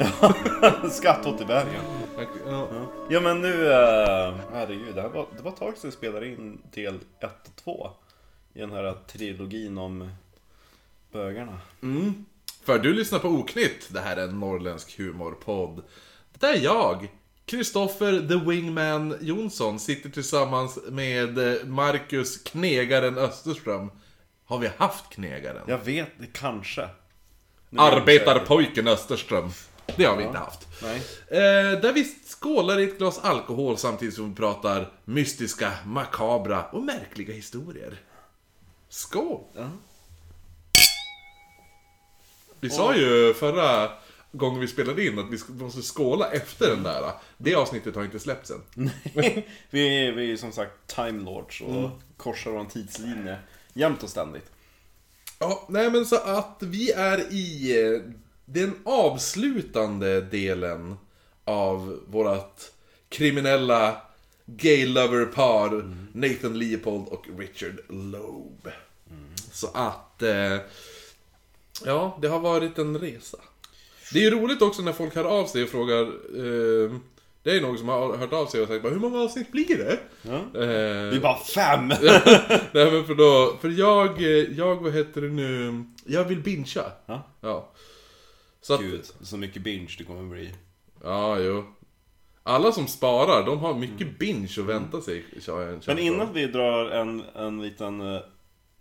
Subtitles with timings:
[0.90, 1.84] Skatt åt i bergen.
[2.46, 2.68] Ja.
[3.10, 6.28] Ja men nu, uh, herregud, det, här var, det var ett tag sedan vi spelade
[6.28, 7.90] in del 1 och 2
[8.54, 10.10] I den här trilogin om
[11.12, 12.24] bögarna Mm.
[12.64, 15.82] För du lyssnar på Oknytt, det här är en norrländsk humorpodd.
[16.38, 17.08] Där jag,
[17.46, 23.90] Kristoffer the Wingman Jonsson, sitter tillsammans med eh, Marcus Knegaren Österström.
[24.44, 25.62] Har vi haft Knegaren?
[25.66, 26.88] Jag vet, det kanske
[27.70, 29.50] Nu är Arbetarpojken Österström.
[29.96, 30.68] Det har vi inte haft.
[30.82, 30.96] Nej.
[31.28, 36.82] Eh, där vi skålar i ett glas alkohol samtidigt som vi pratar mystiska, makabra och
[36.82, 38.00] märkliga historier.
[38.88, 39.40] Skål!
[42.60, 43.90] Vi sa ju förra
[44.32, 47.12] gången vi spelade in att vi måste skåla efter den där.
[47.38, 48.62] Det avsnittet har inte släppts än.
[49.14, 53.38] är, vi är ju som sagt Time Lords och korsar vår tidslinje
[53.72, 54.50] jämt och ständigt
[55.42, 58.00] Ja, nej men så att vi är i eh,
[58.52, 60.96] den avslutande delen
[61.44, 62.72] av vårat
[63.08, 63.96] kriminella
[64.46, 68.68] gay lover par Nathan Leopold och Richard Loeb.
[69.52, 70.56] Så att, eh,
[71.84, 73.38] ja, det har varit en resa.
[74.12, 76.90] Det är ju roligt också när folk hör av sig och frågar, eh,
[77.42, 79.78] det är någon som har hört av sig och sagt bara, hur många avsnitt blir
[79.78, 79.98] det?
[80.54, 81.88] Eh, Vi bara fem!
[82.72, 86.84] Nej men för då, för jag, eh, jag vad heter det nu, jag vill bingea.
[87.06, 87.26] Ja.
[87.40, 87.68] Ja.
[88.60, 90.52] Så att, Gud, så mycket binge det kommer bli
[91.02, 91.64] ja jo.
[92.42, 95.24] Alla som sparar, de har mycket binge att vänta sig.
[95.48, 95.80] Mm.
[95.86, 95.98] Men av.
[95.98, 98.20] innan vi drar en, en liten uh,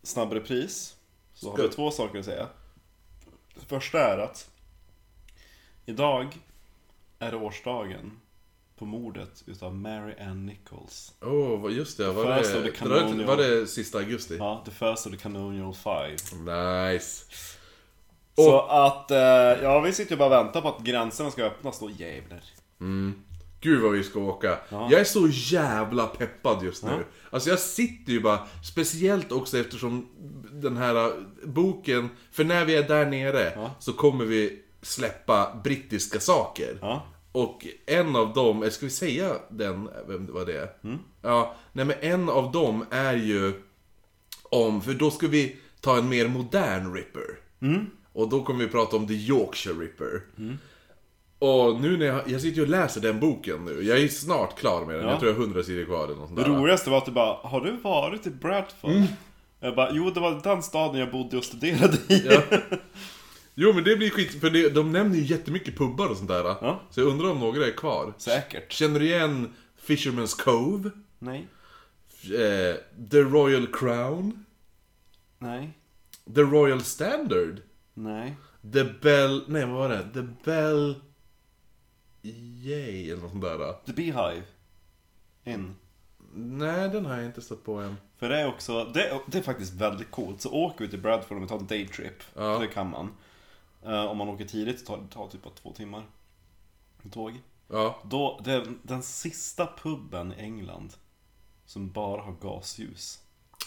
[0.03, 0.95] snabb repris
[1.33, 2.47] Så har vi två saker att säga
[3.55, 4.49] Det första är att
[5.85, 6.37] Idag
[7.19, 8.19] är det årsdagen
[8.75, 12.11] på mordet utav Mary Ann Nichols Åh, oh, just det.
[12.11, 14.37] Var det, var det, var det sista augusti?
[14.37, 17.25] Ja, the first of the Canonial Five Nice.
[18.45, 19.17] Så att, eh,
[19.63, 22.41] ja vi sitter ju bara och väntar på att gränserna ska öppnas då, jävlar
[23.61, 24.57] Gud vad vi ska åka.
[24.69, 27.05] Jag är så jävla peppad just nu.
[27.29, 30.07] Alltså jag sitter ju bara, speciellt också eftersom
[30.51, 31.13] den här
[31.43, 36.77] boken, för när vi är där nere så kommer vi släppa brittiska saker.
[36.81, 37.05] Ja.
[37.31, 40.69] Och en av dem, eh, ska vi säga den, vem det var det är?
[41.21, 43.53] Ja, nej men en av dem är ju
[44.43, 47.39] om, för då ska vi ta en mer modern Ripper.
[48.13, 50.21] Och då kommer vi prata om The Yorkshire Ripper.
[51.39, 54.59] Och nu när jag, jag sitter ju och läser den boken nu, jag är snart
[54.59, 55.09] klar med den, Ja.
[55.11, 56.49] jag tror jag har 100 sidor kvar eller något sånt Det där.
[56.59, 58.91] roligaste var att du bara, har du varit i Bradford?
[59.59, 62.41] Jag bara, jo det var den staden jag bodde och studerade i Ja.
[63.55, 66.43] Jo men det blir skit, för det, de nämner ju jättemycket pubbar och sånt där.
[66.43, 66.81] Ja.
[66.89, 68.13] Så jag undrar om några är kvar.
[68.17, 69.53] Säkert Känner du igen
[69.87, 70.89] Fisherman's Cove?
[71.19, 71.47] Nej,
[72.23, 72.75] Eh,
[73.11, 74.45] The Royal Crown?
[75.37, 75.69] nej,
[76.35, 77.59] The Royal Standard?
[77.99, 78.35] Nej
[78.73, 79.43] The Bell...
[79.47, 80.09] Nej vad var det?
[80.13, 81.01] The Bell...
[82.21, 83.73] Yay eller något sånt där.
[83.85, 84.43] The Beehive
[85.43, 85.75] In
[86.33, 87.97] Nej den har jag inte stött på än.
[88.17, 90.41] För det är också, det, det är faktiskt väldigt coolt.
[90.41, 92.23] Så åker vi till Bradford om vi tar en daytrip.
[92.35, 92.59] Ja.
[92.59, 93.13] Det kan man.
[93.85, 96.05] Eh, om man åker tidigt så tar det tar typ bara två timmar.
[97.01, 97.41] Med tåg.
[97.67, 97.99] Ja.
[98.03, 100.93] Då, det den sista puben i England.
[101.65, 103.19] Som bara har gasljus.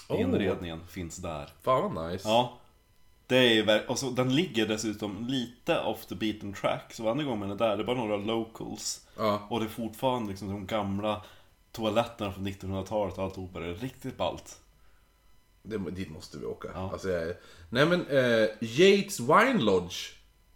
[0.09, 0.21] Oh.
[0.21, 1.51] Inredningen finns där.
[1.63, 2.29] Fan vad nice.
[2.29, 2.59] Ja.
[3.33, 6.93] Det är ju och så, den ligger dessutom lite off the beaten track.
[6.95, 9.07] Så varje gång man är där, det är bara några locals.
[9.17, 9.47] Ja.
[9.51, 11.23] Och det är fortfarande liksom de gamla
[11.73, 13.61] toaletterna från 1900-talet och alltihopa.
[13.61, 14.59] Det är riktigt ballt.
[15.63, 16.69] Det, dit måste vi åka.
[16.75, 16.91] Ja.
[16.93, 17.35] Alltså, jag,
[17.71, 19.97] nej men, eh, Yates Wine Lodge.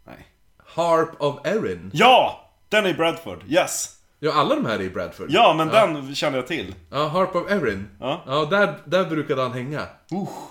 [0.04, 0.26] Nej.
[0.56, 1.91] Harp of Erin.
[1.94, 2.50] Ja!
[2.69, 3.96] Den är i Bradford, yes!
[4.26, 5.26] Ja, alla de här är i Bradford.
[5.31, 6.75] Ja, men den känner jag till.
[6.91, 7.88] Ja, Harp of Erin.
[8.00, 8.22] Ja.
[8.26, 9.82] Ja, där, där brukade han hänga.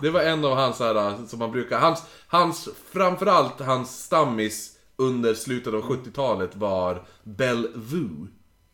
[0.01, 5.33] Det var en av hans här, som man brukar, hans, hans, framförallt hans stammis under
[5.33, 8.27] slutet av 70-talet var Bellevue.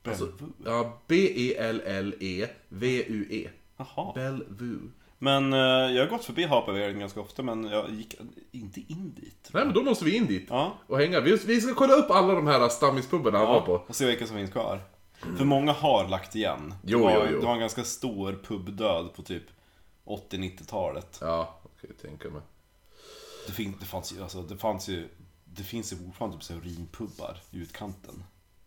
[0.07, 0.50] Alltså, Bellevue?
[0.66, 1.56] ja, E
[2.28, 3.50] B-E-L-L-E-V-U-E.
[3.78, 4.12] Jaha.
[4.15, 4.80] Bellevue.
[5.24, 8.15] Men eh, jag har gått förbi Hapavägen ganska ofta, men jag gick
[8.51, 9.50] inte in dit.
[9.54, 10.74] Nej men då måste vi in dit Ja.
[10.88, 11.19] och hänga.
[11.19, 13.74] Vi, vi ska kolla upp alla de här stammispubbarna han var Ja, på.
[13.74, 14.80] och se vilka som finns kvar.
[15.21, 16.73] För många har lagt igen.
[16.83, 17.39] Jo, det, var, jo, jo.
[17.39, 19.44] det var en ganska stor pubdöd på typ
[20.06, 21.18] 80-90-talet.
[21.21, 22.41] Ja, kan jag tänka mig.
[23.47, 25.09] Det, fin- det fanns ju, alltså, det fanns ju,
[25.45, 28.23] det finns ju fortfarande typ urinpubbar i utkanten.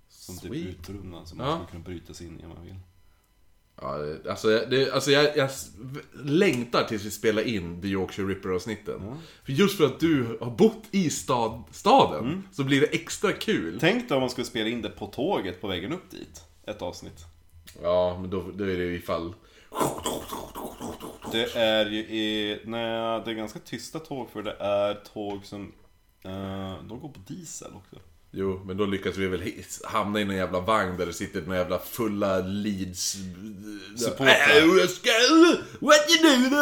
[0.08, 0.66] Som typ Sweet.
[0.66, 1.54] utrymmen som man Ja.
[1.54, 2.78] skulle kunna bryta sig in i om man vill.
[3.80, 3.98] Ja,
[4.30, 5.50] alltså, det, alltså jag, jag
[6.24, 9.16] längtar tills vi spelar in The Yorkshire Ripper-avsnitten.
[9.44, 13.78] För just för att du har bott i stad, staden, så blir det extra kul.
[13.80, 16.42] Tänk dig om man skulle spela in det på tåget på vägen upp dit.
[16.66, 17.24] Ett avsnitt.
[17.82, 19.34] Ja, men då, då är det ju ifall...
[21.32, 25.72] Det är ju i, nej, det är ganska tysta tåg för det är tåg som,
[26.24, 27.96] eh, de går på diesel också.
[28.36, 29.52] Jo, men då lyckas vi väl
[29.84, 33.16] hamna i någon jävla vagn där det sitter några jävla fulla leads...
[33.96, 34.80] Supportrar.
[34.80, 35.10] Äh, ska-
[35.80, 36.56] What you do?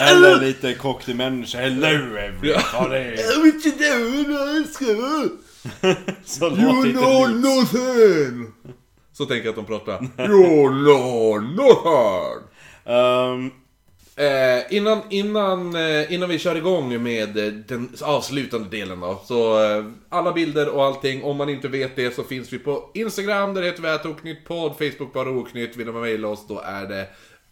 [0.00, 1.58] Eller lite cockney människa.
[1.58, 1.86] Hello
[2.16, 3.16] everybody!
[3.16, 5.28] What you do?
[6.24, 8.52] Så You låter inte know nothing!
[9.12, 10.02] Så tänker jag att de pratar.
[10.18, 12.44] You know nothing!
[12.94, 13.50] Um,
[14.18, 19.22] Eh, innan, innan, eh, innan vi kör igång med eh, den avslutande delen då.
[19.24, 22.90] Så eh, alla bilder och allting, om man inte vet det så finns vi på
[22.94, 25.76] Instagram, där heter vi att oknyttpodd, Facebook bara oknytt.
[25.76, 27.08] Vill man mejla oss då är det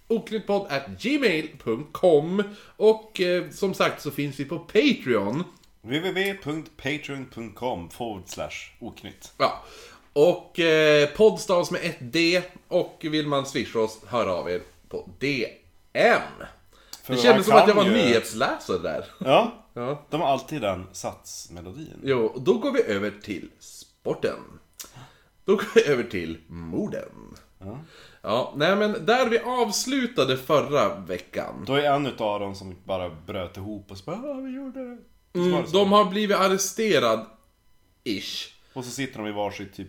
[0.09, 0.67] oknyttpodd
[1.01, 2.43] gmail.com
[2.77, 5.45] Och eh, som sagt så finns vi på Patreon.
[5.83, 7.91] www.patreon.com
[8.79, 9.33] oknytt.
[9.39, 9.65] Ja.
[10.13, 12.43] Och eh, poddstavs med ett D.
[12.69, 16.21] Och vill man swisha oss, hör av er på DM.
[17.07, 19.05] Det kändes som att jag var ju- nyhetsläsare där.
[19.19, 20.07] Ja, Ja.
[20.11, 22.01] de har alltid den satsmelodin.
[22.03, 24.39] Jo, och då går vi över till sporten.
[25.45, 27.09] Då går vi över till morden.
[27.59, 27.79] Ja.
[28.23, 31.65] Ja, nej men där vi avslutade förra veckan.
[31.67, 34.81] Då är en utav dem som bara bröt ihop och så bara ah, vi gjorde
[34.81, 34.99] det.
[35.41, 37.27] Mm, de har blivit arresterad,
[38.05, 38.49] ish.
[38.73, 39.89] Och så sitter de i varsitt typ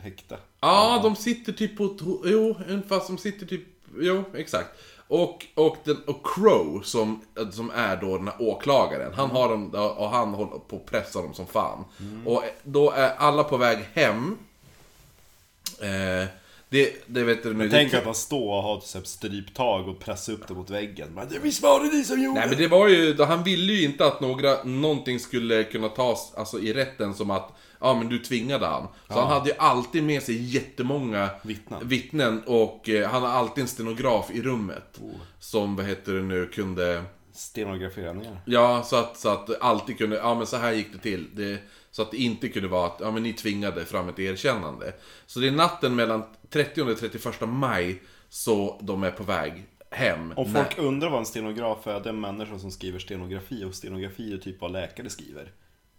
[0.00, 0.38] häkte.
[0.60, 2.56] Ja, de sitter typ på Jo,
[2.88, 3.64] fast de sitter typ...
[4.00, 4.68] Jo, exakt.
[5.08, 7.20] Och, och, den, och Crow, som,
[7.52, 11.22] som är då den här åklagaren, han har dem, och han håller på att pressa
[11.22, 11.84] dem som fan.
[12.24, 14.38] Och då är alla på väg hem.
[15.80, 16.28] Eh,
[16.68, 17.70] det, det vet du nu...
[17.70, 21.08] Tänk att han står och har typ stryptag och pressa upp det mot väggen.
[21.14, 23.72] Men det visst var det ni som gjorde Nej men det var ju, han ville
[23.72, 27.52] ju inte att några, någonting skulle kunna tas alltså, i rätten som att
[27.84, 28.88] Ja men du tvingade han.
[29.08, 31.88] Så han hade ju alltid med sig jättemånga Vittnen.
[31.88, 35.00] vittnen och eh, han har alltid en stenograf i rummet.
[35.00, 35.10] Oh.
[35.38, 37.02] Som, vad heter det nu, kunde...
[37.32, 38.40] Stenografera ner.
[38.44, 41.26] Ja, så att, så att alltid kunde, ja men så här gick det till.
[41.32, 41.58] Det,
[41.90, 44.92] så att det inte kunde vara att, ja men ni tvingade fram ett erkännande.
[45.26, 50.32] Så det är natten mellan 30 och 31 maj så de är på väg hem.
[50.36, 53.74] Om folk undrar vad en stenograf är, det är en människa som skriver stenografi och
[53.74, 55.52] stenografi är typ vad läkare skriver.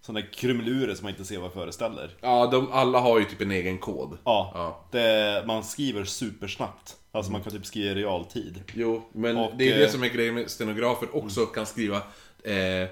[0.05, 2.15] Sådana där krumelurer som man inte ser vad föreställer.
[2.21, 4.17] Ja, de alla har ju typ en egen kod.
[4.23, 4.85] Ja, Ja.
[4.91, 6.95] Det, man skriver supersnabbt.
[7.11, 8.63] Alltså man kan typ skriva i realtid.
[8.73, 11.97] Jo, men Och, det är det eh, som är grejen med stenografer också kan skriva
[12.43, 12.87] eh,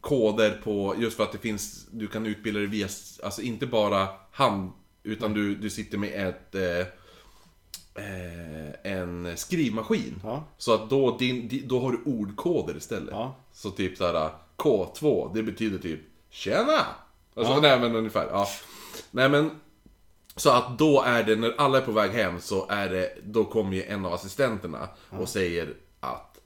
[0.00, 2.88] koder på, just för att det finns, du kan utbilda dig via,
[3.24, 4.70] alltså inte bara hand,
[5.02, 6.86] utan du, du sitter med ett eh,
[7.94, 10.20] eh, en skrivmaskin.
[10.24, 10.44] Ja.
[10.58, 13.10] Så att då, din, di- då har du ordkoder istället.
[13.12, 13.36] Ja.
[13.52, 16.00] Så typ såhär K2, det betyder typ
[16.30, 16.86] Tjena!
[17.34, 18.48] Alltså, nej men ungefär, ja.
[19.10, 19.60] Nej men
[20.36, 23.44] så att då är det, när alla är på väg hem så är det, då
[23.44, 26.38] kommer ju en av assistenterna och säger att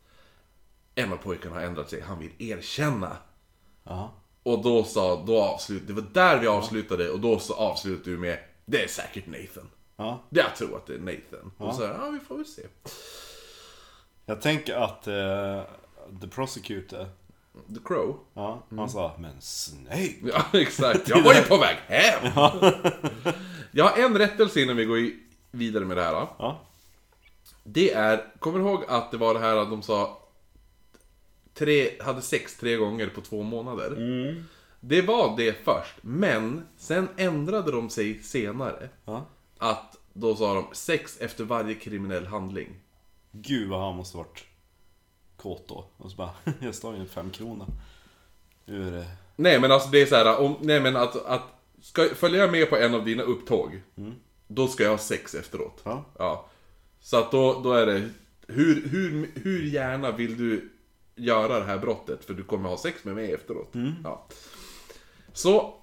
[0.95, 3.17] en av pojkarna har ändrat sig, han vill erkänna.
[3.85, 4.13] Ja.
[4.43, 8.19] Och då sa, då avslut, det var där vi avslutade och då så avslutade du
[8.19, 9.71] med Det är säkert Nathan.
[9.97, 10.23] Ja.
[10.31, 11.53] Jag tror att det är Nathan.
[11.59, 12.63] Och så här, ja vi får väl se.
[14.27, 15.63] Jag tänker att eh,
[16.21, 17.07] The Prosecutor,
[17.53, 18.19] The Crow.
[18.35, 20.15] ja, han sa Men Snake!
[20.23, 21.09] Ja, exakt.
[21.09, 22.33] Jag var ju på väg hem!
[23.73, 25.17] Jag har en rättelse innan vi går i-
[25.51, 26.13] vidare med det här.
[26.13, 26.37] Då.
[26.39, 26.61] Ja.
[27.65, 30.19] Det är, kommer du ihåg att det var det här att de sa
[31.55, 33.91] tre, hade sex tre gånger på två månader?
[34.81, 38.89] Det var det först, men sen ändrade de sig senare.
[39.05, 39.27] ja.
[39.59, 42.69] Att då sa de sex efter varje kriminell handling.
[43.33, 44.45] Gud vad han måste varit
[45.43, 45.85] kåt då.
[45.97, 46.31] Och så bara,
[46.61, 47.67] jag står ju fem krona.
[48.65, 49.07] Nu är det...
[49.37, 51.43] Nej men alltså det är så här, om, nej men att, att
[51.83, 53.83] ska, följer jag med på en av dina upptåg,
[54.47, 55.81] då ska jag ha sex efteråt.
[55.85, 56.05] Ja.
[56.19, 56.49] Ja.
[57.01, 58.11] Så att då, då är det,
[58.47, 60.71] hur, hur, hur gärna vill du
[61.15, 62.25] göra det här brottet?
[62.25, 63.73] För du kommer ha sex med mig efteråt.
[64.05, 64.27] Ja.
[65.33, 65.75] Så,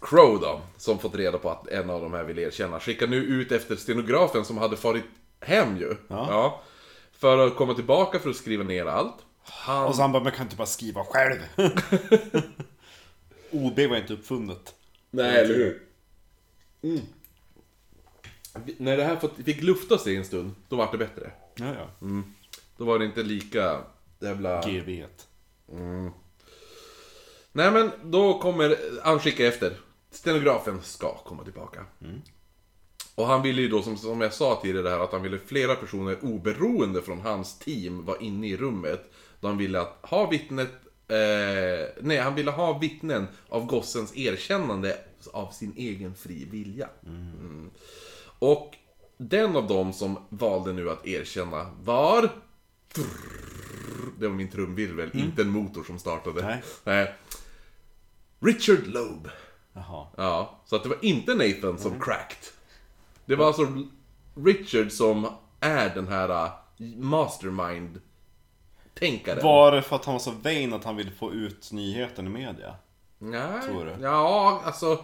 [0.00, 3.16] Crow då, som fått reda på att en av de här vill erkänna, skickar nu
[3.16, 5.04] ut efter stenografen som hade farit
[5.40, 5.96] hem ju.
[6.08, 6.62] Ja.
[7.18, 9.14] För att komma tillbaka för att skriva ner allt.
[9.42, 9.86] Han...
[9.86, 11.40] Och så han bara, men kan inte bara skriva själv?
[13.50, 14.74] OB var inte uppfunnet.
[15.10, 15.82] Nej, eller hur?
[16.82, 17.00] Mm.
[18.76, 21.30] När det här fick lufta sig en stund, då var det bättre.
[21.54, 22.08] Ja, ja.
[22.76, 23.80] Då var det inte lika
[24.20, 24.62] jävla...
[24.62, 25.04] GV.
[27.52, 29.76] Nej men, då kommer han skicka efter.
[30.10, 31.84] Stenografen ska komma tillbaka.
[33.16, 35.74] Och han ville ju då, som, som jag sa tidigare här, att han ville flera
[35.74, 39.12] personer oberoende från hans team var inne i rummet.
[39.40, 40.70] Då han ville att ha vittnet,
[41.08, 44.98] eh, nej han ville ha vittnen av gossens erkännande
[45.32, 46.88] av sin egen fri vilja.
[47.06, 47.70] Mm.
[48.38, 48.74] Och
[49.16, 52.30] den av dem som valde nu att erkänna var...
[54.18, 56.42] Det var min trumvirvel, inte en motor som startade.
[56.42, 56.62] Nej.
[56.84, 57.14] Nej.
[58.40, 59.28] Richard Loeb.
[59.72, 60.06] Jaha.
[60.16, 62.55] Ja, så att det var inte Nathan som cracked.
[63.26, 63.66] Det var alltså
[64.34, 65.28] Richard som
[65.60, 66.50] är den här uh,
[66.96, 69.42] mastermind-tänkaren.
[69.42, 72.30] Var det för att han var så vain att han ville få ut nyheten i
[72.30, 72.74] media?
[73.18, 73.96] Nej, Tror du?
[74.02, 74.98] ja, alltså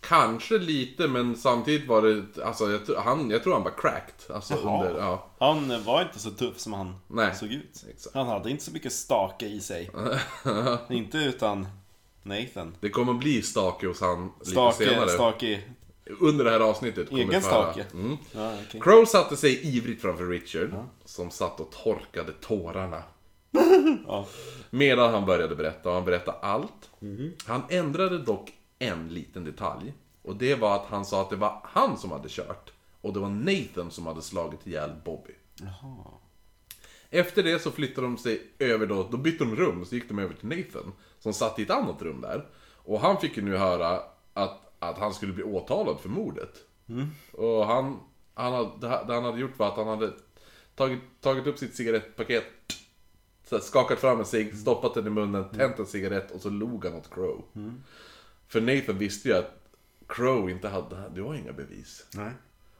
[0.00, 4.34] kanske lite men samtidigt var det, alltså jag, tror- han, jag tror han var cracked.
[4.34, 4.86] Alltså Jaha.
[4.86, 5.30] under, ja.
[5.38, 7.34] Han var inte så tuff som han Nej.
[7.34, 7.84] såg ut.
[7.90, 8.14] Exakt.
[8.14, 9.90] Han hade inte så mycket stake i sig.
[10.90, 11.66] inte utan
[12.22, 12.76] Nathan.
[12.80, 15.08] Det kommer bli stake hos han lite Stake, senare.
[15.08, 15.62] stake.
[16.20, 17.86] Under det här avsnittet kommer Egen stake?
[17.94, 18.16] Mm.
[18.32, 18.80] Ja, okej.
[18.80, 20.70] Crow satte sig ivrigt framför Richard,
[21.04, 23.02] som satt och torkade tårarna.
[24.06, 24.26] Ja.
[24.70, 26.90] Medan han började berätta, och han berättade allt.
[26.98, 27.32] Mhm.
[27.46, 29.92] Han ändrade dock en liten detalj.
[30.22, 32.72] Och det var att han sa att det var han som hade kört.
[33.00, 35.32] Och det var Nathan som hade slagit ihjäl Bobby.
[35.60, 35.96] Jaha.
[37.10, 40.18] Efter det så flyttade de sig över då, då bytte de rum, så gick de
[40.18, 40.92] över till Nathan.
[41.18, 42.46] Som satt i ett annat rum där.
[42.84, 44.00] Och han fick ju nu höra
[44.34, 46.58] att, att han skulle bli åtalad för mordet.
[47.32, 48.00] Och han,
[48.34, 50.12] han hade, det han hade gjort var att han hade
[50.74, 52.44] tagit, tagit upp sitt cigarettpaket,
[53.48, 56.50] så här, skakat fram en cigg, stoppat den i munnen, tänt en cigarett och så
[56.50, 57.44] log han åt Crow.
[58.48, 59.68] För Nathan visste ju att
[60.06, 62.06] Crow inte hade, det var inga bevis.
[62.14, 62.32] Nej.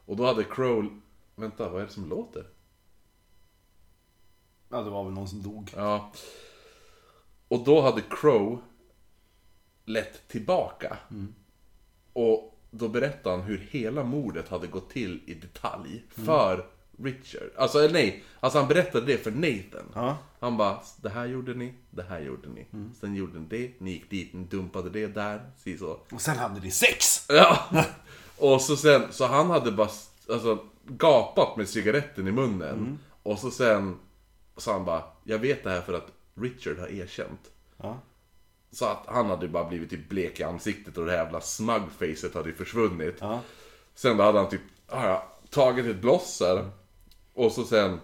[0.07, 1.01] Och då hade Crow,
[1.35, 2.47] vänta vad är det som låter?
[4.69, 5.71] Ja, det var väl någon som dog.
[5.77, 6.13] Ja.
[7.49, 8.63] Och då hade Crow
[9.85, 10.99] lett tillbaka.
[12.13, 16.67] Och då berättade han hur hela mordet hade gått till i detalj för
[17.03, 17.51] Richard.
[17.57, 19.87] Alltså eller nej, alltså han berättade det för Nathan.
[19.95, 20.19] Ja.
[20.41, 22.67] Han bara, det här gjorde ni, det här gjorde ni.
[23.01, 25.99] Sen gjorde ni det, ni gick dit, ni dumpade det där, si så.
[26.13, 27.25] Och sen hade de sex!
[27.29, 27.59] Ja!
[28.39, 29.89] Och så sen, så han hade bara
[30.29, 32.99] alltså, gapat med cigaretten i munnen.
[33.23, 33.99] Och så sen
[34.57, 37.51] sa han bara, jag vet det här för att Richard har erkänt.
[37.77, 37.99] Ja.
[38.73, 42.35] Så att han hade bara blivit typ blek i ansiktet och det här jävla smugfacet
[42.35, 43.17] hade ju försvunnit.
[43.21, 43.41] Ja.
[43.95, 46.71] Sen då hade han typ ah, ja, tagit ett bloss här.
[47.35, 48.01] Och så sen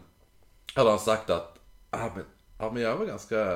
[0.75, 1.59] hade han sagt att
[1.91, 2.25] ah, men,
[2.59, 3.55] ja, men jag var ganska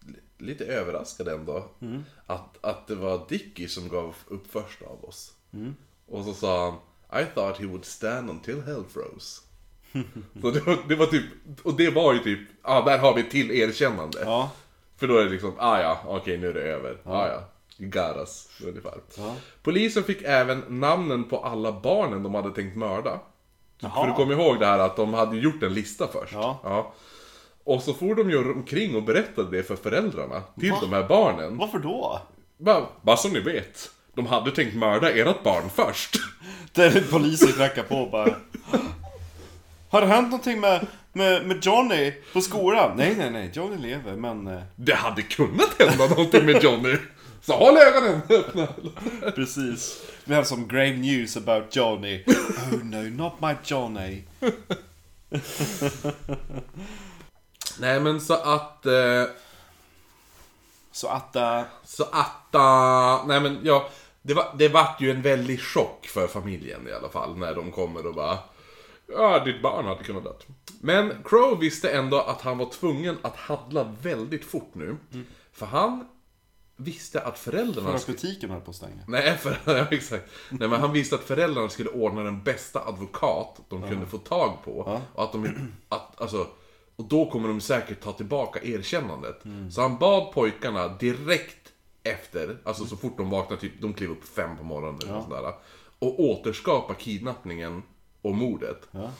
[0.00, 1.64] li- lite överraskad ändå.
[2.26, 5.32] Att, att det var Dicky som gav upp först av oss.
[6.06, 6.74] Och så sa han
[7.22, 9.42] I thought he would stand until hell froze.
[10.42, 11.24] så det var, det var typ,
[11.62, 14.18] och det var ju typ, ja ah, där har vi ett till erkännande.
[14.24, 14.50] Ja.
[14.96, 16.98] För då är det liksom, ah ja, okej nu är det över.
[17.04, 17.40] Ah ja,
[17.78, 18.94] you got us, ungefär.
[19.16, 19.34] Ja.
[19.62, 23.20] Polisen fick även namnen på alla barnen de hade tänkt mörda.
[23.78, 24.00] Jaha.
[24.00, 26.32] För du kommer ihåg det här att de hade gjort en lista först.
[26.32, 26.94] Ja.
[27.64, 30.78] Och så for de ju omkring och berättade det för föräldrarna till Va?
[30.80, 31.56] de här barnen.
[31.56, 32.20] Varför då?
[32.58, 36.16] Bara, bara så ni vet, de hade tänkt mörda ert barn först.
[36.72, 38.36] Där polisen knackar på och bara
[39.90, 42.96] Har det hänt någonting med, med, med Johnny på skolan?
[42.96, 43.50] Nej, nej, nej.
[43.54, 44.46] Johnny lever, men...
[44.46, 46.96] eh, Det hade kunnat hända någonting med Johnny.
[47.42, 48.68] Så håll ögonen öppna.
[49.34, 50.02] Precis.
[50.24, 52.24] Vi har som grave news about Johnny.
[52.72, 54.22] Oh no, not my Johnny.
[57.80, 58.86] Nej men så att...
[58.86, 59.24] Eh,
[60.92, 61.36] Så att...
[61.36, 63.88] eh, Så att, uh, nej men ja,
[64.22, 67.72] det, var, det vart ju en väldig chock för familjen i alla fall när de
[67.72, 68.38] kommer och bara
[69.06, 70.46] Ja, ditt barn hade kunnat dött.
[70.80, 74.96] Men Crow visste ändå att han var tvungen att handla väldigt fort nu.
[75.52, 76.08] För han
[76.76, 77.88] visste att föräldrarna...
[77.88, 79.02] för att butiken höll på att stänga.
[79.08, 80.30] Nej, för, ja, exakt.
[80.50, 84.58] Nej, men han visste att föräldrarna skulle ordna den bästa advokat de kunde få tag
[84.64, 85.00] på.
[85.14, 86.46] Och att de, att, alltså,
[86.96, 89.42] och då kommer de säkert ta tillbaka erkännandet.
[89.70, 91.72] Så han bad pojkarna direkt
[92.02, 95.30] efter, alltså så fort de vaknade, typ, de klev upp fem på morgonen eller sånt
[95.30, 95.54] där,
[95.98, 97.82] och återskapa kidnappningen
[98.22, 98.88] och mordet.
[98.90, 99.10] Ja.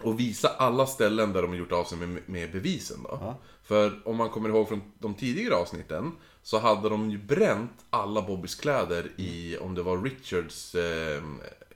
[0.00, 3.34] Och visa alla ställen där de har gjort av sig med, med bevisen då.
[3.62, 8.22] För om man kommer ihåg från de tidigare avsnitten så hade de ju bränt alla
[8.22, 11.22] Bobbys kläder i, om det var Richards, eh,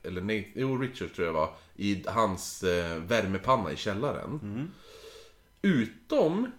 [0.03, 4.41] eller nej, jo Richards tror jag var, i hans eh, värmepanna i källaren.
[5.63, 6.51] Utom,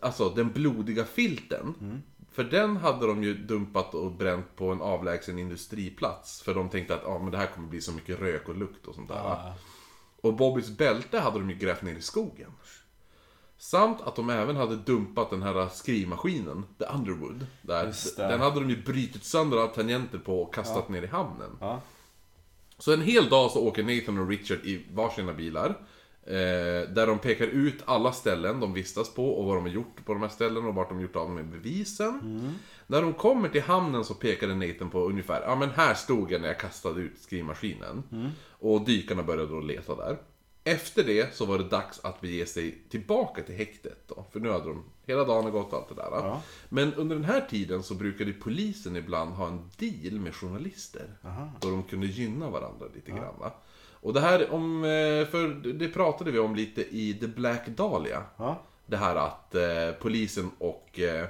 [0.00, 1.74] alltså den blodiga filten.
[2.38, 6.42] För den hade de ju dumpat och bränt på en avlägsen industriplats.
[6.42, 8.86] För de tänkte att ah, men det här kommer bli så mycket rök och lukt
[8.86, 9.16] och sånt där.
[9.16, 9.54] Ja.
[10.20, 12.50] Och Bobbys bälte hade de ju grävt ner i skogen.
[13.56, 17.46] Samt att de även hade dumpat den här skrivmaskinen, The Underwood.
[17.62, 17.94] Där.
[18.16, 21.56] Den hade de ju brutit sönder alla tangenter på och kastat ner i hamnen.
[21.60, 21.80] Ja.
[22.78, 25.78] Så en hel dag så åker Nathan och Richard i varsina bilar.
[26.30, 30.04] Eh, där de pekar ut alla ställen de vistas på och vad de har gjort
[30.04, 32.20] på de här ställena och vart de gjort av med bevisen.
[32.86, 36.40] När de kommer till hamnen så pekade Nathan på ungefär, ja men här stod jag
[36.40, 38.02] när jag kastade ut skrivmaskinen.
[38.50, 40.18] Och dykarna började då leta där.
[40.64, 44.26] Efter det så var det dags att bege sig tillbaka till häktet då.
[44.32, 46.10] För nu hade de, hela dagen har gått och allt det där.
[46.10, 46.42] Ja.
[46.68, 51.06] Men under den här tiden så brukade polisen ibland ha en deal med journalister.
[51.60, 53.34] Då de kunde gynna varandra lite grann.
[53.40, 53.52] va.
[54.00, 58.22] Och det här om, eh, för det pratade vi om lite i The Black Dahlia.
[58.36, 58.62] Ja.
[58.86, 61.26] Det här att eh, polisen och eh,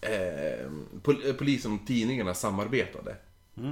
[0.00, 0.70] eh,
[1.02, 3.16] pol- eh, polisen och tidningarna samarbetade.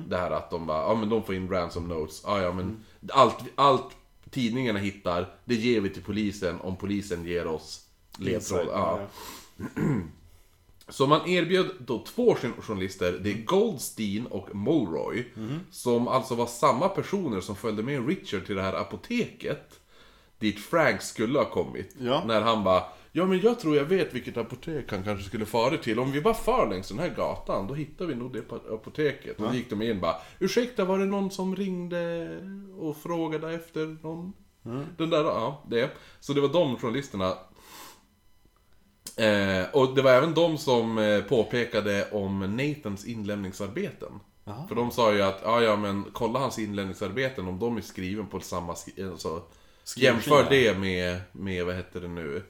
[0.08, 2.22] Det här att de bara, ja men de får in ransom notes.
[2.26, 3.96] Ja, ja men allt, allt
[4.30, 7.86] tidningarna hittar, det ger vi till polisen om polisen ger oss
[8.18, 9.08] ledtrådar.
[9.56, 9.64] Ja.
[10.90, 15.24] Så man erbjöd då två jour- journalister, det är Goldstein och Mulroy,
[15.70, 19.80] som alltså var samma personer som följde med Richard till det här apoteket.
[20.38, 21.94] Dit Frank skulle ha kommit.
[22.00, 22.22] Ja.
[22.26, 22.82] När han bara
[23.12, 25.98] Ja men jag tror jag vet vilket apotek han kanske skulle fara till.
[25.98, 29.40] Om vi bara far längs den här gatan, då hittar vi nog det pa- apoteket.
[29.40, 32.28] Och då gick de in bara Ursäkta, var det någon som ringde
[32.78, 34.32] och frågade efter någon?
[34.96, 35.90] Den där, ja, det.
[36.20, 37.34] Så det var de journalisterna
[39.20, 44.20] Eh, och det var även de som eh, påpekade om Nathans inlämningsarbeten.
[44.68, 48.26] För de sa ju att, ja ja men kolla hans inlämningsarbeten om de är skriven
[48.26, 49.42] på samma skri- alltså,
[49.96, 52.42] Jämför det med, med, vad heter det nu?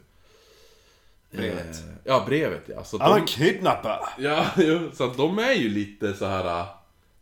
[1.31, 1.75] Brevet.
[1.77, 2.85] Eh, ja, brevet ja.
[2.85, 4.09] Så Han de, kidnappad!
[4.19, 6.67] ja, jo, så att de är ju lite så här.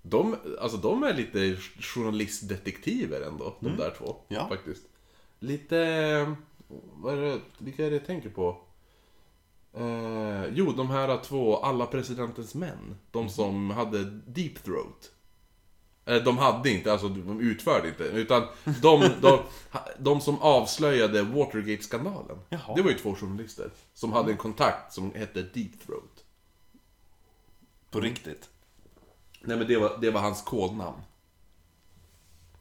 [0.02, 4.16] De, alltså de är lite journalistdetektiver ändå, de där två.
[4.28, 4.48] Ja.
[4.48, 4.82] Faktiskt.
[5.40, 5.76] Lite,
[6.94, 8.56] vad är det, vilka är det jag tänker på?
[9.78, 12.96] Eh, jo, de här två Alla Presidentens Män.
[13.10, 15.10] De som hade Deep Throat.
[16.04, 18.02] Eh, de hade inte, alltså de utförde inte.
[18.04, 18.46] Utan
[18.82, 19.38] de, de,
[19.98, 22.38] de som avslöjade Watergate-skandalen.
[22.48, 22.74] Jaha.
[22.76, 23.70] Det var ju två journalister.
[23.94, 26.24] Som hade en kontakt som hette Deep Throat.
[27.90, 28.48] På riktigt.
[29.40, 31.00] Nej men det var, det var hans kodnamn.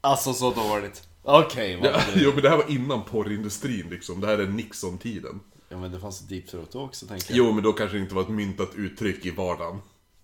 [0.01, 1.07] Alltså så dåligt.
[1.23, 4.21] Okej, vad Ja, det- jo men det här var innan porrindustrin liksom.
[4.21, 5.39] Det här är Nixon-tiden.
[5.69, 7.37] Ja men det fanns deep throat också tänker jag.
[7.37, 9.79] Jo men då kanske det inte var ett myntat uttryck i vardagen.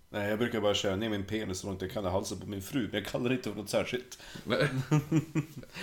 [0.09, 2.45] Nej, jag brukar bara köra ner min penis så långt jag kan i halsen på
[2.47, 4.19] min fru, men jag kallar det inte för något särskilt.
[4.43, 4.67] Nej.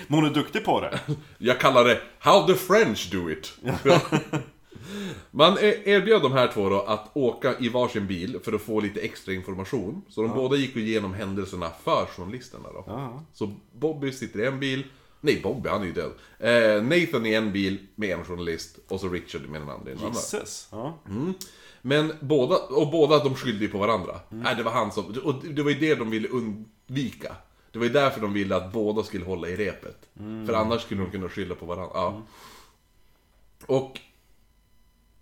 [0.06, 1.00] Men hon är duktig på det.
[1.38, 3.52] Jag kallar det How the French do it.
[5.30, 8.80] Man e- erbjöd de här två då att åka i varsin bil för att få
[8.80, 10.02] lite extra information.
[10.08, 12.84] Så de båda gick igenom händelserna för journalisterna då.
[12.86, 13.24] Ja.
[13.32, 14.84] Så Bobby sitter i en bil.
[15.20, 16.12] Nej, Bobby han är ju död.
[16.38, 19.94] Eh, Nathan i en bil med en journalist och så Richard med den andra i
[19.94, 20.14] den andra.
[20.18, 20.68] Gisses.
[20.72, 20.98] Ja.
[21.82, 24.20] Men båda, och båda de skyllde ju på varandra.
[24.28, 27.36] Nej, det var han som, och det var ju det de ville undvika.
[27.72, 30.08] Det var ju därför de ville att båda skulle hålla i repet.
[30.46, 31.90] För annars skulle de kunna skylla på varandra.
[31.94, 32.22] Ja.
[33.66, 34.00] Och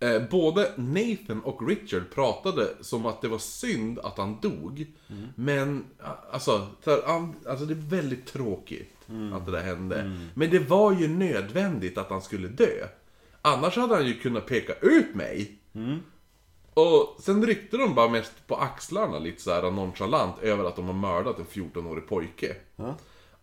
[0.01, 4.87] eh, både Nathan och Richard pratade som att det var synd att han dog.
[5.35, 5.85] Men
[6.31, 8.95] alltså, så här, han- alltså, det är väldigt tråkigt
[9.35, 10.17] att det där hände.
[10.35, 12.87] Men det var ju nödvändigt att han skulle dö.
[13.43, 15.59] Annars hade han ju kunnat peka ut mig.
[16.75, 20.87] Och sen ryckte de bara mest på axlarna lite så här nonchalant över att de
[20.87, 22.57] har mördat en 14-årig pojke.
[22.77, 22.95] Ja.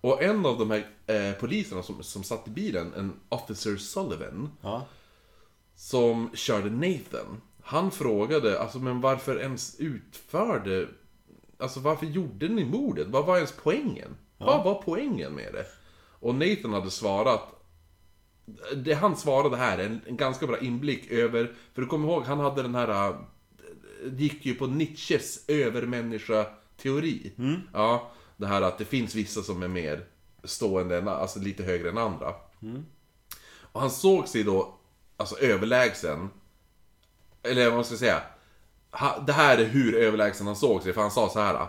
[0.02, 4.50] Och en av de här eh, poliserna som, som satt i bilen, en Officer Sullivan,
[4.62, 4.86] Ja.
[5.76, 7.42] som körde Nathan.
[7.64, 10.88] Han frågade, alltså men varför ens utförde...
[11.58, 13.08] Alltså varför gjorde ni mordet?
[13.08, 14.16] Vad var ens poängen?
[14.38, 15.66] Vad var poängen med det?
[16.20, 17.42] Och Nathan hade svarat...
[18.76, 21.54] Det han svarade här är en, en ganska bra inblick över...
[21.74, 23.10] För du kommer ihåg, han hade den här...
[23.10, 23.16] äh,
[24.04, 27.32] gick ju på Nietzsches övermänniska-teori.
[27.74, 30.06] Ja, det här att det finns vissa som är mer
[30.44, 32.34] stående, än, alltså lite högre än andra.
[33.62, 34.76] Och han såg sig då,
[35.18, 36.30] alltså överlägsen.
[37.44, 38.22] Eller vad man ska säga.
[39.26, 41.68] Det här är hur överlägsen han såg sig, för han sa så här.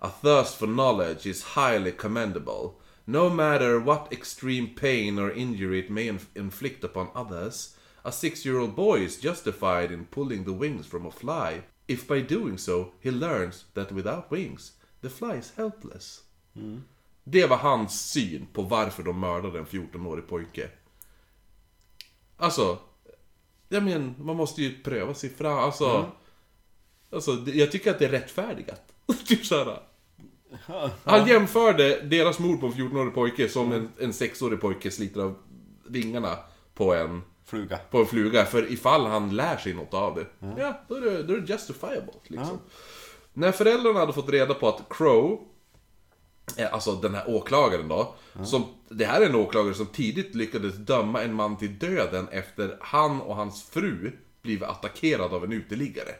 [0.00, 2.80] A thirst for knowledge is highly commendable.
[3.06, 8.74] No matter what extreme pain or injury it may inf- inflict upon others, a six-year-old
[8.76, 13.10] boy is justified in pulling the wings from a fly, if by doing so he
[13.10, 16.22] learns that without wings, the fly is helpless.
[17.24, 20.70] Det var hans syn på varför de mördade en 14-årig pojke.
[22.36, 22.78] Alltså,
[23.68, 25.58] jag men, man måste ju pröva sig fram.
[25.58, 25.84] Alltså,
[27.12, 28.94] alltså det- jag tycker att det är rättfärdigat.
[29.26, 29.78] typ såhär.
[31.04, 35.34] Han jämförde deras mord på en 14-årig pojke som en, en 6-årig pojke sliter av
[35.86, 36.38] vingarna
[36.74, 37.78] på en, Fluga.
[37.90, 38.44] på en fluga.
[38.44, 41.52] För ifall han lär sig något av det, ja, då är det, då är det
[41.52, 42.12] justifiable.
[42.26, 42.58] Liksom.
[43.32, 45.40] När föräldrarna hade fått reda på att Crow,
[46.56, 50.74] eh, alltså den här åklagaren då, som, det här är en åklagare som tidigt lyckades
[50.74, 56.14] döma en man till döden efter han och hans fru blivit attackerad av en uteliggare.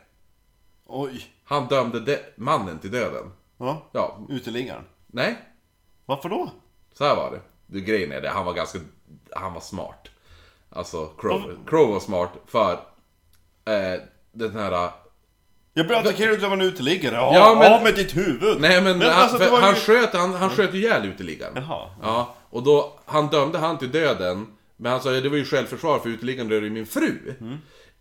[0.86, 1.26] Oj.
[1.48, 3.30] Han dömde de, mannen till döden.
[3.58, 3.88] Ja.
[3.92, 4.84] Ja, Uteliggaren.
[5.06, 5.38] nej,
[6.06, 6.50] Varför då?
[6.94, 7.40] så här var det.
[7.66, 8.78] det grejen är det, han var ganska
[9.32, 10.08] han var smart.
[10.70, 12.72] Alltså, Crow, Crow var smart för
[13.64, 14.00] eh,
[14.32, 14.90] den här...
[15.74, 17.14] Jag blir attackerad av en uteliggare.
[17.14, 18.60] Ja, Ja, men- Av med ditt huvud!
[18.60, 21.52] Nej men, han, alltså, var ju- han, sköt, han, han sköt ihjäl uteliggaren.
[21.56, 21.90] Jaha.
[22.02, 24.46] Ja, och då, han dömde han till döden.
[24.76, 27.34] Men han sa det var ju självförsvar för uteliggaren dödade ju min fru.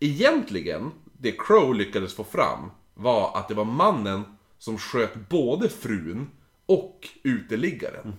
[0.00, 4.22] Egentligen, det Crow lyckades få fram var att det var mannen
[4.58, 6.26] som sköt både frun
[6.66, 8.12] och uteliggaren.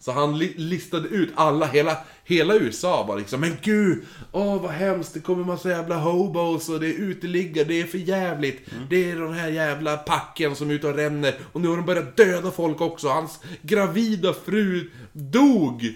[0.00, 4.70] Så han li- listade ut alla, hela, hela USA var liksom Men gud, åh vad
[4.70, 8.60] hemskt, det kommer massa jävla hobos och det är uteliggare, det är för jävligt
[8.90, 11.86] Det är den här jävla packen som är ute och ränner och nu har de
[11.86, 15.94] börjat döda folk också, hans gravida fru dog!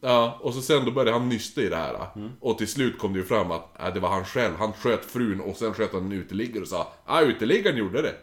[0.00, 2.08] Ja, och så sen då började han nysta i det här.
[2.40, 5.04] Och till slut kom det ju fram att äh, det var han själv, han sköt
[5.04, 8.14] frun och sen sköt han en uteliggare och sa ah, uteliggaren gjorde det.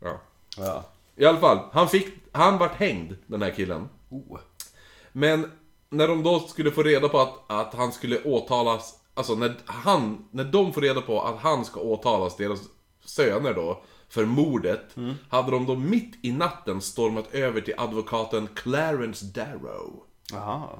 [0.00, 0.20] Ja.
[0.56, 0.84] Ja.
[1.16, 3.88] I alla fall, han fick, han vart hängd, den här killen.
[4.08, 4.38] Oh.
[5.12, 5.50] Men
[5.90, 10.28] när de då skulle få reda på att, att han skulle åtalas, alltså när han,
[10.30, 12.60] när de får reda på att han ska åtalas, deras
[13.04, 14.96] söner då, för mordet,
[15.28, 20.02] hade de då mitt i natten stormat över till advokaten Clarence Darrow.
[20.36, 20.78] Aha.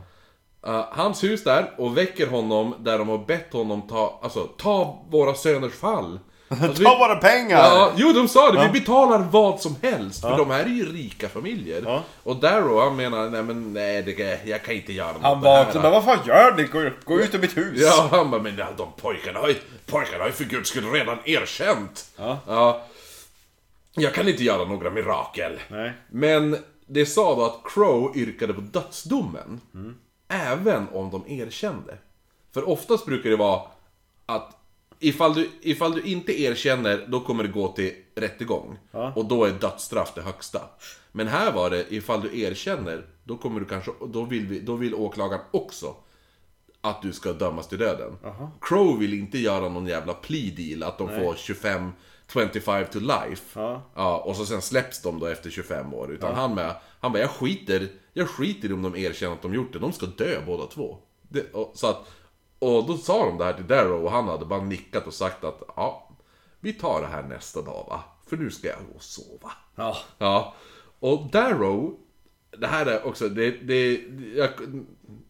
[0.66, 5.04] Uh, hans hus där och väcker honom där de har bett honom ta, alltså ta
[5.10, 6.18] våra söners fall.
[6.48, 7.58] Alltså, vi- Ta våra pengar!
[7.58, 10.20] Ja, jo de sa det, vi betalar vad som helst.
[10.20, 11.82] För de här är ju rika familjer.
[11.86, 12.02] Ja.
[12.22, 15.80] Och Darrow han menar, nej men nej, det, jag kan inte göra något Han vaknade,
[15.80, 16.62] men vad fan gör ni?
[16.64, 17.80] Gå, gå ut ur mitt hus!
[17.82, 21.18] Ja, han bara, men de pojkarna har ju, pojkarna har ju för guds skull redan
[21.24, 22.04] erkänt.
[22.16, 22.38] Ja.
[22.46, 22.82] ja.
[23.94, 25.60] Jag kan inte göra några mirakel.
[25.68, 25.92] Nej.
[26.10, 26.56] Men
[26.94, 29.60] det sa då att Crow yrkade på dödsdomen.
[30.28, 31.98] Även om de erkände.
[32.52, 33.62] För oftast brukar det vara
[34.26, 34.56] att
[34.98, 38.78] ifall du, ifall du inte erkänner, då kommer det gå till rättegång.
[38.90, 39.12] Ja.
[39.16, 40.60] Och då är dödsstraff det högsta.
[41.12, 44.74] Men här var det, ifall du erkänner, då kommer du kanske, då vill, vi, då
[44.76, 45.94] vill åklagaren också
[46.80, 48.12] att du ska dömas till döden.
[48.60, 51.90] Crow vill inte göra någon jävla plea deal, att de får 25,
[52.34, 53.60] 25 to life.
[53.94, 54.18] Ja.
[54.18, 56.12] och så sen släpps de då efter 25 år.
[56.12, 59.54] Utan han med, han bara, jag skiter, jag skiter i om de erkänner att de
[59.54, 60.98] gjort det, de ska dö båda två.
[61.28, 62.06] Det, och, så att,
[62.58, 65.44] och då sa de det här till Darrow och han hade bara nickat och sagt
[65.44, 66.10] att, ja,
[66.60, 69.52] vi tar det här nästa dag va, för nu ska jag gå och sova.
[69.74, 69.96] Ja.
[70.18, 70.54] Ja,
[70.98, 71.96] och Darrow,
[72.58, 74.00] det här är också, det, det,
[74.34, 74.50] jag,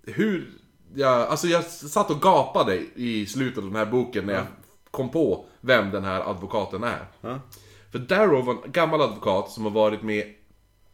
[0.03, 0.51] hur,
[0.95, 4.47] jag, alltså jag satt och gapade i slutet av den här boken när jag
[4.95, 7.07] kom på vem den här advokaten är.
[7.21, 7.41] Ja.
[7.93, 10.35] För Darrow var en gammal advokat som har varit med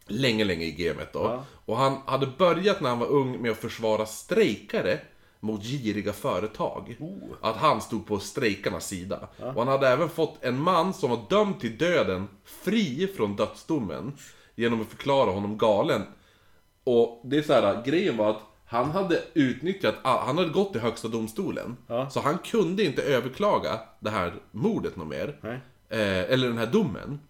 [0.07, 1.19] länge, länge i gamet då.
[1.19, 1.45] Ja.
[1.67, 4.99] Och han hade börjat när han var ung med att försvara strejkare
[5.41, 6.97] mot giriga företag.
[7.41, 9.29] Att han stod på strejkarnas sida.
[9.39, 14.13] Och han hade även fått en man som var dömd till döden fri från dödsdomen.
[14.55, 16.03] Genom att förklara honom galen.
[16.85, 20.81] Och det är så här, grejen var att han hade utnyttjat, han hade gått till
[20.81, 21.77] högsta domstolen.
[21.87, 22.11] Ja.
[22.11, 25.39] Så han kunde inte överklaga det här mordet något mer.
[25.89, 27.21] Eh, eller den här domen.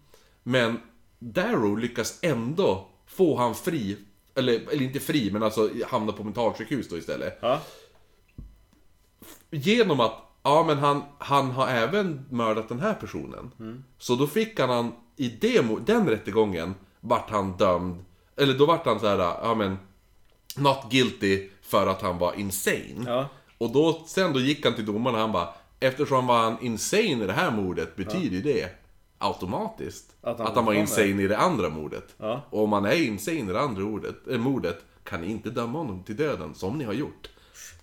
[0.43, 0.79] Men
[1.19, 3.97] Darrow lyckas ändå få han fri,
[4.35, 7.39] eller, eller inte fri, men alltså hamna på mentalsjukhus då istället.
[7.41, 7.59] Ja.
[9.49, 13.51] Genom att, ja men han, han har även mördat den här personen.
[13.97, 18.65] Så då fick han, han i det, mo- den rättegången, vart han dömd, eller då
[18.65, 19.77] vart han så här, ja men,
[20.57, 23.03] not guilty för att han var insane.
[23.05, 23.27] Ja.
[23.57, 27.23] Och då, sen då gick han till domaren och han bara, eftersom var han insane
[27.23, 28.69] i det här mordet, betyder det
[29.17, 32.15] automatiskt Att att han han, var insane i det andra mordet.
[32.17, 32.41] Ja.
[32.49, 35.77] Och om han är insane i det andra ordet, äh, mordet, kan ni inte döma
[35.77, 37.29] honom till döden, som ni har gjort.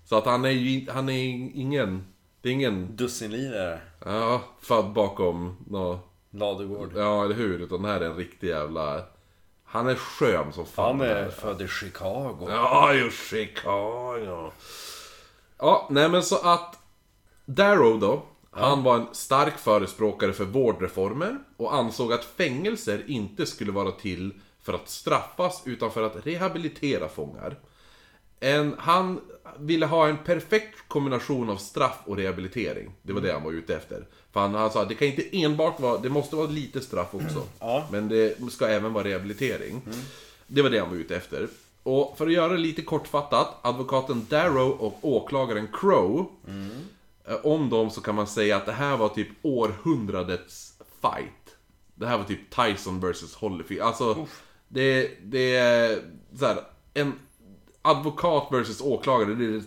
[0.04, 1.22] Så att han är ju, han är
[1.54, 2.04] ingen,
[2.40, 3.80] det är ingen, Dussinlirare.
[4.04, 5.98] ja, född bakom nå,
[6.30, 6.92] Ladugård.
[6.96, 9.02] ja eller hur, utan det här är en riktig jävla,
[9.70, 11.00] han är skön som fan.
[11.00, 12.46] Han är född i Chicago.
[12.48, 14.50] Ja, ju Chicago.
[15.58, 16.78] Ja, nej men så att
[17.44, 23.72] Darrow då, han var en stark förespråkare för vårdreformer och ansåg att fängelser inte skulle
[23.72, 27.56] vara till för att straffas utan för att rehabilitera fångar.
[28.40, 29.20] En, han
[29.58, 32.90] ville ha en perfekt kombination av straff och rehabilitering.
[33.02, 34.06] Det var det han var ute efter.
[34.32, 37.08] För han, han sa att det kan inte enbart vara, det måste vara lite straff
[37.14, 37.42] också.
[37.60, 37.88] Ja.
[37.92, 39.82] Men det ska även vara rehabilitering.
[40.46, 41.48] Det var det han var ute efter.
[41.82, 46.26] Och för att göra det lite kortfattat, advokaten Darrow och åklagaren Crow.
[47.28, 50.72] eh, Om dem så kan man säga att det här var typ århundradets
[51.02, 51.56] fight.
[51.94, 53.82] Det här var typ Tyson vs Holyfield.
[53.82, 54.26] Alltså,
[54.68, 55.98] det, det är
[56.38, 56.56] så här,
[56.94, 57.12] en
[57.88, 59.34] advokat versus åklagare.
[59.34, 59.62] Det är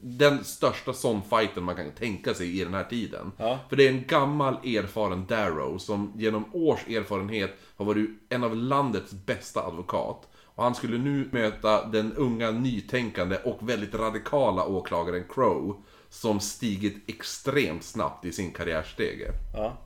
[0.00, 3.32] den största sån fighten man kan tänka sig i den här tiden.
[3.36, 3.58] Ja.
[3.68, 8.56] För det är en gammal erfaren Darrow som genom års erfarenhet har varit en av
[8.56, 10.28] landets bästa advokat.
[10.44, 15.82] Och han skulle nu möta den unga, nytänkande och väldigt radikala åklagaren Crow.
[16.10, 19.32] Som stigit extremt snabbt i sin karriärstege.
[19.54, 19.78] Ja.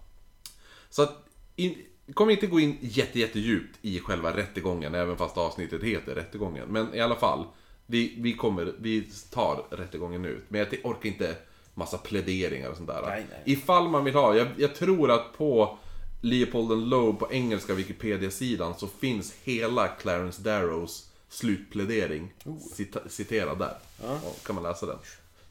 [0.90, 1.74] Så att, in,
[2.14, 6.68] kommer inte gå in jätte, jättedjupt i själva rättegången, även fast avsnittet heter rättegången.
[6.68, 7.46] Men i alla fall,
[7.92, 10.44] vi, vi kommer, vi tar rättegången ut.
[10.48, 11.36] Men jag orkar inte
[11.74, 13.02] massa pläderingar och sånt där.
[13.06, 13.42] Nej, nej.
[13.44, 15.78] Ifall man vill ha, jag, jag tror att på
[16.20, 22.32] Leopold and Loeb på engelska Wikipedia-sidan så finns hela Clarence Darrows slutplädering
[22.74, 23.76] cita, citerad där.
[24.02, 24.20] Ja.
[24.46, 24.98] kan man läsa den.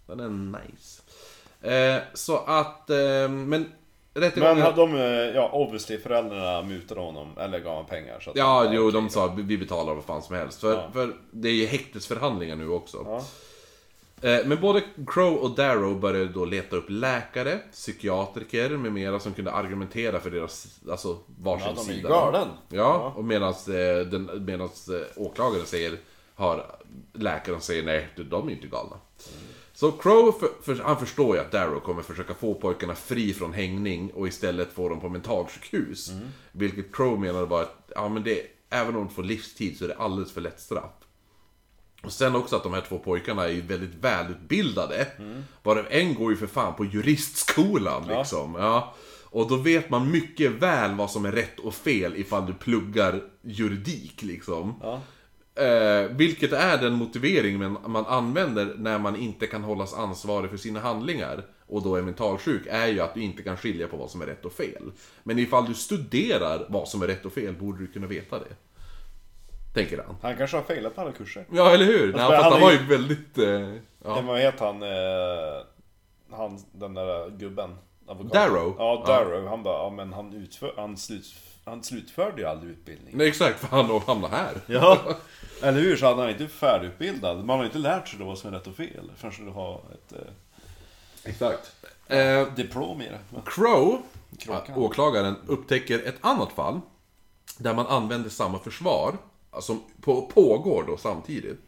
[0.08, 1.02] Den är nice.
[1.62, 3.72] Eh, så att, eh, men
[4.14, 4.58] rättegången...
[4.60, 5.02] Men de, eh,
[5.36, 9.10] ja obviously föräldrarna mutade honom, eller gav honom pengar så att Ja, han- jo, de
[9.10, 10.62] sa vi betalar vad fan som helst.
[10.62, 10.90] För, Ja.
[10.94, 12.98] för det är ju häktesförhandlingar nu också.
[13.06, 13.24] Ja.
[14.30, 19.34] Eh, Men både Crow och Darrow började då leta upp läkare, psykiatriker med mera som
[19.34, 22.10] kunde argumentera för deras, alltså varsin Ja, de sida.
[22.10, 22.48] galen.
[22.70, 25.98] Ja, och medan eh, den- medans, åklagaren säger,
[26.36, 26.66] har
[27.14, 28.96] läkaren säger nej, de är inte galna.
[29.82, 33.54] Så Crow, för, för, han förstår ju att Darrow kommer försöka få pojkarna fri från
[33.54, 36.12] hängning och istället få dem på mentalsjukhus.
[36.52, 39.88] Vilket Crow menade var att, ja men det, även om de får livstid så är
[39.88, 40.92] det alldeles för lätt straff.
[42.04, 45.08] Och sen också att de här två pojkarna är ju väldigt välutbildade.
[45.64, 48.56] Varav en går ju för fan på juristskolan liksom.
[48.56, 48.96] Ja.
[49.24, 53.22] Och då vet man mycket väl vad som är rätt och fel ifall du pluggar
[53.42, 54.80] juridik liksom.
[54.82, 55.02] Ja.
[55.56, 60.58] Eh, vilket är den motivering man, man använder när man inte kan hållas ansvarig för
[60.58, 64.10] sina handlingar och då är mentalsjuk, är ju att du inte kan skilja på vad
[64.10, 64.92] som är rätt och fel.
[65.24, 68.56] Men ifall du studerar vad som är rätt och fel borde du kunna veta det.
[69.74, 70.16] Tänker han.
[70.22, 71.46] Han kanske har failat alla kurser.
[71.52, 72.02] Ja, eller hur?
[72.02, 73.38] Nej, men fast han han var ju- väldigt...
[73.38, 73.46] Eh,
[74.04, 74.16] Ja.
[74.16, 74.22] ja.
[74.22, 77.76] Vad heter han, eh, han, den där gubben?
[78.08, 78.42] advokaten?
[78.54, 78.76] Darrow?
[78.78, 79.48] Ja, Darrow.
[79.48, 81.26] Han bara, ja men han, utför, han, slut,
[81.66, 83.18] han slutförde ju aldrig utbildning.
[83.18, 84.54] Nej, exakt, för han hamnar här.
[84.68, 85.18] Ja,
[85.62, 85.98] eller hur?
[85.98, 87.46] Så han inte färdigutbildad.
[87.46, 89.52] Man har ju inte lärt sig då vad som är rätt och fel förrän du
[89.52, 90.34] har ett eh,
[91.24, 91.76] Exakt.
[92.08, 93.20] Eh, diplom i det.
[93.46, 94.02] Crow,
[94.40, 94.76] Kråkan.
[94.78, 96.82] åklagaren, upptäcker ett annat fall
[97.58, 99.18] där man använder samma försvar,
[99.62, 101.60] som på, pågår då samtidigt.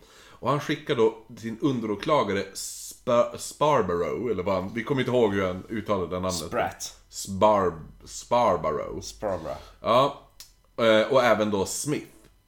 [0.43, 5.34] Och han skickar då sin underåklagare Spa, Sparborough, eller vad han, vi kommer inte ihåg
[5.34, 6.34] hur han uttalade det namnet.
[6.34, 6.99] Spratt.
[7.13, 7.73] Sbar,
[8.06, 9.02] Sparborough.
[9.02, 9.56] Sparbra.
[9.82, 10.21] Ja,
[10.78, 12.06] eh, och även då Smith.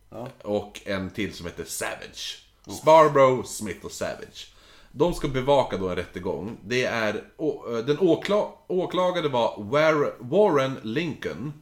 [0.09, 0.27] Ja.
[0.41, 2.45] Och en till som heter Savage.
[2.81, 4.53] Sparborough, Smith och Savage.
[4.91, 6.57] De ska bevaka då en rättegång.
[6.63, 11.53] Det är, eh, den åkla, åklagade var War, Warren Lincoln.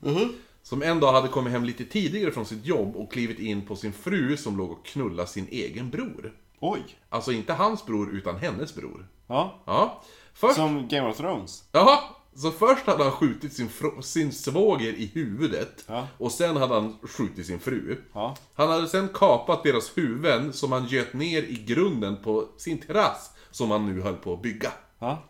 [0.61, 3.75] Som en dag hade kommit hem lite tidigare från sitt jobb och klivit in på
[3.75, 6.33] sin fru som låg och knullade sin egen bror.
[6.59, 6.81] Oj.
[7.09, 9.07] Alltså inte hans bror, utan hennes bror.
[9.27, 9.59] Ja.
[9.65, 10.03] Ja.
[10.33, 11.63] Först, Som Game of Thrones.
[11.71, 11.99] Jaha,
[12.35, 13.69] så först hade han skjutit sin,
[14.01, 15.83] sin svåger i huvudet.
[15.87, 16.07] Ja.
[16.17, 17.97] Och sen hade han skjutit sin fru.
[18.13, 18.35] Ja.
[18.53, 23.31] Han hade sen kapat deras huvuden som han göt ner i grunden på sin terrass.
[23.51, 24.71] Som han nu höll på att bygga.
[24.99, 25.23] Ja.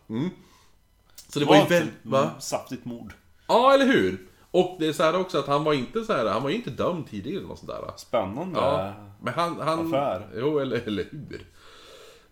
[1.28, 1.88] Så det var ju ett, väl...
[2.02, 2.22] Va?
[2.22, 3.12] mm, Saftigt mord.
[3.48, 4.28] Ja, eller hur?
[4.50, 6.56] Och det är så här också att han var inte så här, han var ju
[6.56, 7.92] inte dömd tidigare eller något sånt där.
[7.96, 8.60] Spännande.
[8.60, 9.60] Ja, men han...
[9.60, 10.28] han Affär.
[10.36, 11.46] Jo, eller, eller hur?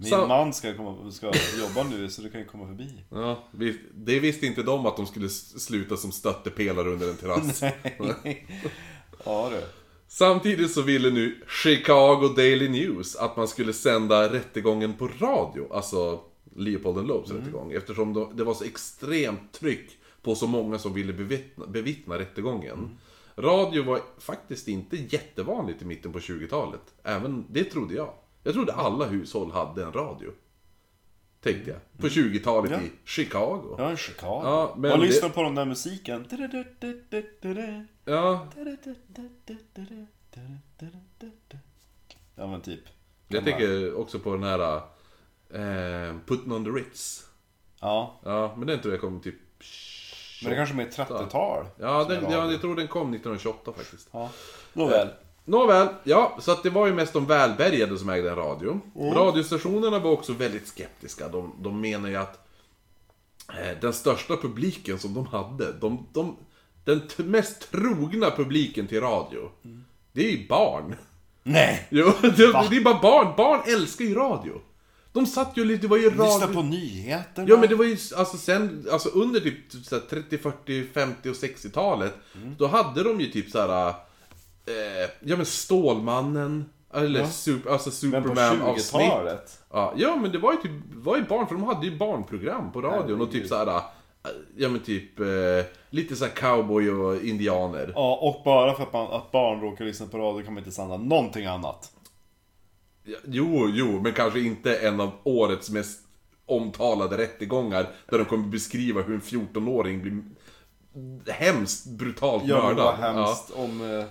[0.02, 3.04] Min Så- man ska, komma, ska jobba nu så du kan ju komma förbi.
[3.10, 7.62] Ja, vi, det visste inte de att de skulle sluta som stöttepelare under en terrass.
[9.24, 9.62] Ja du.
[10.08, 16.20] Samtidigt så ville nu Chicago Daily News att man skulle sända rättegången på radio, alltså
[16.56, 19.90] Leopold and Lopes rättegång, eftersom det var så extremt tryck
[20.22, 22.98] på så många som ville bevittna, bevittna rättegången.
[23.36, 26.80] Radio var faktiskt inte jättevanligt i mitten på 20-talet.
[27.04, 28.12] Även, det trodde jag.
[28.42, 30.30] Jag trodde alla hushåll hade en radio.
[31.40, 31.78] Tänkte jag.
[32.00, 32.80] På 20-talet Ja.
[32.80, 33.74] i Chicago.
[33.78, 34.40] Ja, en Chicago.
[34.44, 36.26] Ja, men och det- lyssna på den där musiken.
[38.04, 38.46] Ja,
[42.36, 42.80] Ja men typ.
[43.28, 44.76] jag tänker också på den här
[45.50, 47.26] eh, Putting on the Ritz.
[47.80, 49.34] Ja, Ja, men den tror jag kom typ...
[50.42, 51.66] men det kanske är mer 30-tal.
[51.78, 54.08] Ja, den, ja, jag tror den kom 1928 faktiskt.
[54.12, 54.30] Ja.
[54.72, 55.08] Nåväl.
[55.44, 58.80] Nåväl, ja, så att det var ju mest de välbärgade som ägde en radio.
[58.94, 61.28] Radiostationerna var också väldigt skeptiska.
[61.28, 62.46] De, de menar ju att
[63.48, 66.36] eh, den största publiken som de hade, de, de,
[66.84, 69.50] den mest trogna publiken till radio,
[70.12, 70.94] det är ju barn.
[71.42, 71.86] Nej!
[71.90, 72.30] Jo, det,
[72.70, 73.34] det är bara barn.
[73.36, 74.60] Barn älskar ju radio.
[75.12, 76.24] De satt ju lite, det var ju radio...
[76.24, 77.48] Lyssna på nyheterna.
[77.48, 81.30] Ja men det var ju, alltså sen, alltså under typ så här 30, 40, 50
[81.30, 82.14] och 60-talet
[82.58, 83.94] Då hade de ju typ så här.
[84.66, 87.26] Eh, ja men Stålmannen Eller Ja.
[87.26, 89.62] super, alltså Men på Superman avsnitt 20-talet.
[89.70, 92.72] ja, ja men det var ju typ, var ju barn, för de hade ju barnprogram
[92.72, 93.48] på radion och typ Herregud.
[93.48, 93.82] så här.
[94.56, 95.26] ja men typ, eh,
[95.90, 97.92] lite så här cowboy och indianer.
[97.94, 100.72] Ja, och bara för att, man, att barn råkar lyssna på radio kan man inte
[100.76, 101.92] sända någonting annat.
[103.04, 106.00] Ja, Jo, jo, men kanske inte en av årets mest
[106.46, 110.22] omtalade rättegångar där de kommer beskriva hur en 14-åring blir
[111.32, 112.84] hemskt brutalt Ja, men mördad.
[113.00, 114.04] vad hemskt om, eh,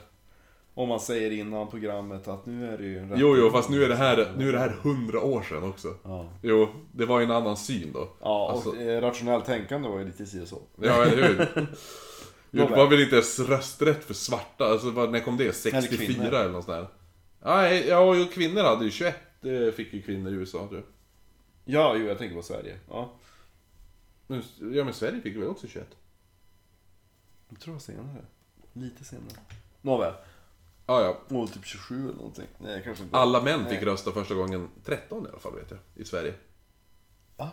[0.74, 3.84] om man säger innan programmet att nu är det ju en Jo, jo, fast nu
[3.84, 5.96] är det här, nu är det här 100 år sedan också.
[6.04, 6.30] Ja.
[6.42, 8.10] Jo, det var ju en annan syn då.
[8.22, 10.62] Ja, och Alltså- eh, rationellt tänkande var ju lite si och så.
[10.82, 11.68] Ja, eller hur?
[12.54, 14.66] Jo, det var väl inte ens rösträtt för svarta?
[14.66, 15.54] Alltså, när kom det?
[15.54, 16.26] 64 kvinnor.
[16.26, 16.88] eller, något sånt där?
[17.46, 20.84] Nej, ja, jo, kvinnor hade ju 21, det fick ju kvinnor i USA tror jag.
[21.76, 22.78] Ja, jo, jag tänker på Sverige.
[22.90, 23.14] Ja,
[24.28, 25.88] Men, ja, men Sverige fick väl också 21?
[27.50, 28.26] jag tror det var senare.
[28.74, 29.34] Lite senare.
[29.82, 30.14] Nåväl.
[30.86, 31.38] Ja, ja.
[31.38, 32.48] Och typ 27 eller någonting.
[32.58, 33.18] Nej, kanske inte.
[33.18, 33.86] Alla män fick Nej.
[33.86, 36.34] rösta första gången 13 i alla fall, vet jag, i Sverige.
[37.38, 37.50] Va?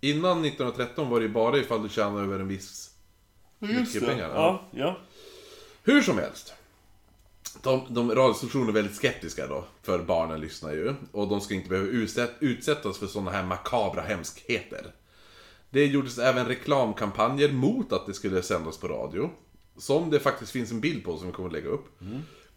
[0.00, 2.90] Innan 1913 var det ju bara ifall du tjänade över en viss...
[3.58, 4.68] mycket pengar, ja.
[4.70, 4.96] Ja, ja.
[5.82, 6.54] Hur som helst.
[7.62, 10.94] De, de radiostationer är väldigt skeptiska då, för barnen lyssnar ju.
[11.12, 14.94] Och de ska inte behöva utsätt, utsättas för sådana här makabra hemskheter.
[15.70, 19.30] Det gjordes även reklamkampanjer mot att det skulle sändas på radio.
[19.78, 21.86] Som det faktiskt finns en bild på som vi kommer att lägga upp.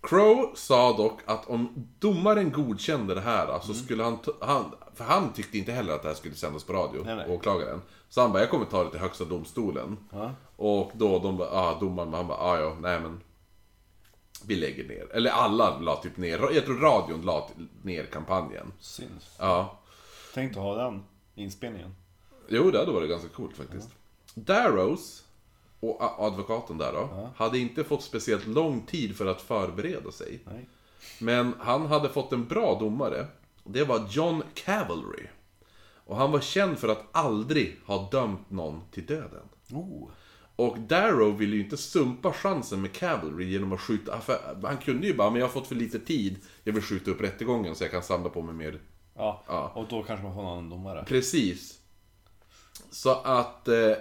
[0.01, 4.73] Crow sa dock att om domaren godkände det här så skulle han, han...
[4.95, 7.29] För han tyckte inte heller att det här skulle sändas på radio, Nej, nej.
[7.29, 7.82] åklagaren.
[8.10, 9.97] Så han bara, jag kommer ta det till högsta domstolen.
[10.12, 10.32] Ja.
[10.55, 13.21] Och då de bara, ah, domaren, han bara, ah, ja, nej men.
[14.45, 15.08] Vi lägger ner.
[15.15, 17.49] Eller alla la typ ner, jag tror radion la
[17.84, 18.71] ner kampanjen.
[18.79, 19.36] Syns.
[19.39, 19.79] Ja.
[20.34, 21.03] Tänk att ha den
[21.36, 21.95] inspelningen.
[22.47, 23.89] Jo, det hade varit ganska coolt faktiskt.
[24.36, 25.23] Darrows,
[25.79, 30.39] och advokaten där då, hade inte fått speciellt lång tid för att förbereda sig.
[30.45, 30.69] Nej.
[31.19, 33.27] Men han hade fått en bra domare.
[33.63, 35.27] Det var John Cavalry.
[36.05, 39.43] Och han var känd för att aldrig ha dömt någon till döden.
[39.71, 40.09] Oh.
[40.55, 44.19] Och Darrow ville ju inte sumpa chansen med Cavalry genom att skjuta...
[44.63, 46.37] Han kunde ju bara, men jag har fått för lite tid.
[46.63, 48.79] Jag vill skjuta upp rättegången så jag kan samla på mig mer...
[49.15, 49.43] Ja.
[49.47, 49.71] Ja.
[49.75, 51.05] och då kanske man får annan domare.
[51.07, 51.79] Precis.
[52.91, 53.67] Så att...
[53.67, 53.91] Eh,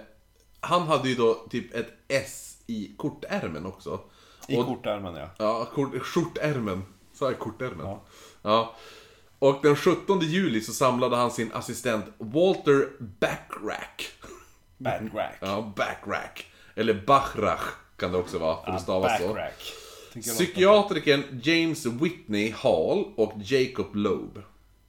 [0.61, 3.99] han hade ju då typ ett S i kortärmen också.
[4.47, 5.29] I Och- kortärmen ja.
[5.37, 6.83] Ja, kort, skjortärmen.
[7.13, 7.85] Sa jag kortärmen?
[7.85, 8.01] Ja.
[8.41, 8.75] ja.
[9.39, 14.11] Och den 17 juli så samlade han sin assistent Walter Backrack.
[14.77, 15.37] Backrack.
[15.41, 16.45] Ja, Backrack.
[16.75, 17.61] Eller Bachrach
[17.97, 19.37] kan det också vara, för det stavas så.
[20.21, 24.41] Psykiatrikern James Whitney Hall och Jacob Loeb.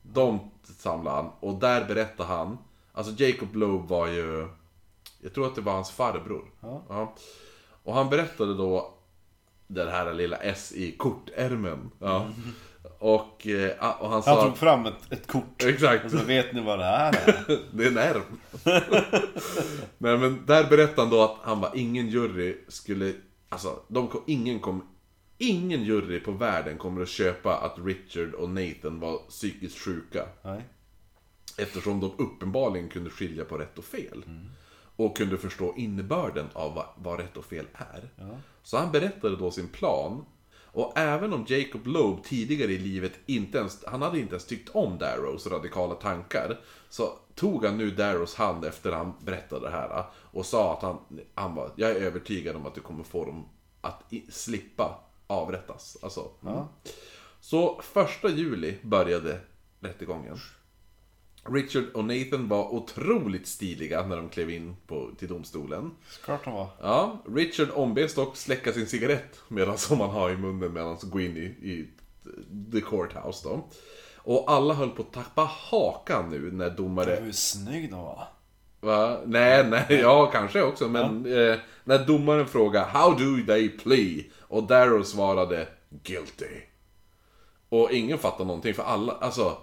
[0.03, 2.59] De samlade han och där berättade han,
[2.93, 4.49] alltså Jacob Loeb var ju,
[5.21, 6.45] jag tror att det var hans farbror.
[6.61, 7.15] Ja.
[7.83, 8.95] Och han berättade då
[9.67, 11.91] den här lilla S i kortärmen.
[11.99, 12.27] Ja.
[12.99, 14.41] Och, eh, och han sa...
[14.41, 15.63] Han tog fram ett, ett kort.
[15.65, 16.05] Exakt.
[16.05, 17.59] Och så vet ni vad det här är?
[17.73, 18.23] Det är en ärm.
[19.99, 23.13] Nej men där berättade han då att han var ingen jury skulle,
[23.49, 24.83] alltså de kom, ingen kom,
[25.39, 30.27] ingen jury på världen kommer att köpa att Richard och Nathan var psykiskt sjuka.
[30.43, 30.65] Nej.
[31.59, 34.25] Eftersom de uppenbarligen kunde skilja på rätt och fel.
[35.05, 38.11] Och kunde förstå innebörden av vad, vad rätt och fel är.
[38.63, 40.25] Så han berättade då sin plan.
[40.73, 44.69] Och även om Jacob Loeb tidigare i livet inte ens, han hade inte ens tyckt
[44.69, 46.61] om Darrows radikala tankar.
[46.89, 50.05] Så tog han nu Darrows hand efter han berättade det här.
[50.13, 50.99] Och sa att han,
[51.35, 53.49] han var, jag är övertygad om att du kommer få dem
[53.81, 55.97] att i, slippa avrättas.
[56.03, 56.65] Alltså, mm.
[57.41, 59.41] Så första juli började
[59.81, 60.39] rättegången.
[61.45, 65.91] Richard och Nathan var otroligt stiliga när de klev in på, till domstolen.
[66.25, 66.69] Klart han var.
[66.81, 71.11] Ja, Richard ombeds dock släcka sin cigarett medan som han har i munnen medan han
[71.11, 71.89] går in i, i
[72.73, 73.69] the courthouse då.
[74.17, 77.19] Och alla höll på att tappa hakan nu när domare...
[77.23, 78.29] Hur snygg de var.
[78.81, 79.21] Va?
[79.27, 84.25] Nej, nej, ja kanske också men eh, när domaren frågade How do they plea?
[84.41, 85.69] Och Darrow svarade
[86.03, 86.61] Guilty.
[87.69, 89.59] Och ingen fattade någonting för alla, alltså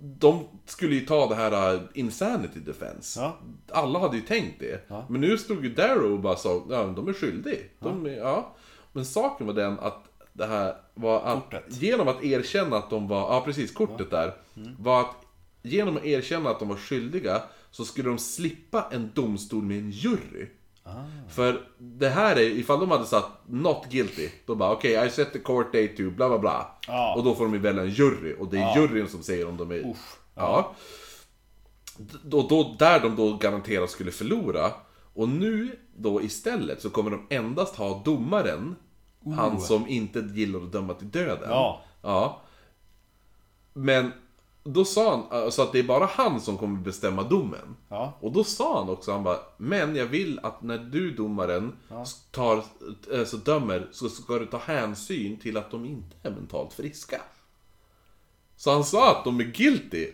[0.00, 3.20] de skulle ju ta det här uh, insanity defense.
[3.20, 3.38] Ja.
[3.68, 4.90] Alla hade ju tänkt det.
[5.08, 7.58] Men nu stod ju Darrow och bara sa, ja de är skyldiga.
[7.78, 8.56] De är, ja.
[8.92, 11.82] Men saken var den att det här var att Kortet.
[11.82, 14.34] genom att erkänna att de var, ja precis, kortet där.
[14.78, 15.16] Var att
[15.62, 19.90] genom att erkänna att de var skyldiga så skulle de slippa en domstol med en
[19.90, 20.46] jury.
[21.28, 25.32] För det här är, ifall de hade satt not guilty, då bara okej, I set
[25.32, 26.66] the court date to bla bla bla.
[26.86, 27.14] Ja.
[27.16, 29.56] Och då får de ju välja en jury, och det är juryn som säger om
[29.56, 29.90] de är...
[29.90, 30.18] Uff.
[30.34, 30.74] Ja.
[32.24, 34.72] Då, då, där de då garanterat skulle förlora.
[35.14, 38.76] Och nu då istället så kommer de endast ha domaren,
[39.36, 41.50] han som inte gillar att döma till döden.
[41.50, 41.82] Ja.
[42.02, 42.40] Ja.
[43.72, 44.12] Men
[44.72, 47.76] då sa han alltså att det är bara han som kommer bestämma domen.
[47.88, 48.18] Ja.
[48.20, 51.72] Och då sa han också, han bara, men jag vill att när du domaren
[52.30, 52.64] tar,
[53.14, 57.20] alltså dömer, så ska du ta hänsyn till att de inte är mentalt friska.
[58.56, 60.08] Så han sa att de är guilty,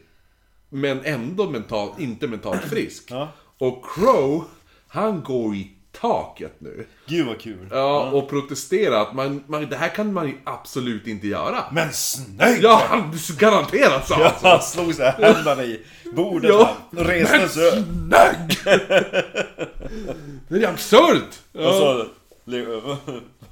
[0.69, 3.11] men ändå mental, inte mentalt frisk.
[3.11, 3.29] Ja.
[3.59, 4.45] Och Crow,
[4.89, 6.87] han går i taket nu.
[7.07, 7.69] Gud vad kul.
[7.71, 11.65] Ja, och protesterar att man, man, det här kan man ju absolut inte göra.
[11.73, 12.59] Men snyggt!
[12.63, 14.49] Ja, han garanterat sa han så.
[14.49, 15.81] Han slog sig händerna i
[16.13, 16.77] bordet Ja.
[16.91, 17.75] och reste sig upp.
[17.75, 18.59] Snygg!
[20.49, 21.39] Det är absurt!
[21.53, 21.73] Ja.
[21.73, 22.07] så...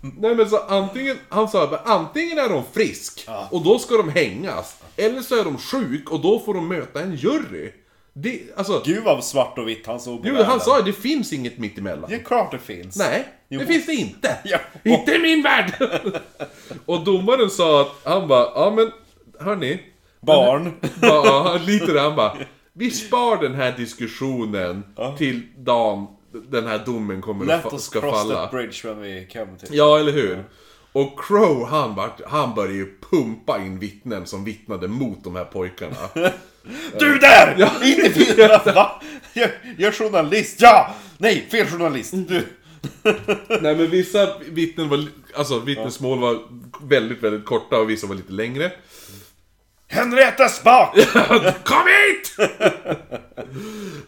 [0.00, 4.08] Nej men så antingen, han sa att antingen är de frisk och då ska de
[4.08, 4.76] hängas.
[4.96, 7.72] Eller så är de sjuk och då får de möta en jury.
[8.16, 10.50] Det, alltså, Gud vad svart och vitt han såg på jo, världen.
[10.50, 12.10] han sa ju det finns inget mittemellan.
[12.10, 12.96] Det är klart det finns.
[12.96, 13.60] Nej, Jo.
[13.60, 14.36] det finns det inte.
[14.44, 14.58] Ja.
[14.84, 15.72] Inte i min värld!
[16.86, 18.90] och domaren sa att, han bara, ja men,
[19.46, 19.80] hörni.
[20.20, 20.72] Barn.
[21.02, 22.36] Ja, ja, lite där, han bara,
[22.72, 24.82] vi spar den här diskussionen
[25.18, 26.06] till dagen
[26.48, 28.34] den här domen kommer Let att fa- us ska cross falla.
[28.34, 30.44] that bridge when we come to Ja, eller hur?
[30.92, 35.96] Och Crow, han, han började ju pumpa in vittnen som vittnade mot de här pojkarna.
[36.98, 37.70] Du där!
[37.84, 38.62] Inte fyra!
[38.74, 39.02] Va?
[39.32, 40.94] Jag, jag är journalist, ja!
[41.18, 42.12] Nej, fel journalist.
[42.12, 42.46] Du.
[43.60, 45.04] Nej men vissa vittnen var,
[45.36, 46.38] alltså vittnesmål var
[46.82, 48.72] väldigt, väldigt korta och vissa var lite längre.
[49.88, 50.94] Henrietta Spak!
[51.64, 52.36] Kom hit!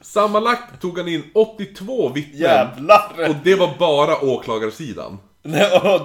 [0.03, 2.41] Sammanlagt tog han in 82 vittnen.
[2.41, 3.29] Jävlar!
[3.29, 5.19] Och det var bara åklagarsidan.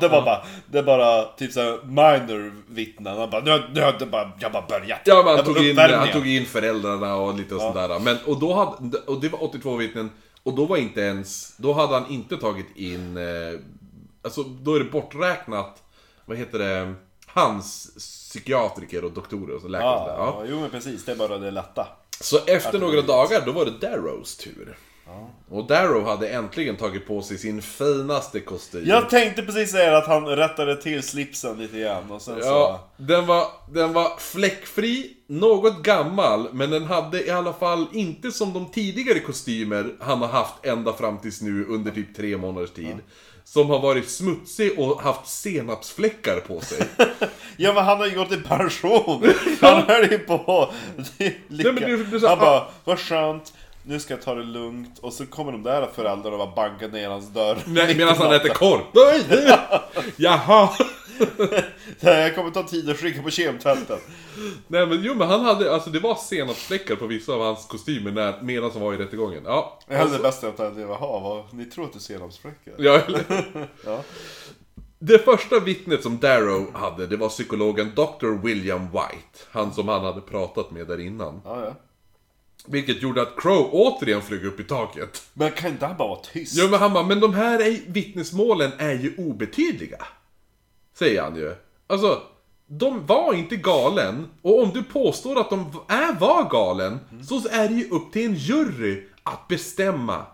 [0.02, 3.18] Det var bara, det bara typ såhär minor vittnen.
[3.18, 5.00] Han bara, nu, nu har det bara, jag bara börjat.
[5.06, 8.00] Ja, men han tog, in, han tog in föräldrarna och lite och sådär.
[8.00, 10.10] Men, och, då hade, och det var 82 vittnen.
[10.44, 13.60] Och då var inte ens, då hade han inte tagit in, eh,
[14.24, 15.84] alltså då är det borträknat,
[16.26, 16.94] vad heter det,
[17.28, 20.16] hans psykiatriker och doktorer och så läkare och sådär.
[20.18, 20.46] Ja, Ja.
[20.50, 21.88] jo men precis, det är bara det lätta.
[22.22, 24.78] Så efter några dagar, då var det Darrows tur.
[25.50, 28.84] Och Darrow hade äntligen tagit på sig sin finaste kostym.
[28.86, 33.26] Jag tänkte precis säga att han rättade till slipsen lite grann och sen Ja, den
[33.26, 38.72] var, den var fläckfri, något gammal, men den hade i alla fall inte som de
[38.72, 42.98] tidigare kostymer han har haft ända fram tills nu under typ tre månaders tid.
[43.44, 46.78] Som har varit smutsig och haft senapsfläckar på sig.
[46.98, 47.06] så...
[47.58, 49.34] Ja men han har ju gått i pension!
[49.62, 50.74] Han höll ju på...
[51.18, 51.72] Det är lika...
[51.72, 53.54] Nej, men det är så- han bara, vad skönt.
[53.84, 55.00] Nu ska jag ta det lugnt.
[55.00, 57.58] Och så kommer de där föräldrarna och bara bankar ner hans dörr.
[57.68, 58.82] Nej, medan han äter korv.
[58.94, 59.60] Nej,
[60.16, 60.70] Jaha!
[62.00, 63.98] Jag kommer ta tid att skicka på kemtvätten.
[64.68, 68.12] Nej men jo men han hade, alltså det var senapsfläckar på vissa av hans kostymer
[68.12, 69.44] när, medan han var i rättegången.
[69.46, 69.80] Ja.
[69.88, 72.74] Jag hade det bästa alternativet, jaha, vad, ni tror att det är senapsfläckar?
[72.78, 73.24] Ja, eller?
[73.86, 74.04] Ja.
[75.00, 78.44] Det första vittnet som Darrow hade, det var psykologen Dr.
[78.44, 79.40] William White.
[79.52, 81.42] Han som han hade pratat med där innan.
[81.46, 81.76] Ja, ja.
[82.68, 85.24] Vilket gjorde att Crow återigen flög upp i taket.
[85.34, 86.56] Men kan inte han bara vara tyst?
[86.58, 90.06] Ja men han bara, men de här är, vittnesmålen är ju obetydliga.
[90.96, 91.56] Säger han ju.
[91.88, 92.22] Alltså,
[92.68, 94.28] de var inte galen.
[94.42, 98.26] Och om du påstår att de är, var galen, så är det ju upp till
[98.26, 100.26] en jury att bestämma.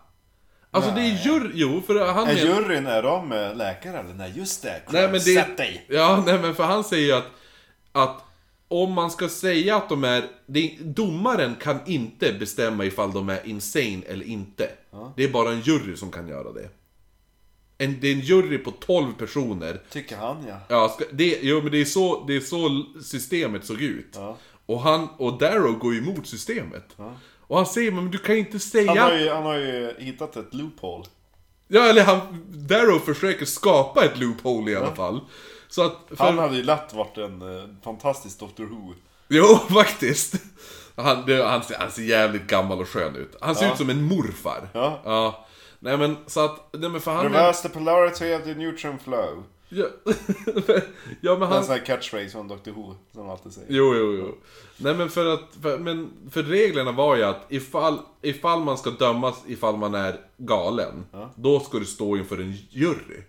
[0.72, 4.14] Alltså det är jury, jo för han Är men- juryn, är de eh, läkare eller?
[4.14, 5.20] Nej just det, Nej men det...
[5.20, 5.86] sätt dig!
[5.90, 7.26] Ja, nej men för han säger ju att,
[7.92, 8.24] att
[8.68, 10.26] om man ska säga att de är...
[10.46, 14.70] Det, domaren kan inte bestämma ifall de är insane eller inte.
[15.16, 16.70] Det är bara en jury som kan göra det.
[17.78, 19.82] En, det är en jury på 12 personer.
[19.90, 20.60] Tycker han ja.
[20.70, 24.12] Ja, ska, det, jo, men det är, så, det är så systemet såg ut.
[24.16, 24.38] Ja.
[24.66, 26.96] Och, han, och Darrow går ju emot systemet.
[27.40, 28.88] Och han säger, men du kan inte säga...
[28.88, 31.06] Han har, ju, han har ju hittat ett loophole.
[31.68, 32.20] Ja, eller han...
[32.50, 35.22] Darrow försöker skapa ett loophole i alla fall.
[35.70, 35.96] Så att...
[36.10, 38.94] För, Han hade ju lätt varit en eh, fantastisk Doctor Who.
[39.28, 39.44] Jo,
[39.74, 40.36] faktiskt.
[40.96, 43.36] Han, det, han, ser, han ser jävligt gammal och skön ut.
[43.42, 43.72] Han ser Ja.
[43.72, 44.70] ut som en morfar.
[44.74, 45.02] Ja.
[45.06, 45.46] Ja.
[45.80, 47.24] Nej men så att, nej men för han...
[47.24, 49.44] Reverse the polarity of the neutron flow.
[49.70, 50.12] Ja, ja
[51.22, 51.64] men Det är en han...
[51.64, 53.68] sån här catchphrase från Doctor Who, som de alltid säger.
[53.70, 54.36] Jo, jo, jo.
[54.78, 58.90] Nej men för att, för, men för reglerna var ju att ifall, ifall man ska
[58.90, 61.06] dömas ifall man är galen,
[61.36, 63.22] då ska du stå inför en jury.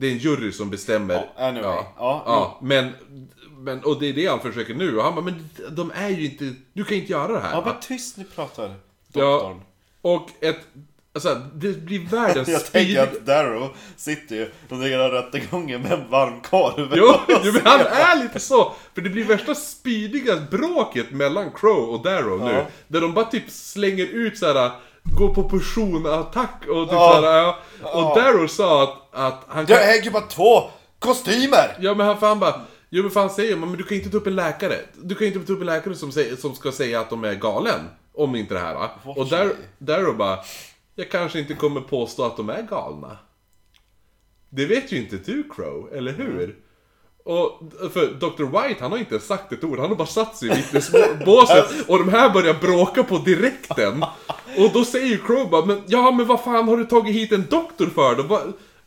[0.00, 1.14] Det är en jury som bestämmer.
[1.14, 1.62] Ja, anyway.
[1.62, 2.90] Ja, Ja, ja, men,
[3.58, 4.96] men, och det är det han försöker nu.
[4.96, 7.50] Och han bara, men de är ju inte, du kan inte göra det här.
[7.52, 8.74] Ja, var tyst ni pratar,
[9.12, 9.60] Ja, doktorn.
[10.02, 10.58] och ett,
[11.14, 16.10] alltså det blir världens Jag tänker att Darrow sitter ju under hela rättegången med en
[16.10, 16.92] varm korv.
[16.96, 18.72] Jo, jo, men han är lite så!
[18.94, 22.52] För det blir värsta spydiga bråket mellan Crow och Darrow nu.
[22.52, 22.66] Ja.
[22.88, 24.70] Där de bara typ slänger ut så här.
[25.02, 27.12] Går på personattack och typ Ja.
[27.14, 27.58] så här, ja.
[27.82, 28.14] Och Ja.
[28.14, 29.76] Darrow sa att, att han kan...
[29.76, 31.76] Jag äger bara två kostymer!
[31.80, 32.60] Ja men han, för han bara...
[32.90, 34.76] Jo men fan säger man, men du kan inte ta upp en läkare.
[35.02, 37.34] Du kan inte ta upp en läkare som, säger, som ska säga att de är
[37.34, 37.80] galen.
[38.14, 38.90] Om inte det här va?
[39.04, 39.28] Och
[39.78, 40.38] där då bara,
[40.94, 43.18] jag kanske inte kommer påstå att de är galna.
[44.50, 46.56] Det vet ju inte du Crow, eller hur?
[47.24, 47.60] Och
[47.92, 48.44] för Dr.
[48.44, 51.98] White, han har inte sagt ett ord, han har bara satt sig i vittnesbåset och
[51.98, 54.04] de här börjar bråka på direkten.
[54.58, 57.32] Och då säger ju Crow bara, men ja men vad fan har du tagit hit
[57.32, 58.22] en doktor för då?
[58.22, 58.42] Va-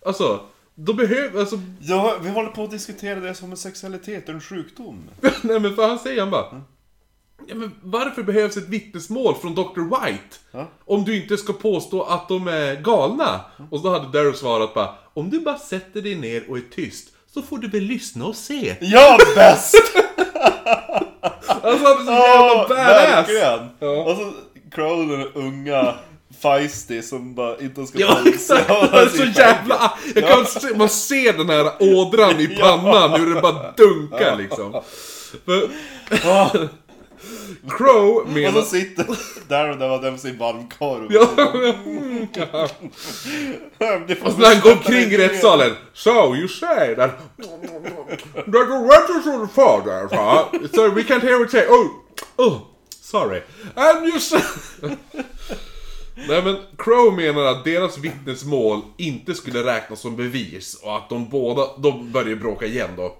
[0.05, 0.39] Alltså,
[0.76, 5.03] då behöver, alltså, Ja, vi håller på att diskutera det som en sexualitet, en sjukdom.
[5.41, 6.61] nej men för han säger han bara,
[7.47, 9.82] ja men varför behövs ett vittnesmål från Dr.
[9.82, 10.36] White?
[10.51, 10.68] Ja.
[10.86, 13.41] Om du inte ska påstå att de är galna?
[13.72, 17.07] Och så hade Daryl svarat bara, om du bara sätter dig ner och är tyst,
[17.34, 18.76] så får du väl lyssna och se.
[18.82, 19.76] Ja, bäst!
[21.61, 23.30] Alltså han är så jävla Ja, badass!
[23.30, 23.70] verkligen!
[23.80, 24.03] Ja.
[24.11, 24.34] Och så
[24.74, 25.95] Crow, den unga
[26.41, 28.65] feisty som bara inte ska Ja exakt!
[28.69, 29.93] Ja, är så jävla...
[30.15, 34.82] Jag kan se, man ser den här ådran i pannan, hur det bara dunkar liksom.
[36.24, 36.51] Ja.
[37.78, 38.61] Crow Och så menar...
[38.61, 39.05] sitter
[39.47, 41.07] där och där var den sin varmkorv.
[41.09, 41.30] Ja,
[44.07, 45.71] Det får och så han går omkring i rättssalen.
[45.93, 47.11] So you say that...
[48.36, 50.07] That the letters of the father?
[50.76, 51.67] So we can't hear what say.
[51.67, 51.88] Oh,
[52.38, 52.72] oh,
[53.14, 53.41] sorry.
[53.76, 54.41] And you say...
[56.28, 61.30] Nej men Crow menar att deras vittnesmål inte skulle räknas som bevis och att de
[61.30, 63.16] båda, de börjar bråka igen då.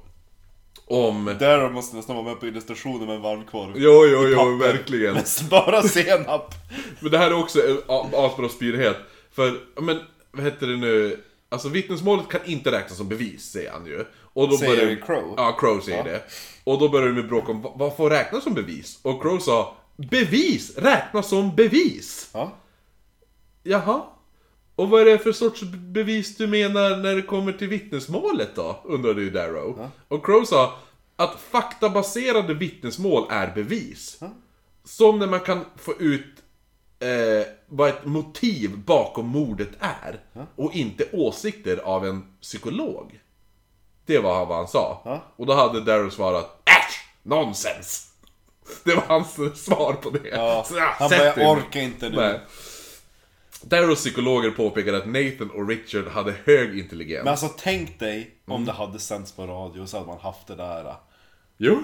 [0.86, 1.36] Om...
[1.40, 3.72] Där måste nästan vara med på illustrationen med en varmkorv.
[3.76, 5.18] Jo, jo, jo, verkligen.
[5.50, 6.54] Bara senap.
[7.00, 7.60] Men det här är också
[8.14, 8.98] asbra spyrighet.
[9.32, 10.00] För, ja, men
[10.32, 11.20] vad heter det nu?
[11.50, 14.06] Alltså vittnesmålet kan inte räknas som bevis, säger han ju.
[14.34, 15.34] Och då Säger börjar- Crow?
[15.38, 16.22] Ja, Crow säger det.
[16.64, 19.00] Och då börjar de med bråk om vad- vad får räknas som bevis?
[19.02, 22.30] Och Crow sa Bevis räknas som bevis!
[22.34, 22.52] Ja.
[23.64, 24.02] Jaha?
[24.76, 28.82] Och vad är det för sorts bevis du menar när det kommer till vittnesmålet då?
[28.84, 29.90] Undrade ju Darrow.
[30.08, 30.80] Och Crow sa
[31.16, 34.20] att faktabaserade vittnesmål är bevis.
[34.84, 36.44] Som när man kan få ut
[37.00, 40.20] eh, vad ett motiv bakom mordet är.
[40.56, 43.20] Och inte åsikter av en psykolog.
[44.06, 45.02] Det var vad han sa.
[45.06, 45.24] Ja.
[45.36, 47.08] Och då hade Darrow svarat Äsch!
[47.24, 48.13] Nonsens!
[48.84, 49.34] Det var hans
[49.66, 50.30] svar på det.
[50.32, 50.66] Ja.
[50.68, 52.16] Så, ja, Han bara, jag orkar inte nu.
[52.16, 52.40] Nej.
[53.62, 57.24] Darrows psykologer påpekade att Nathan och Richard hade hög intelligens.
[57.24, 58.66] Men alltså tänk dig om Mm.
[58.66, 60.96] det hade sänts på radio så hade man haft det där.
[61.58, 61.84] Jo,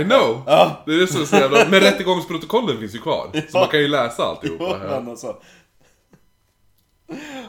[0.00, 0.42] I know!
[0.46, 0.82] Ja.
[0.86, 1.58] Det är så så jävla...
[1.70, 3.30] Men rättegångsprotokollen finns ju kvar.
[3.50, 4.64] Så man kan ju läsa alltihopa.
[4.82, 5.00] Jo, Ja.
[5.00, 5.36] men alltså.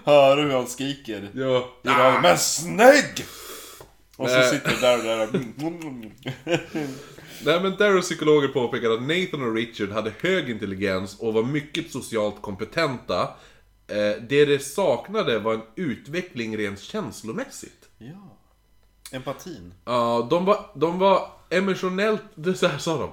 [0.06, 1.30] Hör du hur han skriker?
[1.34, 1.70] Ja.
[1.84, 3.26] Radion, Men snygg!
[4.18, 5.30] Och så sitter där och där.
[7.46, 11.92] Nej men Darrows psykologer påpekade att Nathan och Richard hade hög intelligens och var mycket
[11.92, 13.22] socialt kompetenta.
[13.88, 17.90] Eh, det de saknade var en utveckling rent känslomässigt.
[17.98, 18.38] Ja.
[19.12, 19.74] Empatin.
[19.86, 23.10] Ja, de var, de var emotionellt, det så här sa de.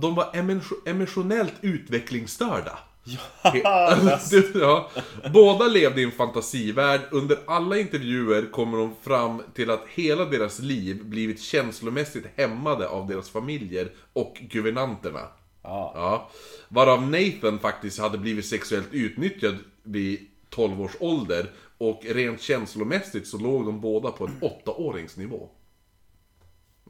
[0.00, 2.78] De var emotion- emotionellt utvecklingsstörda.
[4.54, 4.90] Ja.
[5.32, 7.00] Båda levde i en fantasivärld.
[7.10, 13.06] Under alla intervjuer kommer de fram till att hela deras liv blivit känslomässigt hämmade av
[13.06, 15.20] deras familjer och guvernanterna.
[15.62, 15.92] Ja.
[15.94, 16.30] Ja.
[16.68, 21.50] Varav Nathan faktiskt hade blivit sexuellt utnyttjad vid 12 års ålder.
[21.78, 25.48] Och rent känslomässigt så låg de båda på en 8-åringsnivå.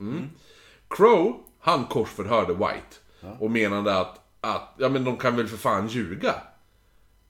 [0.00, 0.30] Mm.
[0.88, 2.96] Crow, han korsförhörde White.
[3.38, 4.20] Och menade att,
[4.54, 6.34] att, ja men de kan väl för fan ljuga?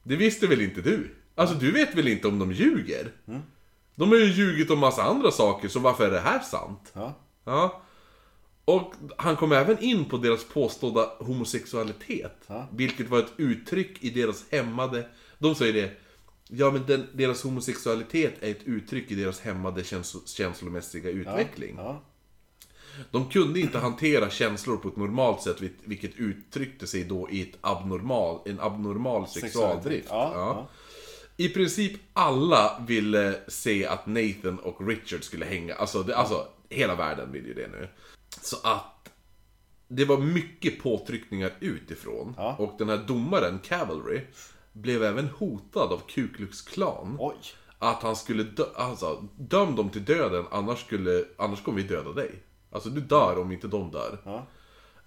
[0.02, 1.14] Det visste väl inte du?
[1.34, 3.12] Alltså du vet väl inte om de ljuger?
[3.94, 6.90] De har ju ljugit om massa andra saker, så varför är det här sant?
[6.92, 7.14] Ja.
[7.44, 7.82] Ja.
[8.64, 12.36] Och han kom även in på deras påstådda homosexualitet.
[12.46, 12.68] Ja.
[12.72, 15.08] Vilket var ett uttryck i deras hämmade...
[15.38, 15.90] De säger det.
[16.48, 21.74] Ja men den, deras homosexualitet är ett uttryck i deras hämmade käns- känslomässiga utveckling.
[21.78, 22.02] Ja.
[23.10, 27.42] De kunde inte hantera känslor på ett normalt sätt, vil- vilket uttryckte sig då i
[27.42, 30.08] ett abnormal, en abnormal sexualdrift.
[30.10, 30.68] Ja, ja.
[31.36, 35.74] I princip alla ville se att Nathan och Richard skulle hänga.
[35.74, 37.88] Alltså, det, alltså hela världen vill ju det nu.
[38.42, 39.10] Så att
[39.88, 42.34] det var mycket påtryckningar utifrån.
[42.36, 42.56] Ja.
[42.58, 44.20] Och den här domaren, Cavalry,
[44.72, 47.16] blev även hotad av Ku Klux Klan.
[47.20, 47.36] Oj.
[47.78, 52.12] Att han skulle dö, alltså, döm dem till döden, annars, skulle, annars kommer vi döda
[52.12, 52.42] dig.
[52.70, 54.18] Alltså du dör om inte de dör.
[54.24, 54.46] Ja.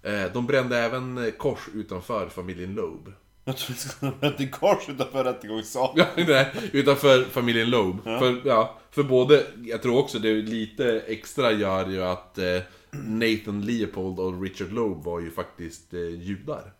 [0.02, 3.12] Eh, de brände även kors utanför familjen Loeb.
[3.44, 6.06] Jag skulle ha ett kors utanför rättegångssalen.
[6.16, 8.04] Ja, nej, utanför familjen Loeb.
[8.04, 12.60] För, ja, för både, jag tror också det är lite extra gör ju att eh,
[12.90, 16.72] Nathan Leopold och Richard Loeb var ju faktiskt eh, judar.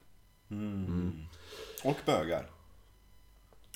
[1.84, 2.46] Och bögar.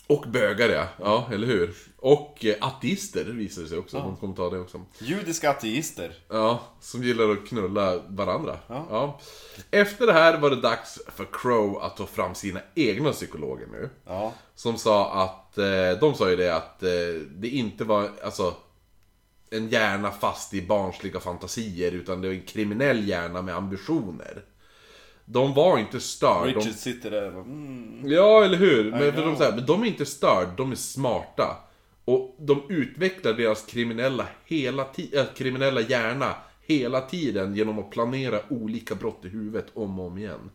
[0.07, 1.75] Och bögar ja, ja eller hur?
[1.97, 4.81] Och eh, ateister visar det sig också, man kommer ta det också.
[4.99, 6.15] Judiska ateister.
[6.29, 8.59] Ja, som gillar att knulla varandra.
[8.69, 9.21] Ja.
[9.71, 13.91] Efter det här var det dags för Crow att ta fram sina egna psykologer nu.
[14.07, 14.33] Ja.
[14.55, 16.89] Som sa att, eh, de sa ju det att eh,
[17.31, 18.55] det inte var, alltså
[19.51, 24.45] en hjärna fast i barnsliga fantasier utan det var en kriminell hjärna med ambitioner.
[25.25, 26.47] De var inte störd.
[26.47, 28.01] Richard De, sitter där och bara, mm.
[28.05, 28.91] ja, eller hur?
[28.91, 31.57] Men, för de, så här, men de är inte störd, de är smarta.
[32.05, 36.35] Och de utvecklar deras kriminella, hela ti- äh, kriminella hjärna
[36.67, 40.51] hela tiden genom att planera olika brott i huvudet om och om igen.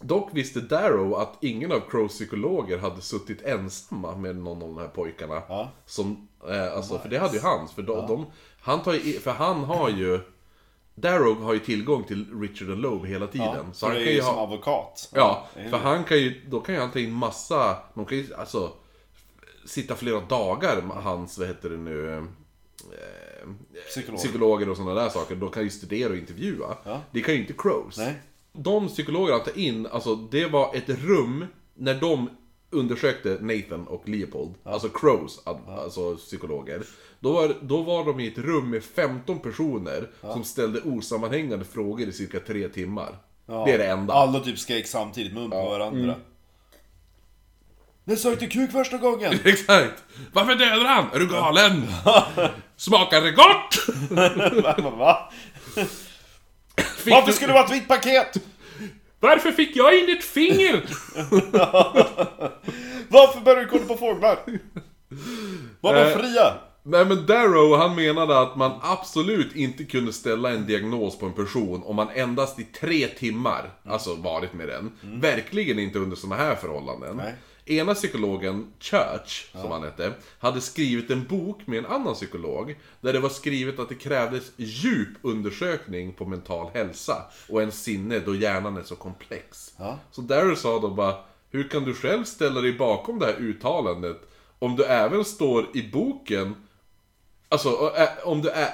[0.00, 4.78] Dock visste Darrow att ingen av Crows psykologer hade suttit ensamma med någon av de
[4.78, 5.42] här pojkarna.
[5.48, 5.70] Ja.
[5.86, 7.72] Som, eh, alltså, för det hade ju hans.
[7.72, 8.26] För, de, de,
[8.60, 10.20] han tar ju, för han har ju...
[11.00, 13.64] Darrow har ju tillgång till Richard och Loeb hela tiden.
[13.66, 14.42] Ja, så han kan ju som ha...
[14.42, 15.10] advokat.
[15.14, 18.34] Ja, för han kan ju, då kan ju han ta in massa, de kan ju
[18.34, 18.72] alltså
[19.66, 22.22] sitta flera dagar med hans, vad heter det nu, eh,
[23.88, 24.18] Psykolog.
[24.18, 25.36] psykologer och sådana där saker.
[25.36, 26.76] De kan ju studera och intervjua.
[26.84, 27.00] Ja.
[27.10, 27.98] Det kan ju inte Crows.
[27.98, 28.14] Nej.
[28.52, 32.30] De psykologer han tar in, alltså det var ett rum när de
[32.70, 36.82] undersökte Nathan och Leopold, alltså Crows, alltså psykologer.
[37.20, 42.08] Då var, då var de i ett rum med 15 personer som ställde osammanhängande frågor
[42.08, 43.14] i cirka tre timmar.
[43.46, 43.64] Ja.
[43.66, 44.14] Det är det enda.
[44.14, 46.02] Alla typ skrek samtidigt, mun på varandra.
[46.04, 46.20] Mm.
[48.04, 49.38] Det sökte kuk första gången!
[49.44, 50.02] Exakt!
[50.32, 51.06] Varför dödar han?
[51.14, 51.86] Är du galen?
[52.76, 53.96] Smakar det gott?
[54.98, 55.30] Va?
[57.06, 58.36] Varför du- skulle det vara ett vitt paket?
[59.20, 60.84] Varför fick jag in ett finger?
[63.08, 64.38] Varför började du kolla på fåglar?
[65.80, 66.18] Var de Eh.
[66.18, 66.54] fria?
[66.90, 71.32] Nej men Darrow han menade att man absolut inte kunde ställa en diagnos på en
[71.32, 74.92] person om man endast i tre timmar, alltså varit med den.
[75.02, 77.16] Verkligen inte under såna här förhållanden.
[77.16, 77.34] Nej.
[77.64, 82.78] Ena psykologen, Church, som han hette, hade skrivit en bok med en annan psykolog.
[83.00, 87.16] Där det var skrivet att det krävdes djup undersökning på mental hälsa
[87.48, 89.74] och en sinne då hjärnan är så komplex.
[89.76, 89.98] Ja.
[90.10, 91.14] Så Darrow sa då bara,
[91.50, 95.90] hur kan du själv ställa dig bakom det här uttalandet om du även står i
[95.92, 96.54] boken
[97.50, 98.68] Alltså, ä- om du, är,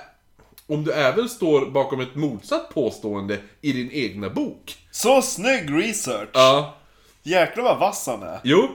[0.67, 4.77] om du även står bakom ett motsatt påstående i din egna bok.
[4.91, 6.29] Så snygg research!
[6.33, 6.75] Ja.
[7.23, 8.41] Jäklar vad vass han är.
[8.45, 8.69] Jo.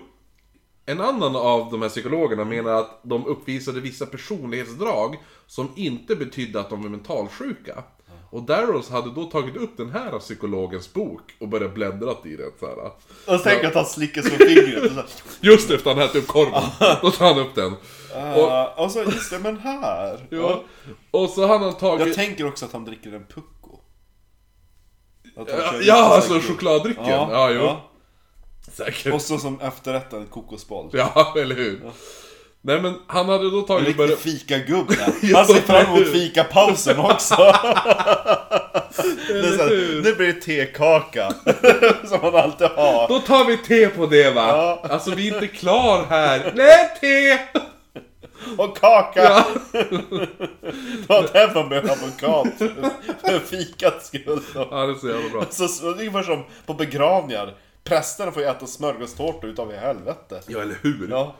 [0.85, 5.15] En annan av de här psykologerna menar att de uppvisade vissa personlighetsdrag
[5.47, 7.83] som inte betydde att de var mentalsjuka.
[8.31, 12.51] Och Darrows hade då tagit upp den här psykologens bok och börjat bläddra i den
[12.59, 12.77] så här.
[12.85, 12.93] Och
[13.25, 14.83] så tänker jag att han slickar sig på fingret.
[14.83, 15.03] och så-
[15.41, 16.63] Just efter han ätit upp korven.
[17.01, 17.75] Då tar han upp den.
[18.15, 20.27] Ah, Och så, just det, men här.
[20.29, 20.63] Ja.
[21.11, 22.07] Och så han tagit...
[22.07, 23.79] Jag tänker också att han dricker en pucko.
[25.35, 27.05] Ja, ja, alltså chokladdrycken.
[27.05, 27.61] Ja, jo.
[27.61, 27.87] ja.
[28.71, 29.13] Säkert.
[29.13, 30.89] Och så som efterrätt en kokosboll.
[30.93, 31.91] Ja, eller hur?
[32.63, 34.93] Nej men han hade då En tagit och riktig fikagubbe.
[35.35, 37.35] Han ser fram emot fikapausen också.
[39.33, 41.33] Här, nu blir det tekaka.
[42.07, 43.07] Som man alltid har.
[43.07, 44.47] Då tar vi te på det va?
[44.47, 44.83] Ja.
[44.89, 46.51] Alltså vi är inte klar här.
[46.55, 47.39] Nej, te!
[48.57, 49.23] Och kaka!
[49.23, 49.45] Ja.
[49.71, 52.47] Det var därför man behöver advokat.
[53.21, 54.41] För fikats skull.
[54.55, 55.45] ja, det är så jävla bra.
[55.49, 57.53] Så, det är ungefär som på begravningar.
[57.83, 60.41] Prästerna får ju äta smörgåstårta utav i helvete.
[60.47, 61.07] Ja, eller hur?
[61.09, 61.35] Ja.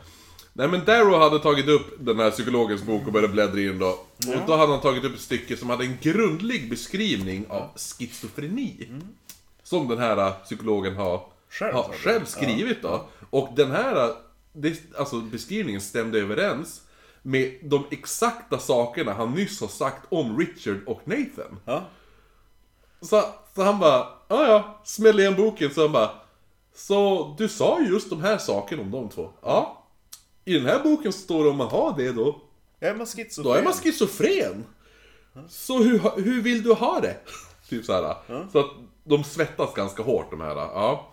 [0.52, 3.88] Nej men Darrow hade tagit upp den här psykologens bok och börjat bläddra in då.
[4.16, 8.88] Och då hade han tagit upp ett stycke som hade en grundlig beskrivning av schizofreni.
[9.62, 13.06] Som den här äh, psykologen har Själv, har själv skrivit då.
[13.30, 14.14] Och den här äh,
[14.52, 16.82] det, alltså beskrivningen stämde överens
[17.22, 21.58] med de exakta sakerna han nyss har sagt om Richard och Nathan.
[21.64, 21.84] Ja.
[23.00, 23.24] Så,
[23.54, 25.70] så han bara, ja ja, smäll igen boken.
[25.74, 26.10] Så han bara,
[26.74, 29.30] så du sa ju just de här sakerna om de två.
[29.42, 29.81] Ja.
[30.44, 32.40] I den här boken står det om man har det då,
[32.80, 33.44] Är man schizofren?
[33.44, 34.64] då är man schizofren.
[35.48, 37.16] Så hur, hur vill du ha det?
[37.68, 38.16] Typ så här.
[38.52, 38.70] Så att
[39.04, 40.56] de svettas ganska hårt de här.
[40.56, 41.10] Ja.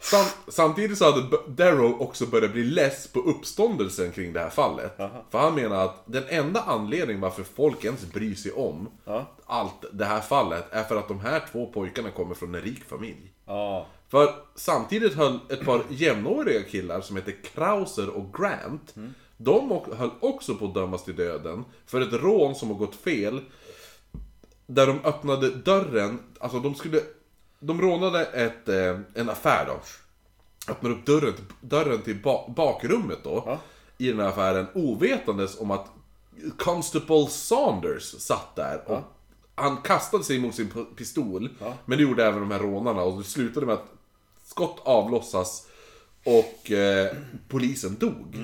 [0.00, 4.96] Sam, samtidigt så hade Darrow också börjat bli less på uppståndelsen kring det här fallet.
[5.30, 9.26] För han menar att den enda anledningen varför folk ens bryr sig om Ja.
[9.46, 12.84] allt det här fallet är för att de här två pojkarna kommer från en rik
[12.84, 13.32] familj.
[13.46, 13.86] Ja.
[14.08, 18.94] För samtidigt höll ett par jämnåriga killar som heter Krauser och Grant,
[19.36, 22.94] de o- höll också på att dömas till döden för ett rån som har gått
[22.94, 23.40] fel.
[24.66, 27.00] Där de öppnade dörren, alltså de skulle...
[27.60, 29.80] De rånade ett, eh, en affär då.
[30.72, 33.42] Öppnade upp dörren, dörren till ba, bakrummet då.
[33.46, 33.58] Ja.
[33.98, 35.86] I den här affären, ovetandes om att
[36.58, 38.82] Constable Saunders satt där.
[38.86, 38.98] Och
[39.54, 41.48] Han kastade sig mot sin pistol.
[41.84, 43.92] Men det gjorde även de här rånarna och det slutade med att
[44.44, 45.66] skott avlossas.
[46.24, 47.16] Och eh,
[47.48, 48.36] polisen dog.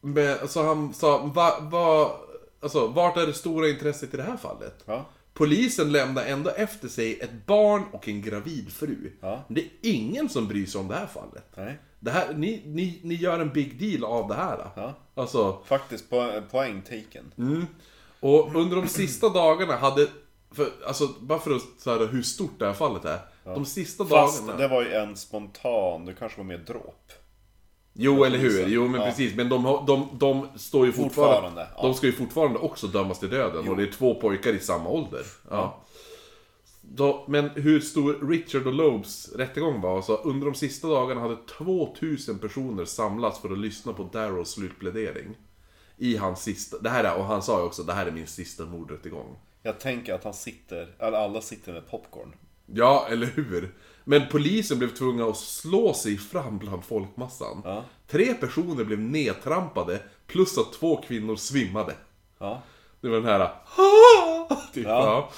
[0.00, 2.16] Men, så han sa, va, va,
[2.60, 4.84] alltså, vart är det stora intresset i det här fallet?
[4.84, 5.06] Ja.
[5.34, 9.12] Polisen lämnar ändå efter sig ett barn och en gravid fru.
[9.20, 9.44] Ja.
[9.48, 11.44] Det är ingen som bryr sig om det här fallet.
[11.56, 11.78] Nej.
[12.00, 14.70] Det här, ni, ni, ni gör en big deal av det här.
[14.76, 14.94] Ja.
[15.14, 17.32] Alltså, Faktiskt po poäng taken.
[18.20, 20.06] Och under de sista dagarna hade,
[20.52, 23.18] för, alltså bara för att säga hur stort det här fallet är.
[23.44, 24.58] De sista Fast dagarna...
[24.58, 27.12] det var ju en spontan, det kanske var mer dråp.
[27.98, 28.66] Jo, eller hur?
[28.68, 29.06] Jo, men Ja.
[29.06, 29.34] precis.
[29.34, 31.34] Men de, de, de står ju fortfarande...
[31.34, 31.82] Fortfarande, ja.
[31.82, 33.68] De ska ju fortfarande också dömas till döden.
[33.68, 35.22] Och det är två pojkar i samma ålder.
[35.50, 35.82] Ja.
[36.80, 41.36] Då, men hur stor Richard och Lobes rättegång var, så under de sista dagarna hade
[41.58, 45.34] 2000 personer samlats för att lyssna på Darrows slutplädering.
[45.96, 46.78] I hans sista...
[46.78, 49.38] Det här är, och han sa ju också, det här är min sista mordrättegång.
[49.62, 52.32] Jag tänker att han sitter, eller alla sitter med popcorn.
[52.66, 53.74] Ja, eller hur?
[54.04, 57.62] Men polisen blev tvungna att slå sig fram bland folkmassan.
[57.64, 57.84] Ja.
[58.06, 61.94] Tre personer blev nedtrampade, plus att två kvinnor svimmade.
[62.38, 62.62] Ja.
[63.00, 63.38] Det var den här...
[64.72, 65.04] Typ, Ja.
[65.04, 65.30] ja.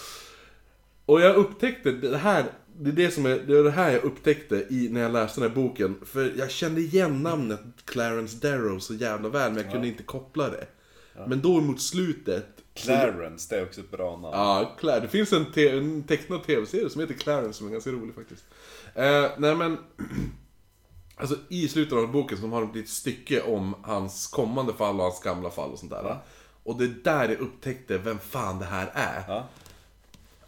[1.06, 2.44] Och jag upptäckte det här,
[2.78, 5.40] det är det som är, det är det här jag upptäckte i, när jag läste
[5.40, 6.00] den här boken.
[6.06, 10.50] För jag kände igen namnet Clarence Darrow så jävla väl, men jag kunde inte koppla
[10.50, 10.66] det.
[11.26, 12.46] Men då mot slutet...
[12.74, 14.32] Clarence, det är också ett bra namn.
[14.32, 15.00] Ja, Claire.
[15.00, 18.44] Det finns en, te- en tecknad tv-serie som heter Clarence som är ganska rolig faktiskt.
[18.94, 19.78] Eh, nej men...
[21.20, 25.02] Alltså i slutet av boken som har ett litet stycke om hans kommande fall och
[25.02, 26.02] hans gamla fall och sånt där.
[26.62, 29.42] Och det är där jag upptäckte vem fan det här är.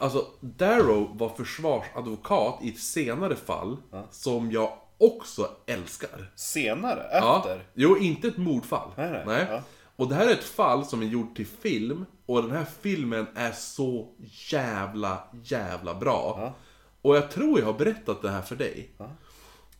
[0.00, 0.04] Ja.
[0.04, 3.76] Alltså, Darrow var försvarsadvokat i ett senare fall
[4.10, 6.32] som jag också älskar.
[6.34, 7.06] Senare?
[7.12, 7.38] Ja.
[7.38, 7.64] Efter?
[7.74, 8.90] Jo, inte ett mordfall.
[8.96, 9.46] Nej, nej.
[9.50, 9.62] Ja.
[9.96, 12.06] Och det här är ett fall som är gjort till film.
[12.26, 14.08] Och den här filmen är så
[14.50, 16.34] jävla, jävla bra.
[16.38, 16.54] Ja.
[17.02, 18.90] Och jag tror jag har berättat det här för dig.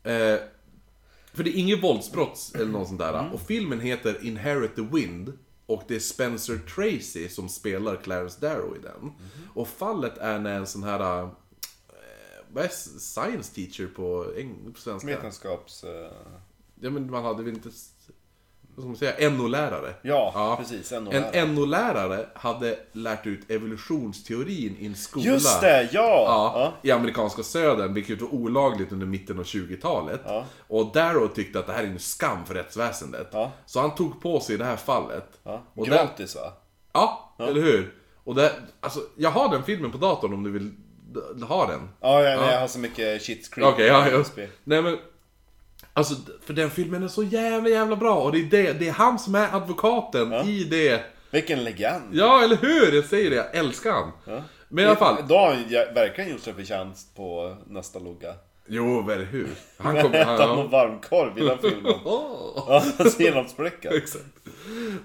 [0.02, 0.40] Eh,
[1.34, 3.18] för det är inget våldsbrott eller något sånt där.
[3.18, 3.32] Mm.
[3.32, 5.38] Och filmen heter Inherit the Wind.
[5.70, 9.00] Och det är Spencer Tracy som spelar Clarence Darrow i den.
[9.00, 9.14] Mm.
[9.54, 11.22] Och fallet är när en sån här...
[11.22, 11.28] Eh,
[12.52, 12.68] vad är
[12.98, 14.24] science teacher på,
[14.74, 15.06] på svenska?
[15.06, 15.84] Vetenskaps...
[15.84, 16.12] eh,
[16.82, 17.70] Ja men man hade väl inte...
[18.74, 19.30] Vad ska man säga?
[19.30, 19.94] NO-lärare.
[20.02, 21.30] Ja, precis, NO-lärare.
[21.30, 25.24] En NO-lärare hade lärt ut evolutionsteorin i en skola.
[25.24, 26.24] Just det, ja!
[26.26, 30.20] Ja, i amerikanska södern, vilket var olagligt under mitten av 20-talet.
[30.24, 30.44] Ja.
[30.68, 33.28] Och Darrow tyckte att det här är en skam för rättsväsendet.
[33.32, 33.52] Ja.
[33.66, 35.26] Så han tog på sig det här fallet.
[35.44, 35.62] ja.
[35.74, 36.52] Och där- Gratis va?
[36.92, 37.94] Ja, eller hur?
[38.24, 40.70] Och det, alltså, jag har den filmen på datorn om du vill
[41.48, 41.88] ha den.
[42.00, 43.68] Ja, jag, jag har så mycket shit creep.
[43.74, 44.24] Okej, ja, ja.
[44.24, 44.48] Spel.
[44.64, 44.98] Nej men...
[45.92, 46.14] Alltså,
[46.44, 48.14] för den filmen är så jävla, jävla bra.
[48.14, 51.04] Och det är, det, det är han som är advokaten i det.
[51.30, 52.04] Vilken legend!
[52.12, 52.92] Ja, eller hur?
[52.92, 54.12] Jag säger det, jag älskar han.
[54.68, 55.16] Men i alla fall.
[55.28, 58.34] Då har han verkligen gjort sig förtjänst på nästa logga.
[58.72, 59.48] Jo, eller hur?
[59.76, 60.18] Han kommer...
[60.18, 61.94] äta någon varmkorv i den filmen.
[62.04, 63.90] Ja, senapsbricka.
[63.90, 64.24] Exakt.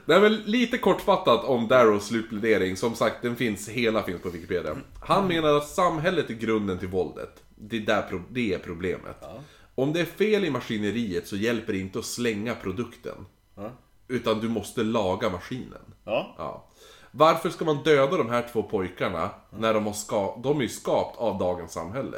[0.06, 2.78] Nej men lite kortfattat om Darrows slutplädering.
[2.78, 4.76] Som sagt, den finns, hela finns på Wikipedia.
[5.02, 7.44] Han menar att samhället är grunden till våldet.
[7.56, 9.24] Det är, där, det är problemet.
[9.76, 13.26] Om det är fel i maskineriet så hjälper det inte att slänga produkten.
[13.56, 13.72] Ja.
[14.08, 15.94] Utan du måste laga maskinen.
[16.04, 16.36] Ja.
[16.38, 16.68] Ja.
[17.12, 21.18] Varför ska man döda de här två pojkarna när de, har ska- de är skapt
[21.18, 22.18] av dagens samhälle?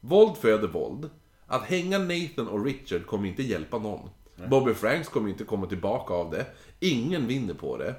[0.00, 1.10] Våld föder våld.
[1.46, 4.10] Att hänga Nathan och Richard kommer inte hjälpa någon.
[4.50, 6.46] Bobby Franks kommer inte komma tillbaka av det.
[6.80, 7.94] Ingen vinner på det.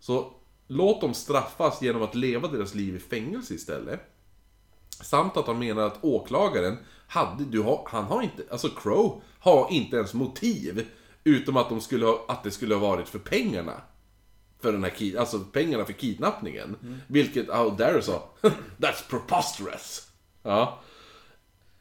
[0.00, 0.32] Så
[0.66, 4.00] låt dem straffas genom att leva deras liv i fängelse istället.
[5.02, 6.76] Samt att han menar att åklagaren
[7.06, 10.86] hade, du har, han har inte, alltså Crow har inte ens motiv.
[11.24, 13.72] Utom att, de skulle ha, att det skulle ha varit för pengarna.
[14.60, 16.76] För den här alltså pengarna för kidnappningen.
[17.06, 18.30] Vilket, ja, och Darrow sa,
[18.78, 20.08] That's preposterous.
[20.42, 20.80] Ja.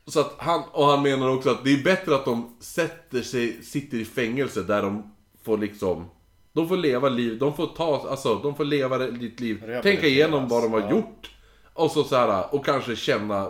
[0.06, 3.64] Så att han, och han menar också att det är bättre att de sätter sig,
[3.64, 5.12] sitter i fängelse där de
[5.44, 6.10] får liksom
[6.54, 10.48] de får leva liv, de får ta, alltså de får leva ditt liv, tänka igenom
[10.48, 10.92] vad de har ja.
[10.92, 11.32] gjort.
[11.74, 13.50] Och så, så här, och kanske känna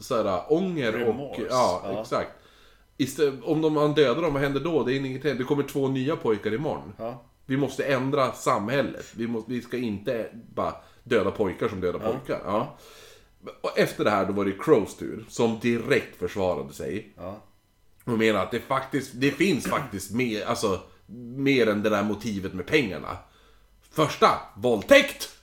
[0.00, 2.00] så här, ånger Remorse, och, ja, ja.
[2.00, 2.30] exakt.
[2.96, 4.84] Istället, om de, man dödar dem, vad händer då?
[4.84, 6.92] Det är ingenting, det kommer två nya pojkar imorgon.
[6.98, 7.24] Ja.
[7.46, 9.06] Vi måste ändra samhället.
[9.16, 10.74] Vi, måste, vi ska inte bara
[11.04, 12.40] döda pojkar som dödar pojkar.
[12.44, 12.76] Ja.
[13.60, 17.14] Och efter det här då var det Crows tur, som direkt försvarade sig.
[17.16, 17.36] Ja.
[18.04, 20.80] Och menar att det faktiskt, det finns faktiskt mer, alltså,
[21.36, 23.16] mer än det där motivet med pengarna.
[23.90, 25.33] Första, våldtäkt!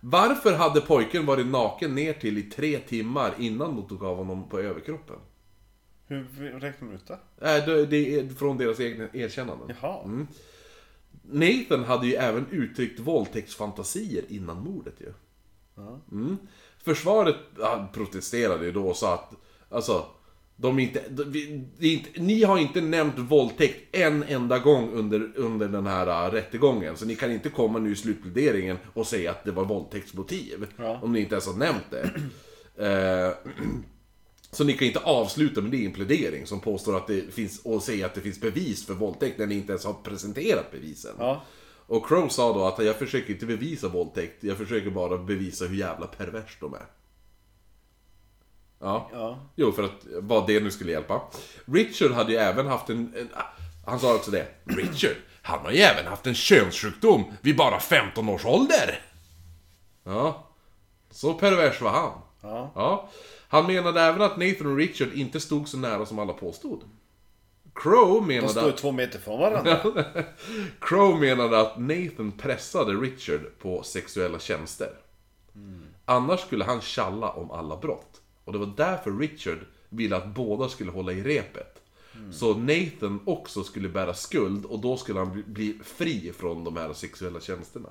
[0.00, 4.48] Varför hade pojken varit naken ner till i tre timmar innan de tog av honom
[4.48, 5.16] på överkroppen?
[6.06, 7.18] Hur räknar man ut det?
[7.56, 9.76] Äh, det, det är från deras egna erkännanden.
[9.80, 10.26] Jaha.
[11.22, 15.12] Nathan hade ju även uttryckt våldtäktsfantasier innan mordet ju.
[16.12, 16.36] Mm.
[16.78, 19.32] Försvaret ja, protesterade ju då och sa att,
[19.68, 20.06] alltså,
[20.60, 21.22] De inte, de,
[21.80, 26.32] är inte, ni har inte nämnt våldtäkt en enda gång under, under den här uh,
[26.32, 26.96] rättegången.
[26.96, 30.66] Så ni kan inte komma nu i slutpläderingen och säga att det var våldtäktsmotiv.
[30.76, 31.00] Ja.
[31.02, 32.10] Om ni inte ens har nämnt det.
[32.78, 33.30] Eh,
[34.50, 37.60] så ni kan inte avsluta med det i en plädering som påstår att det finns,
[37.64, 41.12] och säga att det finns bevis för våldtäkt när ni inte ens har presenterat bevisen.
[41.18, 41.42] Ja.
[41.86, 45.76] Och Crow sa då att jag försöker inte bevisa våldtäkt, jag försöker bara bevisa hur
[45.76, 46.86] jävla pervers de är.
[48.80, 49.10] Ja.
[49.12, 49.38] Ja.
[49.54, 51.20] Jo, för att vad det nu skulle hjälpa.
[51.64, 53.28] Richard hade ju även haft en, en...
[53.86, 54.46] Han sa också det.
[54.64, 59.02] Richard, han har ju även haft en könssjukdom vid bara 15 års ålder.
[60.04, 60.46] Ja.
[61.10, 62.12] Så pervers var han.
[62.42, 62.72] Ja.
[62.74, 63.08] Ja.
[63.48, 66.80] Han menade även att Nathan och Richard inte stod så nära som alla påstod.
[67.74, 68.76] Crow De menade står ju att...
[68.76, 69.78] två meter från varandra.
[70.80, 74.90] Crow menade att Nathan pressade Richard på sexuella tjänster.
[76.04, 78.09] Annars skulle han tjalla om alla brott.
[78.50, 81.82] Och det var därför Richard ville att båda skulle hålla i repet.
[82.32, 86.92] Så Nathan också skulle bära skuld och då skulle han bli- fri från de här
[86.92, 87.88] sexuella tjänsterna.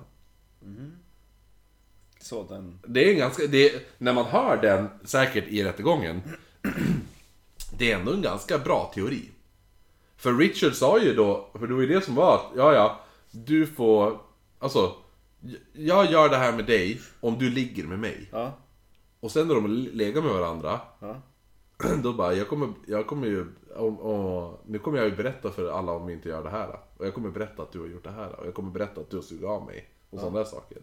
[2.20, 2.78] Så den...
[2.86, 6.20] Det är en ganska, det, när man hör den säkert i rättegången,
[7.78, 9.28] det är ändå en ganska bra teori.
[10.16, 13.00] För Richard sa ju då, för det var ju det som var att, ja ja,
[13.30, 14.18] du får,
[14.58, 14.94] alltså,
[15.72, 18.28] jag gör det här med dig om du ligger med mig.
[18.32, 18.58] Ja.
[19.20, 21.16] Och sen när de legat med varandra, Ja.
[22.02, 23.46] då bara, jag kommer, jag kommer ju,
[23.76, 26.78] och, och, nu kommer jag ju berätta för alla om vi inte gör det här.
[26.96, 28.40] Och jag kommer berätta att du har gjort det här.
[28.40, 29.88] Och jag kommer berätta att du har sugit av mig.
[30.10, 30.78] Och sådana där saker.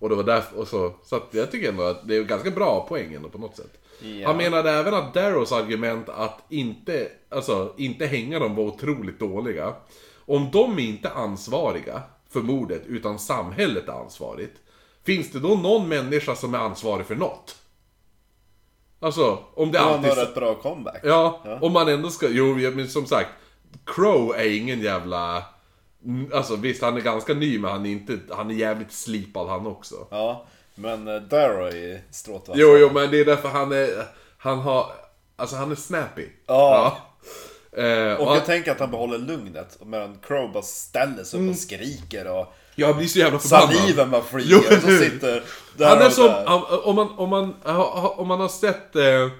[0.00, 2.50] Och det var därför, och så, så att jag tycker ändå att det är ganska
[2.50, 3.78] bra poäng ändå på något sätt.
[4.00, 4.28] Ja.
[4.28, 9.74] Han menade även att Darrows argument att inte, alltså, inte hänga dem var otroligt dåliga.
[10.14, 14.56] Om de är inte ansvariga för mordet, utan samhället är ansvarigt.
[15.02, 17.56] Finns det då någon människa som är ansvarig för något?
[19.00, 20.08] Alltså, om det var alltid...
[20.08, 21.00] nog rätt bra comeback.
[21.02, 22.28] Ja, om man ändå ska...
[22.28, 23.30] Jo, men som sagt.
[23.86, 25.42] Crow är ingen jävla...
[26.04, 28.18] Mm, Alltså visst, han är ganska ny men han är inte...
[28.30, 29.94] Han är jävligt slipad han också.
[30.10, 30.44] Ja.
[30.74, 32.56] Men uh, Darrow är stråtvass.
[32.58, 33.88] Jo, jo, men det är därför han är...
[34.38, 34.86] Han har...
[35.36, 36.26] Alltså han är snappy.
[36.46, 36.96] Ja.
[37.76, 37.82] Ja.
[37.82, 39.78] Eh, och Och han, jag tänker att han behåller lugnet.
[39.84, 41.50] Medan Crow bara ställer sig upp Mm.
[41.50, 43.74] och skriker och jag blir så jävla förbannad.
[43.76, 44.76] saliven bara Jo, flyger.
[44.76, 45.42] Och så sitter
[45.78, 47.54] Han är som, om om man, om man,
[48.16, 49.30] om man har sett, eh,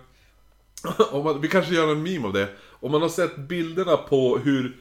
[1.16, 2.49] om man, vi kanske gör en meme av det.
[2.81, 4.76] Om man har sett bilderna på hur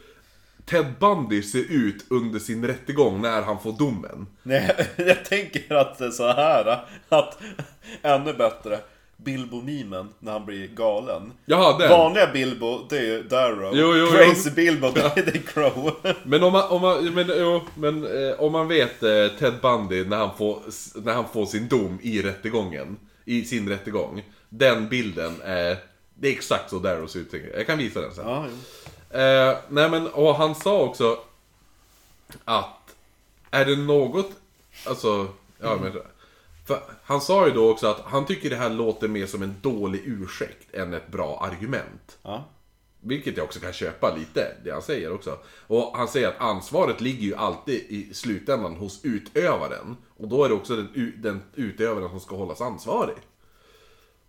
[0.66, 4.28] Ted Bundy ser ut under sin rättegång när han får domen.
[4.44, 7.38] Nej, jag tänker att det är så här att
[8.02, 8.80] ännu bättre
[9.24, 11.34] Bilbo-memen när han blir galen.
[11.46, 11.90] Jaha, den.
[11.90, 13.72] Vanliga Bilbo, det är ju Darrow.
[13.74, 15.96] Jo, jo, Crazy Bilbo, det är det är Crow.
[16.24, 20.06] Men om man, om man, men, jo, men, eh, om man vet eh, Ted Bundy
[20.06, 20.60] när han, får,
[21.04, 24.24] när han får sin dom i rättegången, i sin rättegång.
[24.50, 25.78] Den bilden är,
[26.16, 27.34] det är exakt så Darrow ser ut.
[27.56, 27.68] jag.
[27.68, 28.28] Kan visa den sen.
[28.28, 29.20] Ja, jo.
[29.20, 31.18] Eh, nej men, och han sa också
[32.46, 32.96] att
[33.52, 34.32] är det något,
[34.86, 35.28] alltså,
[35.62, 35.92] ja men,
[36.70, 39.56] för han sa ju då också att han tycker det här låter mer som en
[39.62, 42.18] dålig ursäkt än ett bra argument.
[42.24, 42.46] Ja.
[43.02, 45.38] Vilket jag också kan köpa lite, det han säger också.
[45.68, 49.98] Och han säger att ansvaret ligger ju alltid i slutändan hos utövaren.
[50.18, 53.18] Och då är det också den, den utövaren som ska hållas ansvarig.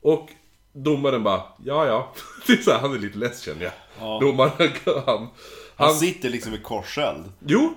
[0.00, 0.28] Och
[0.72, 2.12] domaren bara, ja ja.
[2.46, 3.72] Det är så här, han är lite less känner jag.
[3.98, 4.18] Ja.
[4.20, 4.52] Domaren,
[4.84, 5.28] han, Han
[5.76, 7.32] han, sitter liksom i korseld.
[7.46, 7.74] Jo!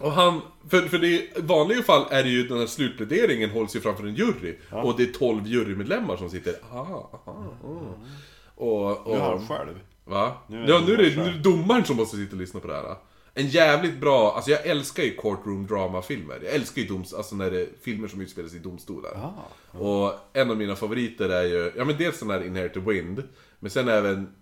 [0.00, 3.76] Och han, för, för det, i vanliga fall är det ju den här slutpläderingen hålls
[3.76, 4.56] ju framför en jury.
[4.70, 7.94] Och det är 12 jurymedlemmar som sitter, aha, aha, aha.
[8.54, 9.80] Och, och, Nu har han själv.
[10.04, 10.36] Va?
[10.46, 12.60] Nu är ja, nu är det, nu är det domaren som måste sitta och lyssna
[12.60, 12.96] på det här.
[13.34, 16.40] En jävligt bra, alltså jag älskar ju courtroom drama-filmer.
[16.44, 19.10] Jag älskar ju doms, alltså när det är filmer som utspelas i domstolar.
[19.14, 19.78] Ah.
[19.78, 23.22] Och en av mina favoriter är ju, ja men dels den här Inherited Wind,
[23.58, 24.34] men sen även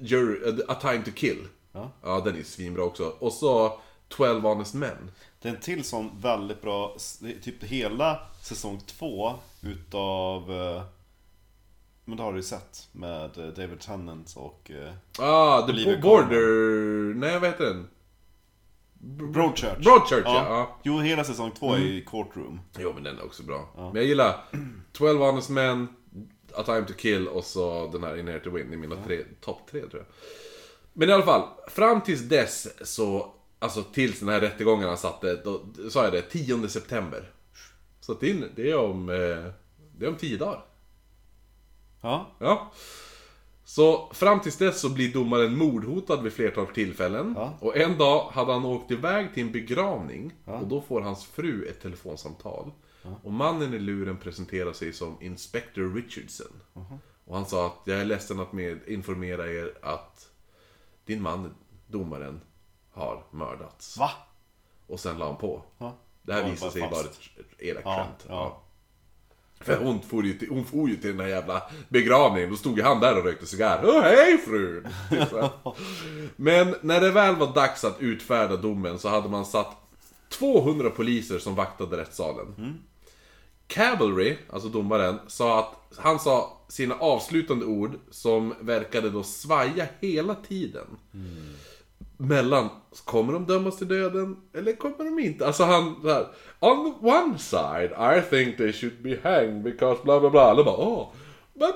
[0.00, 1.46] Jury, A Time To Kill.
[1.72, 1.92] Ja.
[2.02, 3.12] Ja, den är svinbra också.
[3.18, 5.10] Och så 12 Honest Men.
[5.42, 6.96] Det är en till sån väldigt bra,
[7.42, 10.52] typ hela säsong två utav...
[10.52, 10.82] eh,
[12.04, 14.92] Men det har du ju sett med eh, David Tennant och eh,
[15.24, 17.14] Ah, The Olivia Border...
[17.14, 17.88] Nej, vad heter den?
[19.00, 19.78] Broadchurch.
[19.84, 20.44] Broadchurch, ja.
[20.48, 20.56] ja.
[20.58, 20.68] Mm.
[20.82, 22.60] Jo, hela säsong två är ju Courtroom.
[22.78, 23.68] Jo men den är också bra.
[23.76, 24.44] Men jag gillar
[24.92, 25.88] 12 Honest Men,
[26.54, 29.80] A Time To Kill och så den här Inherited Wind i mina tre, topp tre
[29.80, 30.06] tror jag.
[30.92, 35.36] Men i alla fall, fram tills dess så, alltså tills den här rättegången han satte,
[35.44, 37.30] då sa jag det, 10 september.
[38.00, 39.52] Så det är, det är om, eh,
[39.96, 40.64] det är om 10 dagar.
[42.00, 42.30] Ja.
[42.38, 42.72] Ja.
[43.64, 47.34] Så fram tills dess så blir domaren mordhotad vid flertal tillfällen.
[47.36, 47.58] Ja.
[47.60, 50.32] Och en dag hade han åkt iväg till en begravning.
[50.44, 50.58] Ja.
[50.58, 52.70] Och då får hans fru ett telefonsamtal.
[53.22, 56.60] Och mannen i luren presenterar sig som Inspector Richardson.
[57.24, 60.30] Och han sa att jag är ledsen att med informera er att
[61.04, 61.54] din man,
[61.86, 62.40] domaren,
[62.98, 63.96] har mördats.
[63.98, 64.10] Va?
[64.86, 65.62] Och sen la han på.
[65.78, 65.96] Ja.
[66.22, 67.18] Det här visade bara sig vara ett
[67.58, 68.24] elakt Ja, skämt.
[68.28, 68.62] ja.
[69.60, 72.76] För hon for, ju till, hon for ju till den här jävla begravningen, då stod
[72.78, 73.80] ju han där och rökte cigarr.
[73.84, 74.88] Åh hej frun!
[75.10, 75.50] Typ så här.
[76.36, 79.76] Men när det väl var dags att utfärda domen så hade man satt
[80.28, 82.78] 200 poliser som vaktade rättssalen.
[83.66, 90.34] Cavalry, alltså domaren, sa att han sa sina avslutande ord som verkade då svaja hela
[90.34, 90.86] tiden.
[92.20, 92.68] Mellan,
[93.04, 95.46] kommer de dömas till döden eller kommer de inte?
[95.46, 96.26] Alltså han här,
[96.60, 100.40] On the one side I think they should be hanged because bla bla bla.
[100.40, 101.08] Alla bara oh,
[101.54, 101.74] but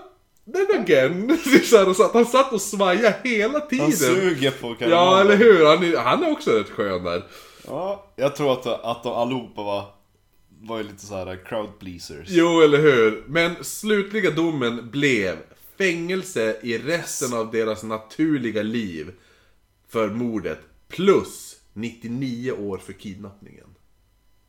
[0.55, 1.39] then again.
[1.65, 3.85] Så, så han satt och svajade hela tiden.
[3.85, 5.21] Han suger på Ja, karameller.
[5.21, 5.67] eller hur?
[5.67, 7.23] Han är, han är också rätt skön där.
[7.67, 9.85] Ja, jag tror att, att de allihopa var,
[10.61, 12.27] var ju lite så här crowd pleasers.
[12.29, 13.25] Jo, eller hur?
[13.27, 15.37] Men slutliga domen blev
[15.79, 19.11] fängelse i resten av deras naturliga liv
[19.93, 20.59] för mordet.
[20.89, 23.67] Plus 99 år för kidnappningen.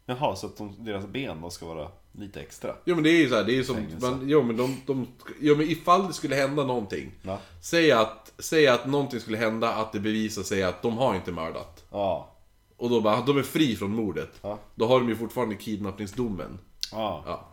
[0.05, 2.75] Jaha, så att de, deras ben då ska vara lite extra?
[2.85, 4.09] Jo men det är ju så här, det är ju som, Fängelse.
[4.09, 5.07] man, jo men de, de,
[5.39, 7.11] jo men ifall det skulle hända någonting.
[7.21, 7.39] Ja.
[7.61, 11.31] Säg att, säg att någonting skulle hända, att det bevisar sig att de har inte
[11.31, 11.85] mördat.
[11.91, 12.35] Ja.
[12.77, 14.31] Och då bara, de är fri från mordet.
[14.41, 14.59] Ja.
[14.75, 16.59] Då har de ju fortfarande kidnappningsdomen.
[16.91, 17.23] Ja.
[17.25, 17.47] Ja.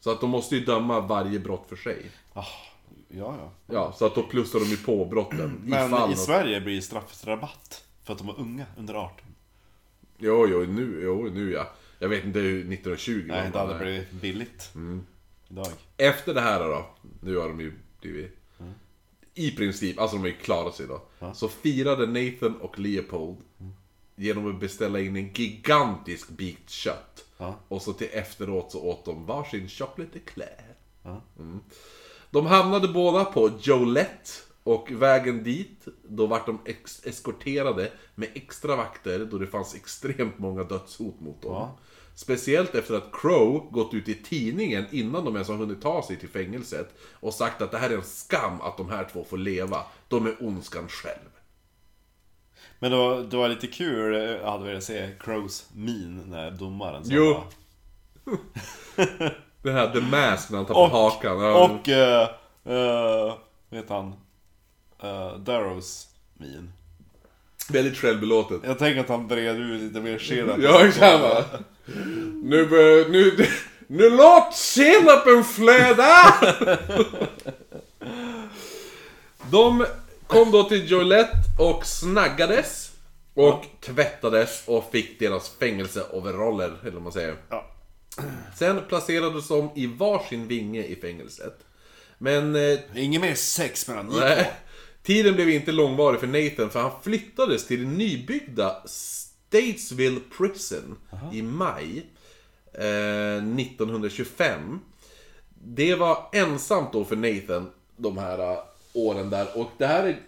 [0.00, 2.10] Så att de måste ju döma varje brott för sig.
[2.32, 2.44] Ah,
[3.08, 3.50] ja, ja.
[3.74, 5.60] Ja, så att då plussar de ju på brotten.
[5.64, 9.16] Men ifall i något- Sverige blir straffrabatt för att de var unga, under 18.
[10.18, 11.70] Jo, jo, nu, jo, nu ja.
[11.98, 14.70] Jag vet inte hur 1920 Nej, var, det hade blivit billigt.
[15.48, 15.66] Idag.
[15.96, 16.86] Efter det här då,
[17.20, 18.36] nu har de ju blivit...
[19.34, 21.02] I princip, alltså de har ju klarat sig då.
[21.34, 23.36] Så firade Nathan och Leopold
[24.16, 27.24] genom att beställa in en gigantisk bit kött.
[27.38, 27.54] Ja.
[27.68, 30.74] Och så till efteråt så åt de varsin chocolate eclair.
[31.02, 31.22] Ja.
[31.38, 31.60] Mm.
[32.36, 34.30] De hamnade båda på Jolette
[34.62, 40.38] och vägen dit, då vart de ex- eskorterade med extra vakter då det fanns extremt
[40.38, 41.52] många dödshot mot dem.
[41.52, 41.78] Ja.
[42.14, 46.16] Speciellt efter att Crow gått ut i tidningen innan de ens har hunnit ta sig
[46.16, 49.38] till fängelset och sagt att det här är en skam att de här två får
[49.38, 49.82] leva.
[50.08, 51.30] De är ondskan själv.
[52.78, 57.04] Men det var, det var lite kul, jag hade velat se Crows min när domaren
[57.04, 57.42] sa Jo.
[59.66, 61.40] Den här The Mask när han tappar Och, hakan.
[61.40, 61.64] Ja.
[61.64, 63.34] och, uh, uh,
[63.70, 64.06] vet han,
[65.04, 66.72] uh, Darrows min.
[67.68, 68.60] Väldigt självbelåtet.
[68.64, 70.56] Jag tänker att han bred ut lite mer senap.
[70.58, 71.44] Ja, exakt va?
[72.42, 73.46] Nu, bör- nu,
[73.86, 76.34] nu låt senapen flöda!
[79.50, 79.86] De
[80.26, 82.92] kom då till Jolette och snaggades.
[83.34, 87.36] Och tvättades och fick deras fängelseoveraller, eller vad man säger.
[87.50, 87.64] Ja.
[88.56, 91.66] Sen placerades de i varsin vinge i fängelset.
[92.18, 94.52] Men eh, Inget mer sex mellan ni Nej.
[95.02, 100.96] Tiden blev inte långvarig för Nathan för han flyttades till det nybyggda Statesville Prison
[101.32, 102.06] i maj
[102.72, 104.80] eh, 1925.
[105.64, 108.58] Det var ensamt då för Nathan de här eh,
[108.92, 110.20] åren där och det här är...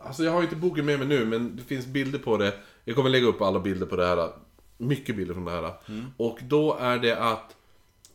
[0.00, 2.54] Alltså jag har inte boken med mig nu men det finns bilder på det.
[2.84, 4.30] Jag kommer lägga upp alla bilder på det här.
[4.78, 5.72] Mycket bilder från det här.
[6.16, 7.54] Och då är det att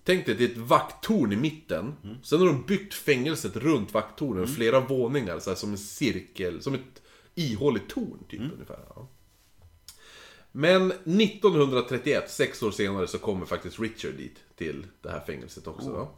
[0.06, 1.96] Tänk dig, det är ett vakttorn i mitten.
[2.24, 6.74] Sen har de byggt fängelset runt vakttornen, flera våningar, så här, som en cirkel, som
[6.74, 7.02] ett
[7.36, 8.80] ihåligt torn typ ungefär.
[8.96, 9.08] Ja.
[10.52, 15.90] Men 1931, sex år senare, så kommer faktiskt Richard dit, till det här fängelset också
[15.90, 16.10] då.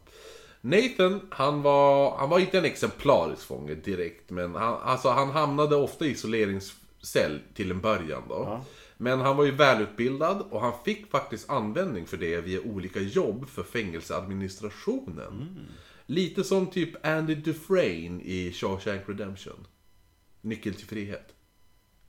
[0.60, 5.76] Nathan, han var, han var inte en exemplarisk fånge direkt, men han, alltså, han hamnade
[5.76, 8.64] ofta i isoleringscell till en början då.
[8.96, 13.48] Men han var ju välutbildad och han fick faktiskt användning för det via olika jobb
[13.48, 15.58] för fängelseadministrationen.
[16.06, 19.66] Lite som typ Andy Dufresne i Shawshank Redemption.
[20.40, 21.34] Nyckel till frihet.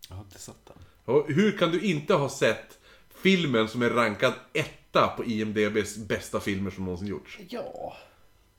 [0.09, 0.77] Jag har inte sett den.
[1.05, 2.79] Och hur kan du inte ha sett
[3.09, 7.39] filmen som är rankad etta på IMDBs bästa filmer som någonsin gjorts?
[7.49, 7.97] Ja.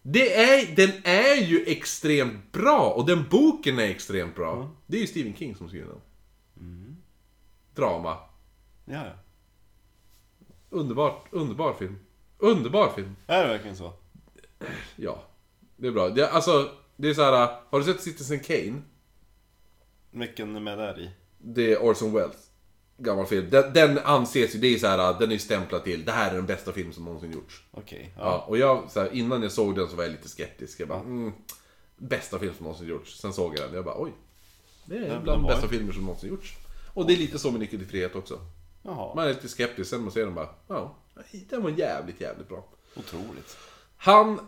[0.02, 4.76] Det är, den är ju extremt bra och den boken är extremt bra.
[4.86, 6.00] Det är ju Stephen King som skriver den.
[7.78, 8.16] Drama.
[8.84, 9.12] Ja, ja.
[10.70, 11.98] Underbart, underbar film.
[12.38, 13.16] Underbar film.
[13.26, 13.92] Är det verkligen så?
[14.96, 15.22] Ja,
[15.76, 16.08] det är bra.
[16.08, 17.56] Det, alltså, det är så här.
[17.70, 18.82] har du sett Citizen Kane?
[20.10, 21.10] Vilken är med där i?
[21.38, 22.50] Det är Orson Welles.
[22.96, 23.50] Gammal film.
[23.50, 26.34] Den, den anses ju, det är så här, den är stämplad till, det här är
[26.34, 27.62] den bästa film som någonsin gjorts.
[27.70, 28.12] Okej.
[28.16, 28.44] Ja, Ja.
[28.48, 30.80] och jag, så här, innan jag såg den så var jag lite skeptisk.
[30.80, 31.32] Jag bara, mm,
[31.96, 33.18] bästa film som någonsin gjorts.
[33.20, 34.12] Sen såg jag den, jag bara, oj.
[34.84, 36.56] Det är bland de var bästa ju- filmer som någonsin gjorts.
[36.98, 38.40] Och det är lite så med Nyckel till frihet också.
[38.82, 39.14] Jaha.
[39.14, 40.94] Man är lite skeptisk, sen man ser den bara, ja,
[41.50, 42.64] den var jävligt, jävligt bra.
[42.96, 43.56] Otroligt.
[43.96, 44.40] Han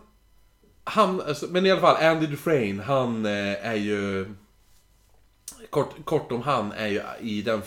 [0.83, 4.33] han, alltså, men i alla fall, Andy Dufresne, han eh, är ju...
[5.69, 7.61] Kort, kort om han är ju, i den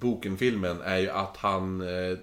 [0.00, 1.80] boken, filmen, är ju att han...
[1.80, 2.18] Eh,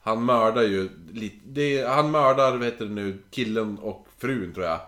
[0.00, 4.66] han mördar ju lite, det, han mördar, vad heter det nu, killen och frun tror
[4.66, 4.80] jag.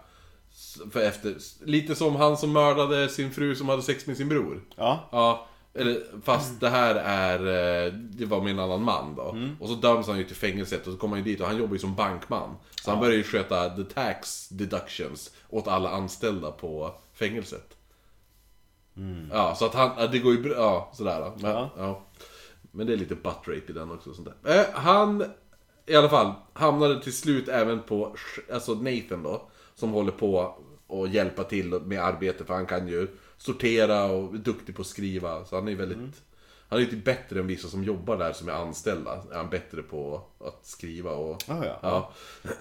[0.92, 4.60] För efter, lite som han som mördade sin fru som hade sex med sin bror.
[4.76, 5.08] Ja.
[5.12, 7.38] Ja, eller, fast det här är,
[7.86, 9.36] eh, det var med en annan man då.
[9.60, 11.56] Och så döms han ju till fängelset och så kommer han ju dit och han
[11.56, 12.54] jobbar ju som bankman.
[12.82, 17.74] Så han börjar ju sköta the tax deductions åt alla anställda på fängelset.
[19.32, 21.32] Ja, så att han, ja, det går ju bra, ja sådär.
[21.36, 21.70] Men, Ja.
[21.76, 22.00] ja.
[22.70, 24.14] Men det är lite butt rape i den också.
[24.14, 24.60] Sånt där.
[24.60, 25.24] Eh, han,
[25.86, 28.16] i alla fall, hamnade till slut även på,
[28.52, 29.42] alltså Nathan då.
[29.74, 30.54] Som håller på
[30.86, 33.08] och hjälpa till med arbete för han kan ju
[33.38, 35.44] sortera och är duktig på att skriva.
[35.44, 36.22] Så han är väldigt,
[36.68, 39.22] han är lite bättre än vissa som jobbar där som är anställda.
[39.32, 41.42] Är han bättre på att skriva och...
[41.46, 41.78] Ja, ja.
[41.82, 42.12] Ja.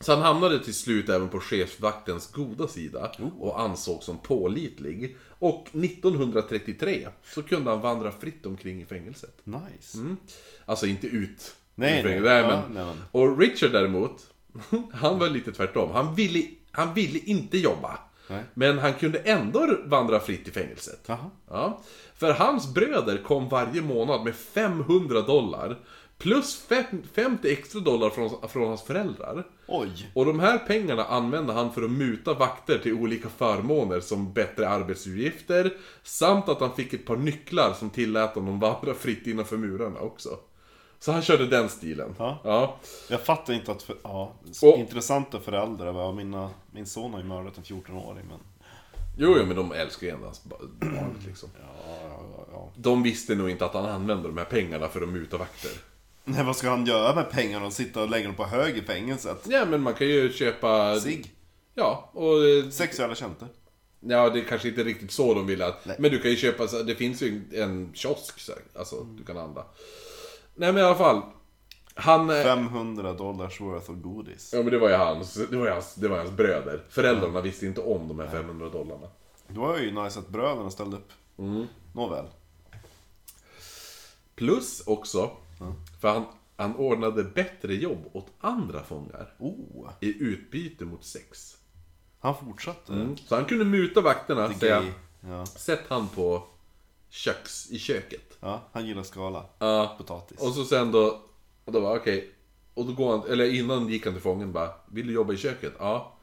[0.00, 5.16] Så han hamnade till slut även på chefsvaktens goda sida och ansågs som pålitlig.
[5.38, 9.40] Och 1933 så kunde han vandra fritt omkring i fängelset.
[9.44, 10.16] Nice.
[10.64, 12.16] Alltså inte ut Nej, nej.
[12.16, 13.02] Ja, nej, men.
[13.10, 14.26] Och Richard däremot,
[14.92, 15.90] han var lite tvärtom.
[15.90, 17.98] Han ville, han ville inte jobba.
[18.28, 18.42] Nej.
[18.54, 21.00] Men han kunde ändå vandra fritt i fängelset.
[21.06, 21.30] Jaha.
[21.48, 21.80] Ja.
[22.14, 25.78] För hans bröder kom varje månad med 500 dollar.
[26.18, 29.46] Plus fem- 50 extra dollar från, från hans föräldrar.
[29.68, 30.10] Oj.
[30.14, 34.68] Och de här pengarna använde han för att muta vakter till olika förmåner som bättre
[34.68, 35.72] arbetsuppgifter
[36.02, 40.28] samt att han fick ett par nycklar som tillät honom vandra fritt innanför murarna också.
[40.98, 42.14] Så han körde den stilen.
[42.18, 42.38] Ja.
[42.44, 42.76] ja.
[43.08, 43.82] Jag fattar inte att...
[43.82, 44.32] För, ja,
[44.62, 45.86] Och- intressanta föräldrar.
[45.94, 48.38] Ja, mina, min son har ju mördat en 14-åring, men...
[49.18, 51.48] Jo, jo, men de älskar ju ändå hans ba- barnet liksom.
[51.60, 52.72] Ja, ja, ja.
[52.76, 55.70] De visste nog inte att han använde de här pengarna för att muta vakter.
[56.24, 58.82] Nej, vad ska han göra med pengarna och sitta och lägga dem på hög i
[58.82, 59.42] fängelset?
[59.48, 61.00] Ja, men man kan ju köpa...
[61.00, 61.24] Sig.
[61.74, 62.72] Ja, och...
[62.72, 63.48] Sexuella tjänster.
[64.00, 65.86] Ja, det är kanske inte riktigt så de vill att...
[65.86, 65.96] Nej.
[65.98, 69.64] Men du kan ju köpa, det finns ju en kiosk alltså du kan handla.
[70.56, 71.22] Nej men i alla fall.
[71.94, 72.30] Han...
[72.30, 74.50] eh, 500 dollars worth of godis.
[74.52, 76.84] Ja men det var ju hans, det var ju hans, det var hans bröder.
[76.88, 79.06] Föräldrarna visste inte om de här 500 dollarna.
[79.48, 81.12] Det var ju nice att bröderna ställde upp.
[81.92, 82.24] Nåväl.
[84.34, 85.30] Plus också,
[86.00, 86.24] för han,
[86.56, 89.34] han ordnade bättre jobb åt andra fångar.
[89.38, 91.56] Oh, I utbyte mot sex.
[92.20, 93.08] han fortsatte.
[93.26, 94.84] Så han kunde muta vakterna, säga.
[95.20, 95.46] Ja.
[95.46, 96.42] Sätt han på
[97.16, 98.36] köks, i köket.
[98.40, 99.44] ja, han gillar skala.
[99.58, 99.94] Ja.
[99.98, 100.40] Potatis.
[100.40, 101.20] Och så sen då,
[101.64, 102.30] och då var okej.
[102.74, 105.36] Och då går han, eller innan gick han till fången bara, vill du jobba i
[105.36, 105.72] köket?
[105.78, 106.16] Ja.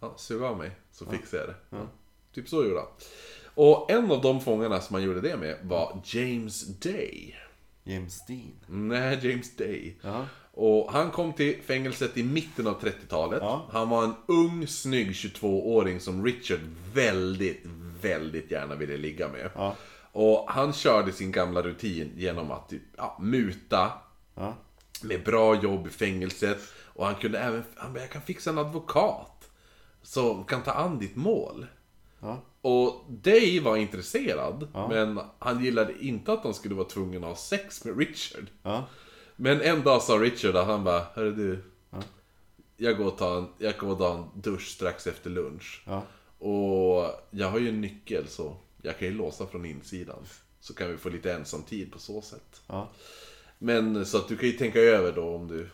[0.00, 1.54] ja sug av mig, så fixar jag det.
[1.70, 1.86] Ja.
[2.34, 2.88] Typ så gjorde han.
[3.54, 7.36] Och en av de fångarna som han gjorde det med var James Day.
[7.84, 8.54] James Dean.
[8.66, 9.96] Nej, James Day.
[10.02, 10.26] Ja.
[10.52, 13.38] Och han kom till fängelset i mitten av 30-talet.
[13.42, 13.68] Ja.
[13.72, 16.60] Han var en ung, snygg 22-åring som Richard
[16.94, 17.62] väldigt,
[18.00, 19.50] väldigt gärna ville ligga med.
[19.54, 19.76] Ja.
[20.12, 23.92] Och han körde sin gamla rutin genom att typ, ja, muta,
[24.34, 24.54] Ja.
[25.02, 26.58] med bra jobb i fängelset.
[26.94, 29.50] Och han kunde även, han bara, jag kan fixa en advokat.
[30.02, 31.66] Som kan ta an ditt mål.
[32.20, 32.38] Ja.
[32.60, 37.36] Och Dave var intresserad, men han gillade inte att han skulle vara tvungen att ha
[37.36, 38.46] sex med Richard.
[38.62, 38.84] Ja.
[39.36, 41.62] Men en dag sa Richard att han bara, hörru du.
[42.76, 45.82] Jag går och tar en, jag går och tar en dusch strax efter lunch.
[45.86, 46.02] Ja.
[46.46, 50.26] Och jag har ju en nyckel så jag kan ju låsa från insidan.
[50.60, 52.62] Så kan vi få lite ensam tid på så sätt.
[52.66, 52.88] Ja.
[53.58, 55.68] Men så att du kan ju tänka över då om du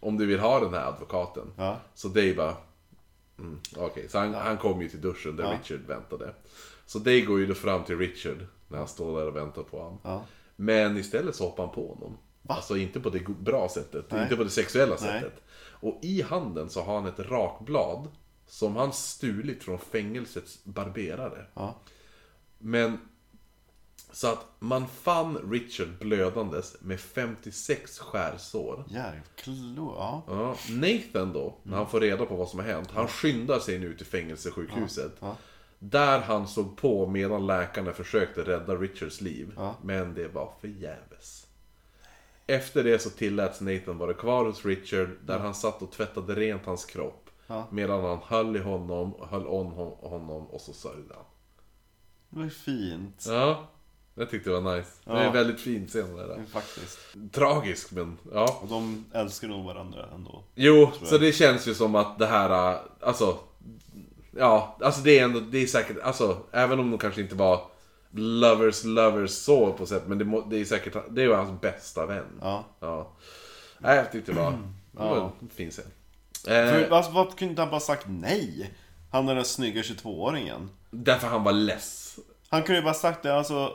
[0.00, 1.52] Om du vill ha den här advokaten.
[1.56, 1.80] Ja.
[1.94, 2.56] Så Dave bara
[3.38, 5.58] mm, Okej, så han, han kom ju till duschen där Ja.
[5.58, 6.34] Richard väntade.
[6.86, 9.78] Så Dave går ju då fram till Richard när han står där och väntar på
[9.78, 9.98] honom.
[10.02, 10.24] Ja.
[10.56, 12.18] Men istället så hoppar han på honom.
[12.48, 14.22] Alltså inte på det bra sättet, Nej.
[14.22, 15.20] inte på det sexuella Nej.
[15.20, 15.42] sättet.
[15.80, 18.08] Och i handen så har han ett rakblad
[18.48, 21.46] som han stulit från fängelsets barberare.
[21.54, 21.80] Ja.
[22.58, 22.98] Men
[24.12, 28.84] så att man fann Richard blödandes med 56 skärsår.
[28.88, 29.22] Jävlar.
[29.76, 30.22] Ja.
[30.26, 33.78] Ja, Nathan då, när han får reda på vad som har hänt, han skyndar sig
[33.78, 35.12] nu till fängelsesjukhuset.
[35.20, 35.36] Ja.
[35.78, 39.52] Där han såg på medan läkarna försökte rädda Richards liv.
[39.56, 39.76] Ja.
[39.82, 41.46] Men det var förgäves.
[42.46, 46.66] Efter det så tilläts Nathan vara kvar hos Richard, där han satt och tvättade rent
[46.66, 47.27] hans kropp.
[47.50, 47.66] Ja.
[47.70, 51.24] Medan han höll i honom, höll hon- honom och så sörjde han.
[52.30, 53.24] Det var ju fint.
[53.28, 53.68] Ja,
[54.14, 54.90] jag tyckte det var nice.
[55.04, 55.22] Det är Ja.
[55.22, 56.44] en väldigt fin scen det där.
[56.52, 56.98] Faktiskt.
[57.32, 58.58] Tragisk men, ja.
[58.62, 60.42] Och de älskar nog varandra ändå.
[60.54, 63.38] Jo, så det känns ju som att det här, alltså...
[64.36, 67.60] Ja, alltså det är ändå, det är säkert, alltså även om de kanske inte var
[68.10, 72.24] lovers lovers så på sätt, men det, det är säkert, det var hans bästa vän.
[72.40, 72.64] Ja.
[72.80, 73.12] Ja.
[73.78, 74.50] Nej, jag tyckte det var,
[74.92, 75.32] det var Ja.
[75.40, 75.84] en fin scen.
[76.46, 78.70] Eh, För, alltså, varför kunde inte han bara sagt nej?
[79.10, 80.68] Han är den snygga 22-åringen.
[80.90, 82.18] därför han var less.
[82.48, 83.72] Han kunde ju bara sagt det, alltså...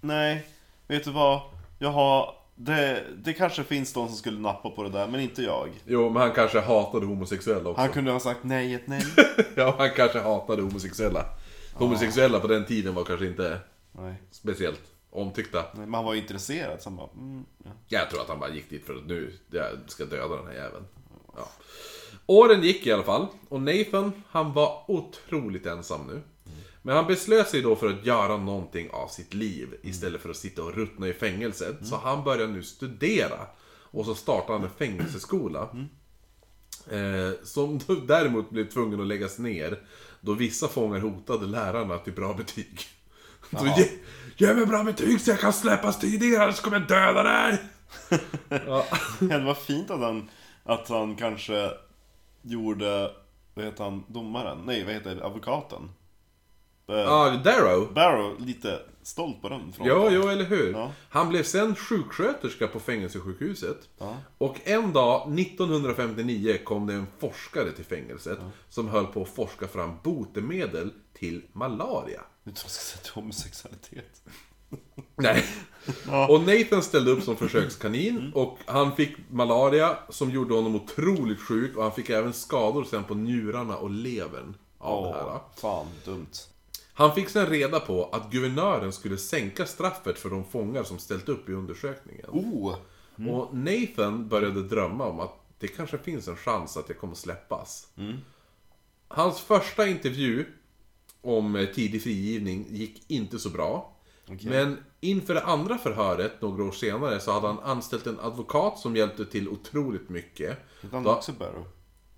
[0.00, 0.46] Nej,
[0.86, 1.40] vet du vad?
[1.78, 2.34] Jag har...
[2.58, 5.68] Det, det kanske finns de som skulle nappa på det där, men inte jag.
[5.86, 7.80] Jo, men han kanske hatade homosexuella också.
[7.80, 9.02] Han kunde ha sagt nej, ett nej.
[9.54, 11.24] ja, han kanske hatade homosexuella.
[11.74, 13.58] Homosexuella på den tiden var kanske inte
[13.92, 14.14] nej.
[14.30, 14.80] speciellt
[15.10, 15.58] omtyckta.
[15.58, 15.86] nej.
[15.86, 17.08] Men han var ju intresserad, så han bara...
[17.14, 17.70] Mm, ja.
[17.88, 20.54] Jag tror att han bara gick dit för att nu jag ska döda den här
[20.54, 20.84] jäveln.
[21.36, 21.48] Ja.
[22.26, 23.26] Åren gick i alla fall.
[23.48, 26.22] Och Nathan, han var otroligt ensam nu.
[26.82, 30.36] Men han beslöt sig då för att göra någonting av sitt liv istället för att
[30.36, 31.86] sitta och ruttna i fängelset.
[31.86, 33.38] Så han började nu studera.
[33.90, 35.68] Och så startade han en fängelseskola.
[36.90, 39.78] Eh, som däremot blev tvungen att läggas ner.
[40.20, 42.80] Då vissa fångar hotade lärarna till bra betyg.
[43.50, 43.88] Så ge,
[44.36, 47.58] ge mig bra betyg så jag kan släppas tidigare, annars kommer jag döda dig!
[48.48, 48.86] ja.
[49.20, 50.30] Det var fint att han,
[50.66, 51.70] att han kanske
[52.42, 53.10] gjorde,
[53.54, 54.58] vad heter han, domaren?
[54.64, 55.90] Nej, vad heter advokaten?
[56.88, 57.92] Eh, Ja, Darrow.
[57.94, 59.86] Barrow, lite stolt på den fronten.
[59.86, 60.72] Ja, ja, eller hur?
[60.72, 60.92] Ja.
[61.08, 63.88] Han blev sen sjuksköterska på fängelsesjukhuset.
[63.98, 64.16] Ja.
[64.38, 68.38] Och en dag, 1959, kom det en forskare till fängelset
[68.68, 72.20] som höll på att forska fram botemedel till malaria.
[72.42, 74.22] Nu tror jag ska säga till homosexualitet.
[75.16, 75.44] Nej.
[76.28, 81.76] Och Nathan ställde upp som försökskanin och han fick malaria som gjorde honom otroligt sjuk
[81.76, 85.40] och han fick även skador sen på njurarna och levern av det här.
[85.56, 86.32] Fan, dumt.
[86.92, 91.28] Han fick sen reda på att guvernören skulle sänka straffet för de fångar som ställt
[91.28, 92.26] upp i undersökningen.
[92.28, 92.76] Oh!
[93.28, 97.88] Och Nathan började drömma om att det kanske finns en chans att jag kommer släppas.
[99.08, 100.46] Hans första intervju
[101.20, 103.95] om eh, tidig frigivning gick inte så bra.
[104.42, 108.96] Men inför det andra förhöret, några år senare, så hade han anställt en advokat som
[108.96, 110.58] hjälpte till otroligt mycket.
[110.82, 111.66] Hette han Då- också Barrow?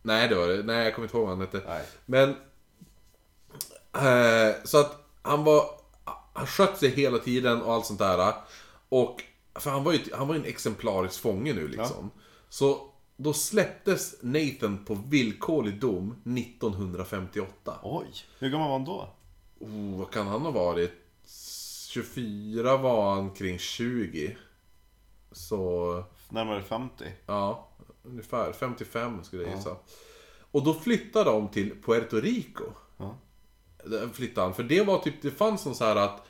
[0.03, 0.63] Nej, det var det.
[0.63, 1.63] Nej, jag kommer inte ihåg vad han hette.
[1.67, 1.85] Nej.
[2.07, 2.29] Men...
[3.93, 5.65] Eh, så att han var...
[6.33, 8.33] Han sköt sig hela tiden och allt sånt där.
[8.89, 9.23] Och...
[9.55, 12.11] För han var ju, han var en exemplarisk fånge nu liksom.
[12.49, 17.79] Så då släpptes Nathan på villkorlig dom 1958.
[17.83, 18.07] Oj,
[18.39, 19.09] hur gammal var han då?
[19.61, 20.93] Oh, vad kan han ha varit?
[21.89, 24.37] 24 var han kring 20.
[25.33, 26.05] Så...
[26.29, 27.05] Närmare 50?
[27.27, 27.69] Ja,
[28.03, 29.77] ungefär 55 skulle jag gissa.
[30.51, 32.65] Och då flyttade de till Puerto Rico.
[32.97, 33.17] Ja.
[34.13, 36.27] Flyttade han, för det var typ, det fanns någon så här att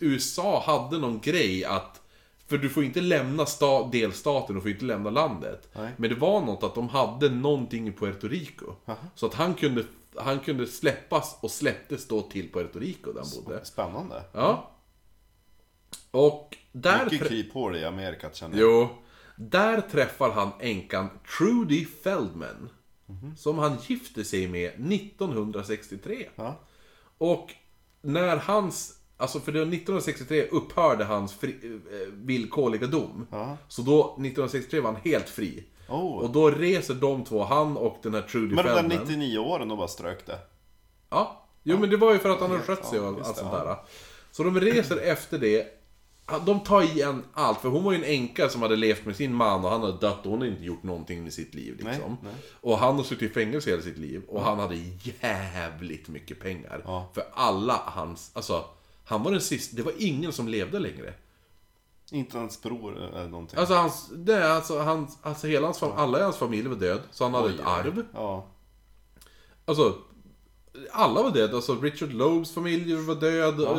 [0.00, 2.00] USA hade någon grej att
[2.46, 5.68] för du får inte lämna sta- delstaten, du får inte lämna landet.
[5.72, 5.92] Nej.
[5.96, 8.72] Men det var något att de hade någonting i Puerto Rico.
[9.14, 9.84] Så att han kunde,
[10.16, 13.64] han kunde släppas och släpptes då till Puerto Rico där han bodde.
[13.64, 14.24] Spännande.
[14.32, 14.70] Ja.
[16.10, 17.04] Och där...
[17.04, 18.68] Mycket kryphål i Amerika känner jag.
[18.68, 18.88] Jo.
[19.36, 21.08] Där träffar han änkan
[21.38, 22.70] Trudy Feldman.
[23.36, 26.28] Som han gifte sig med 1963.
[26.36, 26.60] Ja.
[27.18, 27.54] Och
[28.02, 28.94] när hans...
[29.16, 31.56] Alltså för det var 1963 upphörde hans fri,
[31.92, 33.26] eh, villkorliga dom.
[33.30, 33.56] Ja.
[33.68, 35.64] Så då, 1963 var han helt fri.
[35.88, 36.18] Oh.
[36.18, 38.98] Och då reser de två, han och den här Trudy Men de där Feldman.
[38.98, 40.38] 99 åren och bara strök det.
[41.10, 43.36] Ja, jo men det var ju för att han har skött sig Ja, och allt
[43.36, 43.64] sånt ja.
[43.64, 43.76] där.
[44.30, 45.77] Så de reser efter det.
[46.46, 49.34] De tar igen allt, för hon var ju en änka som hade levt med sin
[49.34, 52.10] man och han hade dött och hon hade inte gjort någonting med sitt liv liksom.
[52.10, 52.32] Nej, nej.
[52.60, 54.76] Och han har suttit i fängelse hela sitt liv och han hade
[55.20, 56.82] jävligt mycket pengar.
[56.84, 57.10] Ja.
[57.14, 58.64] För alla hans, alltså,
[59.04, 61.14] han var den sista, det var ingen som levde längre.
[62.10, 63.58] Inte ens bror eller någonting.
[63.58, 67.24] Alltså hans, är alltså, hans, alltså hela hans alla i hans familj var död, så
[67.24, 67.66] han hade Oj, ett oj.
[67.66, 68.06] arv.
[68.14, 68.46] Ja.
[69.64, 69.94] Alltså,
[70.92, 71.56] alla var döda.
[71.56, 73.60] Alltså Richard Lobes familj var död.
[73.60, 73.78] Ja.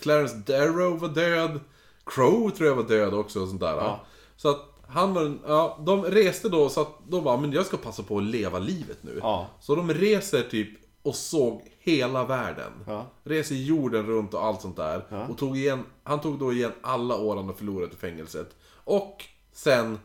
[0.00, 1.60] Clarence Darrow var död.
[2.06, 3.76] Crow tror jag var död också och sånt där.
[3.76, 4.00] Ja.
[4.36, 7.66] Så att han var, en- ja, de reste då så att de bara, men jag
[7.66, 9.18] ska passa på att leva livet nu.
[9.22, 9.46] Ja.
[9.60, 10.68] Så de reser typ
[11.02, 12.72] och såg hela världen.
[12.86, 13.06] Ja.
[13.24, 15.06] Reser jorden runt och allt sånt där.
[15.10, 15.26] Ja.
[15.26, 18.56] Och tog igen, han tog då igen alla år han hade förlorat i fängelset.
[18.84, 19.98] Och sen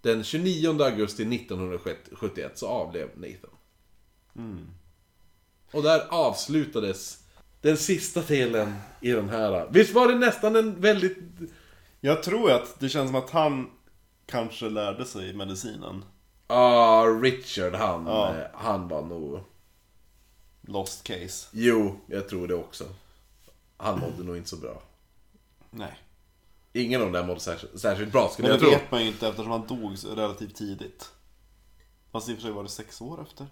[0.00, 3.50] den 29 augusti 1971 så avled Nathan.
[5.72, 7.22] Och där avslutades
[7.60, 9.68] den sista delen i den här.
[9.70, 11.18] Visst var det nästan en väldigt...
[12.00, 13.70] Jag tror att det känns som att han
[14.26, 16.04] kanske lärde sig medicinen.
[16.46, 18.34] Ah, Richard han, Ja.
[18.36, 19.40] eh, han var nog...
[20.68, 21.48] Lost case.
[21.52, 22.84] Jo, jag tror det också.
[23.76, 24.82] Han mådde nog inte så bra.
[25.70, 25.98] Nej.
[26.72, 28.80] Ingen av dem mådde särskilt, särskilt bra skulle Men jag det tro.
[28.80, 31.10] vet man ju inte eftersom han dog relativt tidigt.
[32.12, 33.46] Fast i och för sig var det sex år efter.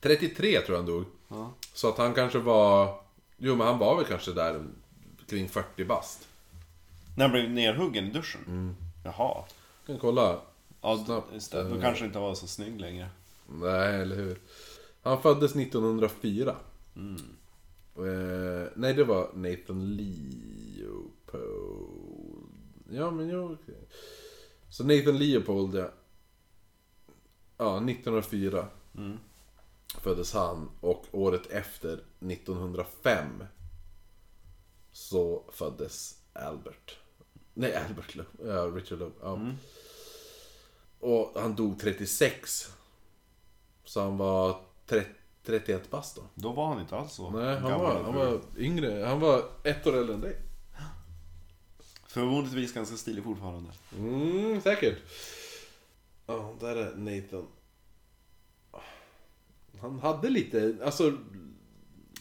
[0.00, 1.04] 33 tror jag han dog.
[1.28, 1.52] Ja.
[1.74, 3.00] Så att han kanske var...
[3.36, 4.64] Jo men han var väl kanske där
[5.28, 6.28] kring 40 bast.
[7.16, 8.40] När han blev nerhuggen i duschen?
[8.46, 8.76] Mm.
[9.04, 9.44] Jaha.
[9.86, 10.40] Kan kolla.
[10.80, 11.34] Ja, Snabbt.
[11.34, 11.64] just det.
[11.64, 13.08] Då kanske inte var så snygg längre.
[13.46, 14.38] Nej, eller hur.
[15.02, 16.56] Han föddes 1904.
[17.96, 21.40] Eh, nej, det var Nathan Leopold.
[22.90, 23.56] Ja, men jag...
[24.68, 25.90] Så Nathan Leopold, ja.
[27.56, 28.66] Ja, 1904
[29.98, 30.70] föddes han.
[30.80, 33.44] Och året efter, 1905,
[34.92, 36.98] så föddes Albert.
[37.54, 38.28] Nej, Albert Love.
[38.54, 39.12] Ja, Richard Love.
[39.22, 39.40] Ja.
[41.00, 42.72] Och han dog 36.
[43.84, 45.10] Så han var 30,
[45.44, 46.22] 31 bast då.
[46.34, 47.94] Då var han inte alls så Nej, han gammal.
[47.96, 49.04] var, han var yngre.
[49.04, 50.36] Han var ett år äldre än dig.
[52.06, 53.70] Förmodligen ganska stilig fortfarande.
[53.98, 54.98] Mm, säkert.
[56.26, 57.46] Ja, där är Nathan.
[59.80, 61.18] Han hade lite, alltså,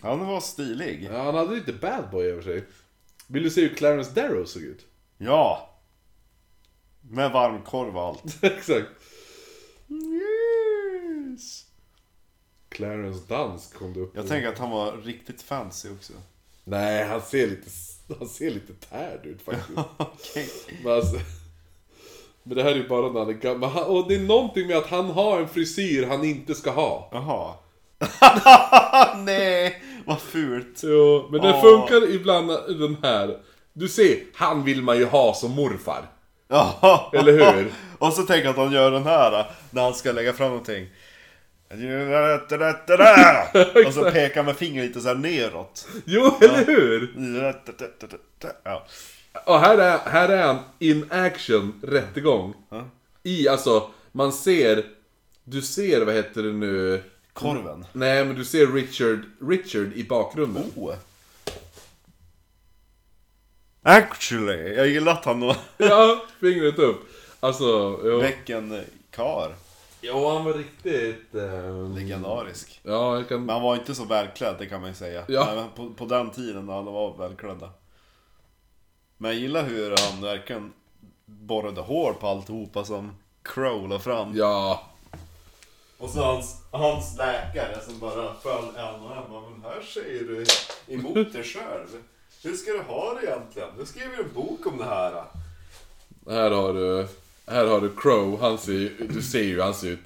[0.02, 1.04] Han var stilig.
[1.12, 2.64] ja, han hade lite bad boy över sig.
[3.28, 4.86] Vill du se hur Clarence Darrow såg ut?
[5.18, 5.76] Ja!
[7.02, 8.44] Med varmkorv och allt.
[8.44, 8.88] Exakt.
[9.88, 11.66] Yes.
[12.70, 16.14] Clarence Dansk kom det upp Jag tänker att han var riktigt fancy också.
[16.64, 17.70] Nej, han ser lite,
[18.20, 19.80] han ser lite tärd ut faktiskt.
[19.98, 20.50] Okej.
[20.84, 21.16] Men, alltså,
[22.50, 23.84] men det här är ju bara när han är gammal.
[23.84, 27.10] Och det är någonting med att han har en frisyr han inte ska ha.
[27.12, 27.54] Jaha.
[29.18, 30.82] Nej, vad fult.
[30.84, 31.62] Jo, men den Åh.
[31.62, 33.38] funkar ibland den här.
[33.74, 36.02] Du ser, han vill man ju ha som morfar.
[36.48, 37.12] Ja.
[37.14, 37.72] Eller hur?
[37.98, 40.88] Och så tänker jag att han gör den här när han ska lägga fram någonting.
[43.88, 45.88] Och så pekar han med fingret lite så här neråt.
[46.06, 47.14] Jo, eller hur?
[48.64, 48.86] Ja.
[49.46, 52.54] Och här är, här är han in action, rättegång.
[53.24, 54.86] I, alltså, man ser...
[55.44, 57.04] Du ser, vad heter det nu?
[57.34, 57.86] Korven.
[57.94, 60.64] Nej, men du ser Richard, Richard i bakgrunden.
[60.76, 60.94] Oh.
[63.82, 67.02] Actually, jag gillar att han var Ja, fingret upp.
[67.40, 68.20] Alltså, jo.
[68.20, 68.82] Väcken
[69.12, 69.56] kar.
[70.02, 71.36] Ja, han var riktigt...
[71.36, 72.80] ehm, Legendarisk.
[72.84, 73.46] Ja, jag kan...
[73.46, 75.24] Men han var inte så välklädd, det kan man ju säga.
[75.28, 75.52] Ja.
[75.56, 77.70] Men På, på den tiden när alla var välklädda.
[79.22, 80.74] Men jag gillar hur han verkligen
[81.26, 83.12] borrade hål på alltihopa som
[83.44, 84.38] Crow la fram.
[84.38, 84.84] Ja.
[85.98, 89.52] Och så hans, hans läkare som bara föll en och en.
[89.52, 90.46] Men här säger du
[90.94, 91.88] emot dig själv.
[92.44, 93.70] Hur ska du ha det egentligen?
[93.78, 95.24] Du skriver en bok om det här.
[96.30, 97.08] Här har du...
[97.48, 99.08] Här har du Crow, han ser ju...
[99.14, 100.00] Du ser ju, han ser ut...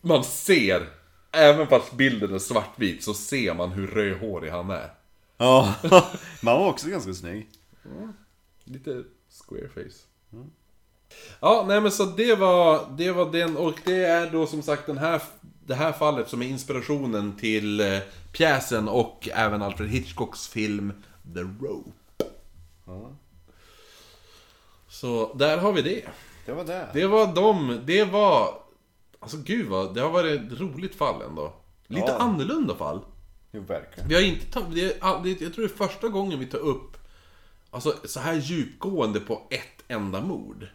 [0.00, 0.88] Man ser,
[1.32, 4.90] även fast bilden är svartvit, så ser man hur rödhårig han är.
[5.38, 5.74] Ja,
[6.40, 7.48] men han var också ganska snygg.
[8.64, 10.06] Lite squareface.
[11.40, 14.86] Ja, nej men så det var, det var den, och det är då som sagt
[14.86, 15.22] den här,
[15.66, 17.98] det här fallet som är inspirationen till eh,
[18.32, 20.92] pjäsen och även Alfred Hitchcocks film
[21.34, 21.90] The Rope.
[24.88, 26.04] Så där har vi det.
[26.46, 26.88] Det var det.
[26.92, 28.62] Det var de, det var...
[29.20, 31.52] Alltså gud vad, det har varit ett roligt fall ändå.
[31.86, 32.16] Lite Ja.
[32.18, 33.00] annorlunda fall.
[33.52, 34.08] Jo, verkligen.
[34.08, 35.22] Vi har inte tagit, jag
[35.54, 36.95] tror det är första gången vi tar upp
[37.76, 40.66] Alltså så här djupgående på ett enda mord.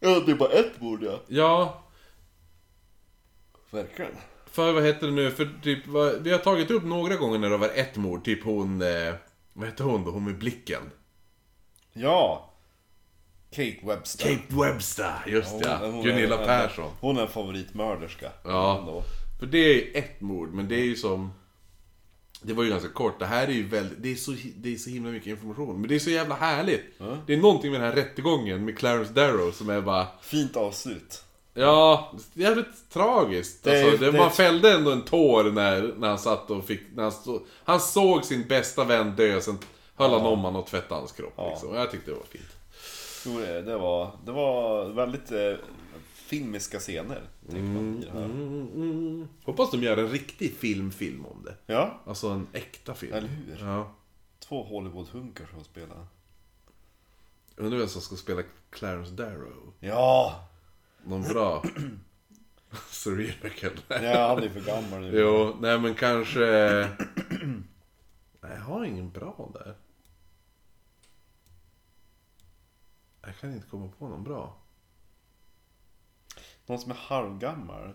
[0.00, 1.20] Ja, det är bara ett mord ja.
[1.28, 1.82] Ja,
[3.70, 4.10] Verkligen.
[4.50, 7.50] för vad heter det nu, för typ, vad, vi har tagit upp några gånger när
[7.50, 9.14] det var ett mord, typ hon, eh,
[9.52, 10.82] vad heter hon då, hon med blicken?
[11.92, 12.50] Ja.
[13.50, 14.28] Kate Webster.
[14.28, 15.78] Kate Webster, just Hon- ja.
[15.80, 16.90] hon är- Gunilla Persson.
[17.00, 18.30] Hon är en favoritmörderska.
[18.44, 18.78] Ja.
[18.78, 19.02] Ändå.
[19.40, 21.32] För det är ju ett mord, men det är ju som...
[22.46, 23.18] Det var ju ganska kort.
[23.18, 24.02] Det här är ju väldigt...
[24.02, 25.80] Det är så, det är så himla mycket information.
[25.80, 26.82] Men det är så jävla härligt.
[27.26, 30.06] Det är någonting med den här rättegången med Clarence Darrow som är bara...
[30.22, 31.24] Fint avslut.
[31.54, 33.66] Ja, jävligt tragiskt.
[33.66, 36.80] Alltså, det, det- man fällde ändå en tår när, när han satt och fick...
[36.94, 39.58] När han, stod, han såg sin bästa vän dö, sen
[39.96, 41.32] höll han om honom och tvättade hans kropp.
[41.36, 41.50] Ja.
[41.50, 41.68] Liksom.
[41.68, 42.44] Och Jag tyckte det var fint.
[43.26, 45.52] Jo, det, det, var, det var väldigt eh,
[46.38, 47.22] filmiska scener.
[47.48, 47.54] i
[48.04, 48.24] det här.
[48.24, 49.28] Mm, mm.
[49.44, 51.56] Hoppas de gör en riktig film-film om det.
[51.66, 53.12] Ja, Alltså en äkta film.
[53.14, 53.58] eller hur?
[53.60, 53.94] Ja.
[54.38, 56.06] Två Hollywood-hunkar som spelar.
[57.56, 59.72] Undrar vem som ska spela Clarence Darrow?
[59.80, 60.48] Ja!
[61.04, 61.62] Någon bra?
[62.90, 63.50] Surreal
[63.88, 65.20] Ja, han är för gammal nu.
[65.20, 66.40] Jo, nej men kanske...
[68.40, 69.74] Nej, jag har ingen bra där.
[73.22, 74.56] Jag kan inte komma på någon bra.
[76.66, 77.92] Någon som är halvgammal.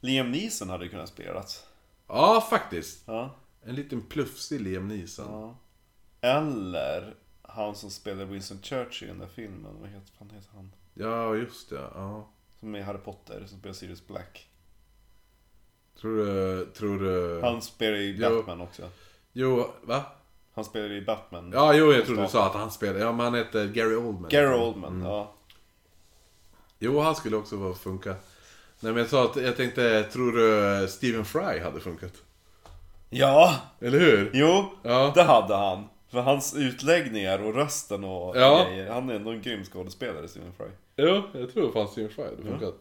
[0.00, 1.66] Liam Neeson hade kunnat spelat.
[2.06, 3.02] Ja, faktiskt.
[3.06, 3.34] Ja.
[3.64, 5.26] En liten plufsig Liam Neeson.
[5.32, 5.56] ja.
[6.20, 9.76] Eller han som spelar Winston Churchill i den där filmen.
[9.80, 10.72] Vad heter, fan heter han?
[10.94, 11.88] Ja, just det.
[11.94, 12.28] Ja.
[12.60, 14.48] Som är Harry Potter, som spelar Sirius Black.
[16.00, 16.66] Tror du...
[16.66, 17.40] Tror du...
[17.42, 18.36] Han spelar i Jo.
[18.36, 18.90] Batman också.
[19.32, 20.04] Jo, va?
[20.54, 21.50] Han spelar i Batman.
[21.54, 22.98] Ja, jo, jag trodde du sa att han spelade.
[22.98, 24.30] Ja, men han heter Gary Oldman.
[24.30, 25.34] Gary Oldman, ja.
[26.78, 28.10] Jo, han skulle också vara funka.
[28.80, 32.12] Nej men jag sa att jag tänkte, tror du Stephen Fry hade funkat?
[33.10, 34.30] Ja, Eller hur?
[34.34, 35.12] jo, Ja.
[35.14, 35.84] det hade han.
[36.10, 38.64] För hans utläggningar och rösten och Ja.
[38.68, 38.90] grejer.
[38.92, 40.66] Han är ändå en grym skådespelare, Stephen Fry.
[40.96, 42.74] Jo, jag tror fan Stephen Fry hade funkat.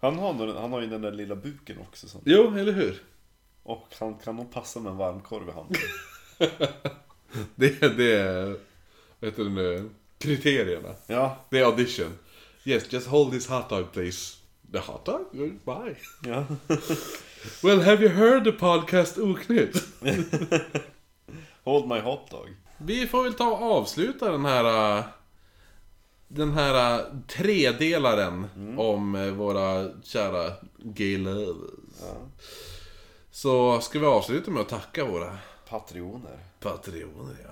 [0.00, 2.08] Han har, han har ju den där lilla buken också.
[2.08, 2.18] Så.
[2.24, 3.02] Jo, eller hur?
[3.62, 5.76] Och han kan nog passa med en varmkorv i handen.
[7.54, 8.56] Det, det är,
[9.20, 10.88] vet du nu, kriterierna.
[11.06, 12.18] Ja, Det är audition.
[12.64, 14.36] Yes, just hold this hot dog please.
[14.72, 15.26] The hot dog?
[15.64, 15.96] Bye.
[16.24, 16.46] ja.
[17.62, 19.76] Well, have you heard the podcast Oknytt?
[21.64, 22.48] Hold my hot dog.
[22.78, 24.98] Vi får väl ta och avsluta den här...
[24.98, 25.04] äh,
[26.28, 28.46] Den här äh, tredelaren
[28.78, 31.70] om äh, våra kära gay lovers.
[33.30, 36.38] Så ska vi avsluta med att tacka våra Patrioner.
[36.60, 37.50] patrioner, ja.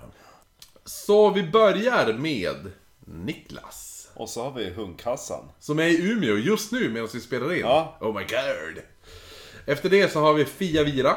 [0.85, 3.90] Så vi börjar med Niklas.
[4.21, 5.43] Och så har vi Hunkhassan.
[5.59, 7.59] Som är i Umeå just nu medan vi spelar in.
[7.59, 7.97] Ja.
[8.01, 8.83] Oh my god.
[9.65, 11.15] Efter det så har vi Fia Vira.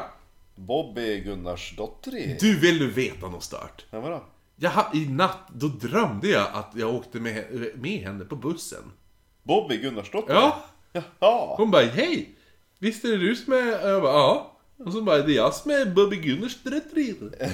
[0.55, 3.85] Bobby Gunnarsdotter Du vill du veta något stört?
[3.91, 4.23] Ja, vadå?
[4.55, 7.45] Jag, ha- I natt, då drömde jag att jag åkte med,
[7.75, 8.91] med henne på bussen.
[9.43, 10.33] Bobby Gunnarsdotter?
[10.33, 11.55] Ja, Jaha!
[11.57, 12.35] hon bara hej!
[12.79, 13.89] Visst är det du som är...
[13.89, 14.54] Jag bara ja.
[14.77, 17.31] Och så bara det är jag som är Bobby Gunners retriever.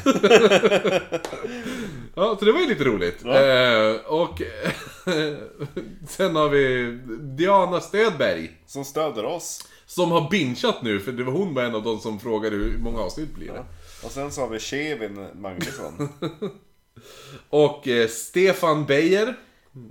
[2.15, 3.18] ja, så det var ju lite roligt.
[3.23, 3.39] Ja.
[3.39, 4.41] Eh, och
[6.10, 6.91] sen har vi
[7.38, 8.52] Diana Stödberg.
[8.65, 9.68] Som stöder oss.
[9.85, 12.77] Som har bingeat nu, för det var hon var en av de som frågade hur
[12.77, 13.65] många avsnitt blir det.
[14.03, 16.10] Och sen så har vi Kevin Magnusson.
[17.49, 19.35] Och eh, Stefan Beijer.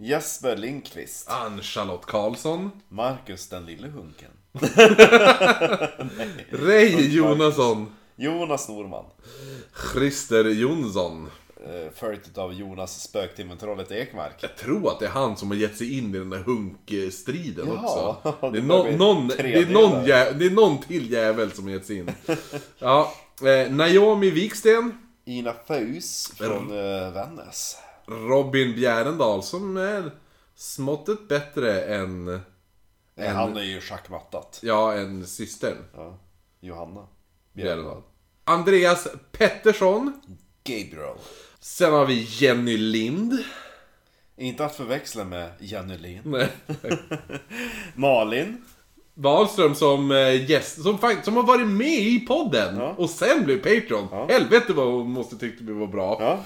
[0.00, 1.28] Jesper Lindqvist.
[1.30, 2.70] Ann-Charlotte Karlsson.
[2.88, 4.30] Marcus den lille hunken.
[6.50, 7.92] Ray Jonasson.
[8.16, 9.04] Jonas Norman.
[9.92, 11.30] Christer Jonsson.
[11.66, 14.34] Eh, följt av Jonas spöktimmen-trollet Ekmark.
[14.40, 17.66] Jag tror att det är han som har gett sig in i den där hunkstriden
[17.66, 18.36] Jaha, också.
[18.52, 21.12] Det är, det någon, börjar bli någon, det, är någon jä, det är någon till
[21.12, 22.10] jävel som har gett sig in.
[22.78, 24.92] Ja, eh, Naomi Wiksten.
[25.24, 27.76] Ina Fus från eh, Vännäs.
[28.06, 30.10] Robin Bjärendal som är
[30.56, 32.40] småttet bättre än,
[33.20, 34.60] Nej, han är ju schackmattat.
[34.62, 36.18] ja, än systern Ja.
[36.60, 37.06] Johanna.
[37.52, 38.02] Bjärendal.
[38.44, 40.20] Andreas Pettersson.
[40.64, 41.16] Gabriel.
[41.60, 43.38] Sen har vi Jenny Lind.
[44.36, 46.26] Inte att förväxla med Jenny Lind.
[46.26, 46.48] Nej.
[47.94, 48.64] Malin.
[49.14, 52.94] Wahlström som eh, gäst, som, som har varit med i podden Ja.
[52.98, 54.08] och sen blev Patreon.
[54.10, 54.26] Ja.
[54.30, 56.16] Helvete vad hon måste tyckte vi var bra.
[56.20, 56.44] Ja.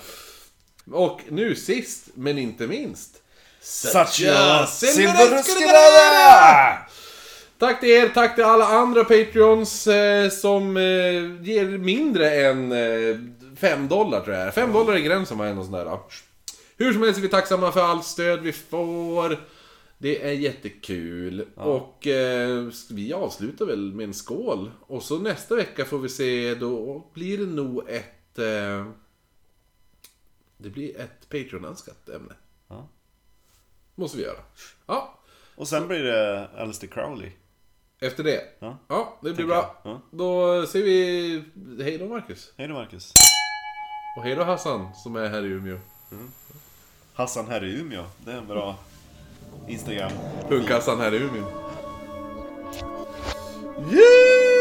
[0.99, 3.23] Och nu sist, men inte minst.
[3.65, 6.79] Satya Silverruskadada!
[7.59, 10.83] Tack till er, tack till alla andra Patreons eh, som eh,
[11.43, 13.17] ger mindre än eh,
[13.57, 14.55] 5 dollar tror jag.
[14.55, 15.85] 5 dollar är gränsen var ändå sån där.
[15.85, 16.07] Då.
[16.77, 19.45] Hur som helst är vi tacksamma för allt stöd vi får.
[19.99, 21.47] Det är jättekul.
[21.55, 24.71] Och eh, vi avslutar väl med en skål.
[24.87, 28.39] Och så nästa vecka får vi se, då blir det nog ett...
[28.39, 28.87] Eh,
[30.57, 32.35] det blir ett Patreon-önskat ämne.
[33.95, 34.39] Måste vi göra.
[34.87, 35.19] Ja,
[35.57, 37.31] Och sen blir det Alistair Crowley.
[38.01, 38.41] efter det.
[38.59, 38.79] Ja.
[38.89, 39.81] Ja, det blir bra.
[39.85, 40.01] Ja.
[40.11, 41.45] Då säger vi
[41.83, 42.53] hej då Marcus.
[42.57, 43.13] Hej då Marcus.
[44.17, 45.79] Och hej då Hassan som är här i Umeå.
[47.15, 48.05] Hassan här i Umeå.
[48.25, 48.77] Det är en bra
[49.69, 50.13] Instagram.
[50.49, 51.45] Punk-Hassan här i Umeå.
[53.93, 54.54] Yeah!